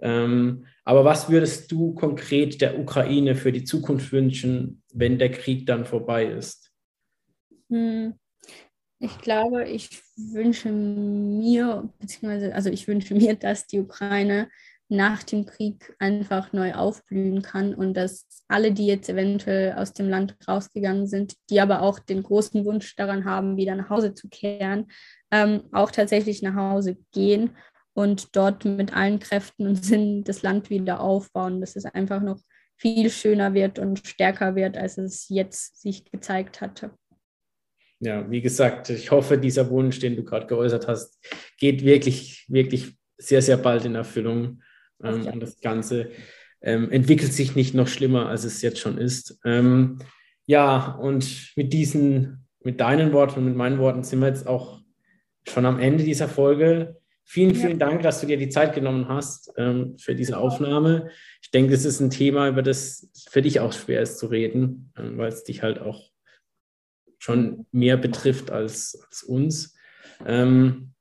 Ähm, 0.01 0.65
aber 0.85 1.05
was 1.05 1.29
würdest 1.29 1.71
du 1.71 1.93
konkret 1.93 2.61
der 2.61 2.79
Ukraine 2.79 3.35
für 3.35 3.53
die 3.53 3.65
Zukunft 3.65 4.11
wünschen, 4.11 4.83
wenn 4.93 5.19
der 5.19 5.31
Krieg 5.31 5.67
dann 5.67 5.85
vorbei 5.85 6.25
ist? 6.27 6.71
Hm. 7.69 8.15
Ich 9.01 9.19
glaube, 9.19 9.69
ich 9.69 10.03
wünsche 10.17 10.73
mir, 10.73 11.89
beziehungsweise, 12.01 12.55
also 12.55 12.71
ich 12.71 12.89
wünsche 12.89 13.15
mir, 13.15 13.35
dass 13.35 13.67
die 13.67 13.81
Ukraine 13.81 14.49
nach 14.89 15.23
dem 15.23 15.45
Krieg 15.45 15.95
einfach 15.99 16.53
neu 16.53 16.75
aufblühen 16.75 17.43
kann 17.43 17.75
und 17.75 17.95
dass 17.95 18.27
alle, 18.49 18.73
die 18.73 18.87
jetzt 18.87 19.09
eventuell 19.09 19.75
aus 19.75 19.93
dem 19.93 20.09
Land 20.09 20.37
rausgegangen 20.47 21.07
sind, 21.07 21.35
die 21.51 21.61
aber 21.61 21.83
auch 21.83 21.99
den 21.99 22.23
großen 22.23 22.65
Wunsch 22.65 22.97
daran 22.97 23.27
haben, 23.27 23.57
wieder 23.57 23.75
nach 23.75 23.91
Hause 23.91 24.15
zu 24.15 24.29
kehren, 24.29 24.87
ähm, 25.31 25.65
auch 25.73 25.91
tatsächlich 25.91 26.43
nach 26.43 26.55
Hause 26.55 26.97
gehen 27.13 27.57
und 27.93 28.35
dort 28.35 28.65
mit 28.65 28.95
allen 28.97 29.19
Kräften 29.19 29.67
und 29.67 29.85
Sinnen 29.85 30.25
das 30.25 30.43
Land 30.43 30.71
wieder 30.71 31.01
aufbauen, 31.01 31.61
dass 31.61 31.77
es 31.77 31.85
einfach 31.85 32.23
noch 32.23 32.41
viel 32.77 33.11
schöner 33.11 33.55
wird 33.55 33.79
und 33.79 34.07
stärker 34.07 34.55
wird, 34.55 34.77
als 34.77 34.97
es 34.99 35.29
jetzt 35.29 35.83
sich 35.83 36.05
gezeigt 36.11 36.61
hatte. 36.61 36.93
Ja, 38.01 38.31
wie 38.31 38.41
gesagt, 38.41 38.91
ich 38.91 39.11
hoffe, 39.11 39.37
dieser 39.37 39.69
Wunsch, 39.71 39.99
den 39.99 40.15
du 40.15 40.23
gerade 40.23 40.47
geäußert 40.47 40.87
hast, 40.87 41.19
geht 41.59 41.85
wirklich, 41.85 42.47
wirklich 42.49 42.97
sehr, 43.19 43.43
sehr 43.43 43.57
bald 43.57 43.85
in 43.85 43.97
Erfüllung. 43.97 44.63
Ähm, 45.03 45.27
und 45.27 45.41
das 45.41 45.61
Ganze 45.61 46.11
ähm, 46.61 46.91
entwickelt 46.91 47.33
sich 47.33 47.55
nicht 47.55 47.75
noch 47.75 47.89
schlimmer, 47.89 48.29
als 48.29 48.45
es 48.45 48.63
jetzt 48.63 48.81
schon 48.81 48.99
ist. 48.99 49.41
Ähm, 49.45 49.99
ja, 50.47 50.95
und 51.01 51.53
mit 51.57 51.73
diesen, 51.73 52.47
mit 52.63 52.81
deinen 52.81 53.13
Worten 53.13 53.41
und 53.41 53.45
mit 53.45 53.57
meinen 53.57 53.79
Worten 53.79 54.03
sind 54.03 54.21
wir 54.21 54.29
jetzt 54.29 54.47
auch 54.47 54.81
schon 55.47 55.67
am 55.67 55.79
Ende 55.79 56.05
dieser 56.05 56.29
Folge. 56.29 56.97
Vielen, 57.25 57.55
vielen 57.55 57.79
ja. 57.79 57.87
Dank, 57.87 58.03
dass 58.03 58.21
du 58.21 58.27
dir 58.27 58.39
die 58.39 58.49
Zeit 58.49 58.75
genommen 58.75 59.09
hast 59.09 59.53
ähm, 59.57 59.99
für 59.99 60.15
diese 60.15 60.39
Aufnahme. 60.39 61.11
Ich 61.43 61.51
denke, 61.51 61.73
das 61.73 61.85
ist 61.85 62.01
ein 62.01 62.11
Thema, 62.11 62.49
über 62.49 62.63
das 62.63 63.11
für 63.29 63.43
dich 63.43 63.61
auch 63.61 63.73
schwer 63.75 64.01
ist 64.01 64.19
zu 64.19 64.27
reden, 64.27 64.93
äh, 64.97 65.03
weil 65.17 65.29
es 65.29 65.45
dich 65.45 65.63
halt 65.63 65.79
auch 65.79 66.11
schon 67.19 67.67
mehr 67.71 67.97
betrifft 67.97 68.51
als, 68.51 68.99
als 69.07 69.23
uns. 69.23 69.77
Ähm, 70.25 70.93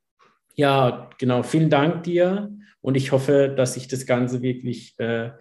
ja, 0.56 1.10
genau. 1.18 1.44
Vielen 1.44 1.70
Dank 1.70 2.04
dir 2.04 2.52
und 2.88 2.96
ich 2.96 3.12
hoffe, 3.12 3.54
dass 3.54 3.74
sich 3.74 3.90
das 3.90 4.06
Ganze 4.06 4.42
wirklich 4.42 4.98
äh, 4.98 5.32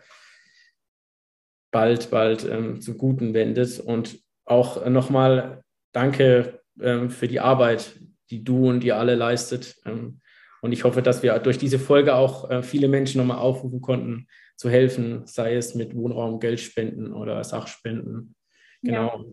bald, 1.71 2.11
bald 2.11 2.45
ähm, 2.45 2.81
zum 2.81 2.99
Guten 2.99 3.35
wendet. 3.35 3.79
Und 3.79 4.19
auch 4.45 4.85
äh, 4.85 4.91
nochmal 4.91 5.63
danke 5.93 6.61
ähm, 6.81 7.09
für 7.09 7.29
die 7.29 7.39
Arbeit, 7.39 8.01
die 8.31 8.43
du 8.43 8.69
und 8.69 8.83
ihr 8.83 8.97
alle 8.97 9.15
leistet. 9.15 9.77
Ähm, 9.85 10.21
und 10.61 10.73
ich 10.73 10.83
hoffe, 10.83 11.03
dass 11.03 11.23
wir 11.23 11.39
durch 11.39 11.57
diese 11.57 11.79
Folge 11.79 12.17
auch 12.17 12.51
äh, 12.51 12.65
viele 12.65 12.89
Menschen 12.89 13.19
nochmal 13.19 13.39
aufrufen 13.39 13.81
konnten, 13.81 14.27
zu 14.57 14.69
helfen, 14.69 15.25
sei 15.29 15.55
es 15.55 15.77
mit 15.77 15.95
Wohnraum, 15.95 16.41
Geldspenden 16.41 17.13
oder 17.13 17.45
Sachspenden. 17.45 18.35
Genau. 18.83 19.25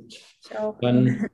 Ja, 0.51 0.77
Dann 0.81 1.29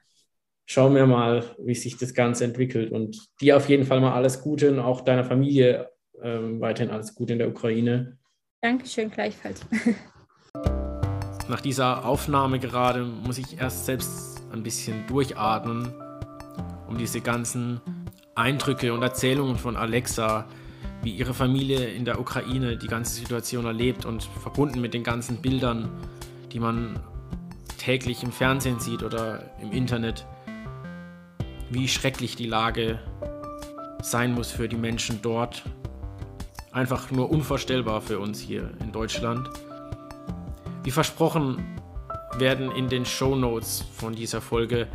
schauen 0.64 0.94
wir 0.94 1.04
mal, 1.04 1.44
wie 1.58 1.74
sich 1.74 1.98
das 1.98 2.14
Ganze 2.14 2.44
entwickelt. 2.46 2.92
Und 2.92 3.28
dir 3.42 3.58
auf 3.58 3.68
jeden 3.68 3.84
Fall 3.84 4.00
mal 4.00 4.14
alles 4.14 4.40
Gute 4.40 4.70
und 4.70 4.78
auch 4.78 5.02
deiner 5.02 5.24
Familie 5.24 5.90
ähm, 6.22 6.60
weiterhin 6.60 6.92
alles 6.92 7.14
Gute 7.14 7.32
in 7.34 7.38
der 7.38 7.48
Ukraine. 7.48 8.18
Dankeschön, 8.60 9.10
gleichfalls. 9.10 9.60
Nach 11.48 11.60
dieser 11.60 12.06
Aufnahme 12.06 12.58
gerade 12.58 13.04
muss 13.04 13.38
ich 13.38 13.58
erst 13.58 13.84
selbst 13.84 14.42
ein 14.52 14.62
bisschen 14.62 15.06
durchatmen, 15.06 15.92
um 16.88 16.96
diese 16.96 17.20
ganzen 17.20 17.80
Eindrücke 18.34 18.94
und 18.94 19.02
Erzählungen 19.02 19.56
von 19.56 19.76
Alexa, 19.76 20.46
wie 21.02 21.10
ihre 21.10 21.34
Familie 21.34 21.84
in 21.86 22.06
der 22.06 22.18
Ukraine 22.18 22.78
die 22.78 22.86
ganze 22.86 23.14
Situation 23.14 23.66
erlebt 23.66 24.06
und 24.06 24.22
verbunden 24.22 24.80
mit 24.80 24.94
den 24.94 25.04
ganzen 25.04 25.42
Bildern, 25.42 25.90
die 26.52 26.60
man 26.60 26.98
täglich 27.76 28.22
im 28.22 28.32
Fernsehen 28.32 28.80
sieht 28.80 29.02
oder 29.02 29.50
im 29.60 29.70
Internet, 29.70 30.26
wie 31.70 31.88
schrecklich 31.88 32.36
die 32.36 32.46
Lage 32.46 32.98
sein 34.00 34.32
muss 34.32 34.50
für 34.50 34.68
die 34.68 34.76
Menschen 34.76 35.20
dort 35.20 35.64
einfach 36.74 37.10
nur 37.10 37.30
unvorstellbar 37.30 38.02
für 38.02 38.18
uns 38.18 38.40
hier 38.40 38.70
in 38.80 38.92
Deutschland. 38.92 39.48
Wie 40.82 40.90
versprochen 40.90 41.64
werden 42.36 42.72
in 42.72 42.88
den 42.88 43.06
Show 43.06 43.36
Notes 43.36 43.84
von 43.94 44.14
dieser 44.14 44.40
Folge 44.40 44.88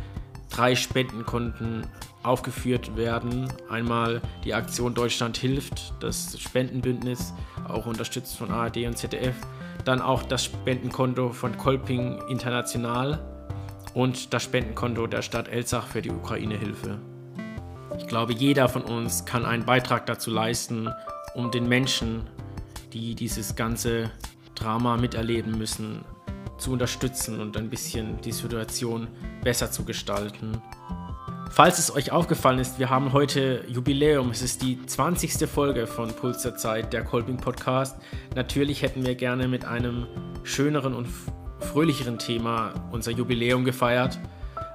drei 0.50 0.76
Spendenkonten 0.76 1.86
aufgeführt 2.22 2.96
werden. 2.96 3.50
Einmal 3.70 4.20
die 4.44 4.52
Aktion 4.52 4.92
Deutschland 4.92 5.38
hilft, 5.38 5.94
das 6.00 6.38
Spendenbündnis, 6.38 7.32
auch 7.66 7.86
unterstützt 7.86 8.36
von 8.36 8.50
ARD 8.50 8.86
und 8.86 8.98
ZDF. 8.98 9.34
Dann 9.86 10.02
auch 10.02 10.22
das 10.22 10.44
Spendenkonto 10.44 11.30
von 11.30 11.56
Kolping 11.56 12.20
International 12.28 13.18
und 13.94 14.34
das 14.34 14.42
Spendenkonto 14.42 15.06
der 15.06 15.22
Stadt 15.22 15.48
Elzach 15.48 15.86
für 15.86 16.02
die 16.02 16.10
Ukraine-Hilfe. 16.10 16.98
Ich 17.98 18.06
glaube, 18.06 18.34
jeder 18.34 18.68
von 18.68 18.82
uns 18.82 19.24
kann 19.24 19.46
einen 19.46 19.64
Beitrag 19.64 20.04
dazu 20.04 20.30
leisten, 20.30 20.90
um 21.34 21.50
den 21.50 21.68
Menschen, 21.68 22.26
die 22.92 23.14
dieses 23.14 23.56
ganze 23.56 24.10
Drama 24.54 24.96
miterleben 24.96 25.56
müssen, 25.56 26.04
zu 26.58 26.72
unterstützen 26.72 27.40
und 27.40 27.56
ein 27.56 27.70
bisschen 27.70 28.20
die 28.20 28.32
Situation 28.32 29.08
besser 29.42 29.70
zu 29.70 29.84
gestalten. 29.84 30.60
Falls 31.50 31.78
es 31.78 31.94
euch 31.94 32.12
aufgefallen 32.12 32.60
ist, 32.60 32.78
wir 32.78 32.90
haben 32.90 33.12
heute 33.12 33.64
Jubiläum. 33.66 34.30
Es 34.30 34.40
ist 34.40 34.62
die 34.62 34.84
20. 34.86 35.48
Folge 35.48 35.86
von 35.88 36.08
Puls 36.12 36.42
der 36.42 36.56
Zeit, 36.56 36.92
der 36.92 37.02
Kolping 37.02 37.38
Podcast. 37.38 37.96
Natürlich 38.36 38.82
hätten 38.82 39.04
wir 39.04 39.16
gerne 39.16 39.48
mit 39.48 39.64
einem 39.64 40.06
schöneren 40.44 40.94
und 40.94 41.08
fröhlicheren 41.58 42.18
Thema 42.18 42.74
unser 42.92 43.10
Jubiläum 43.10 43.64
gefeiert. 43.64 44.20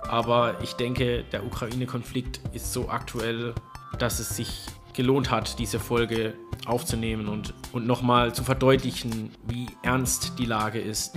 Aber 0.10 0.56
ich 0.62 0.74
denke, 0.74 1.24
der 1.32 1.45
Ukraine-Konflikt 1.45 2.41
ist 2.53 2.74
so 2.74 2.89
aktuell, 2.89 3.56
dass 3.97 4.20
es 4.20 4.36
sich 4.36 4.66
gelohnt 4.96 5.32
hat, 5.32 5.60
diese 5.60 5.80
Folge 5.80 6.34
aufzunehmen 6.66 7.28
und, 7.28 7.54
und 7.74 7.86
nochmal 7.86 8.34
zu 8.34 8.43
verdeutlichen, 8.43 9.32
wie 9.48 9.68
ernst 9.84 10.34
die 10.39 10.46
Lage 10.46 10.80
ist. 10.80 11.14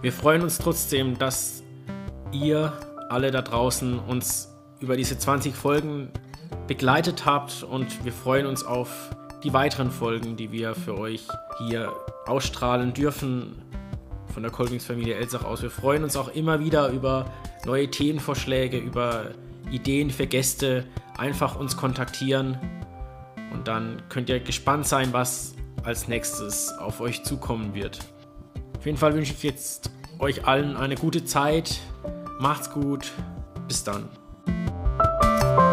Wir 0.00 0.12
freuen 0.12 0.42
uns 0.42 0.58
trotzdem, 0.58 1.18
dass 1.18 1.62
ihr 2.32 2.72
alle 3.08 3.30
da 3.30 3.42
draußen 3.42 3.98
uns 3.98 4.48
über 4.80 4.96
diese 4.96 5.16
20 5.18 5.54
Folgen 5.54 6.10
begleitet 6.66 7.24
habt 7.24 7.62
und 7.62 8.04
wir 8.04 8.12
freuen 8.12 8.46
uns 8.46 8.64
auf 8.64 9.10
die 9.44 9.52
weiteren 9.52 9.90
Folgen, 9.90 10.36
die 10.36 10.50
wir 10.50 10.74
für 10.74 10.96
euch 10.98 11.26
hier 11.58 11.92
ausstrahlen 12.26 12.94
dürfen 12.94 13.62
von 14.32 14.42
der 14.42 14.50
Kolbingsfamilie 14.50 15.14
Elsach 15.14 15.44
aus. 15.44 15.62
Wir 15.62 15.70
freuen 15.70 16.04
uns 16.04 16.16
auch 16.16 16.28
immer 16.28 16.60
wieder 16.60 16.88
über 16.88 17.26
neue 17.66 17.90
Themenvorschläge, 17.90 18.78
über 18.78 19.32
Ideen 19.72 20.10
für 20.10 20.26
Gäste. 20.26 20.86
Einfach 21.18 21.56
uns 21.56 21.76
kontaktieren 21.76 22.58
und 23.52 23.68
dann 23.68 24.02
könnt 24.08 24.28
ihr 24.28 24.40
gespannt 24.40 24.86
sein, 24.86 25.12
was 25.12 25.54
als 25.84 26.08
nächstes 26.08 26.72
auf 26.78 27.00
euch 27.00 27.22
zukommen 27.24 27.74
wird. 27.74 27.98
Auf 28.78 28.86
jeden 28.86 28.98
Fall 28.98 29.14
wünsche 29.14 29.32
ich 29.32 29.42
jetzt 29.42 29.90
euch 30.18 30.46
allen 30.46 30.76
eine 30.76 30.94
gute 30.96 31.24
Zeit. 31.24 31.80
Macht's 32.40 32.70
gut. 32.70 33.12
Bis 33.68 33.84
dann. 33.84 34.08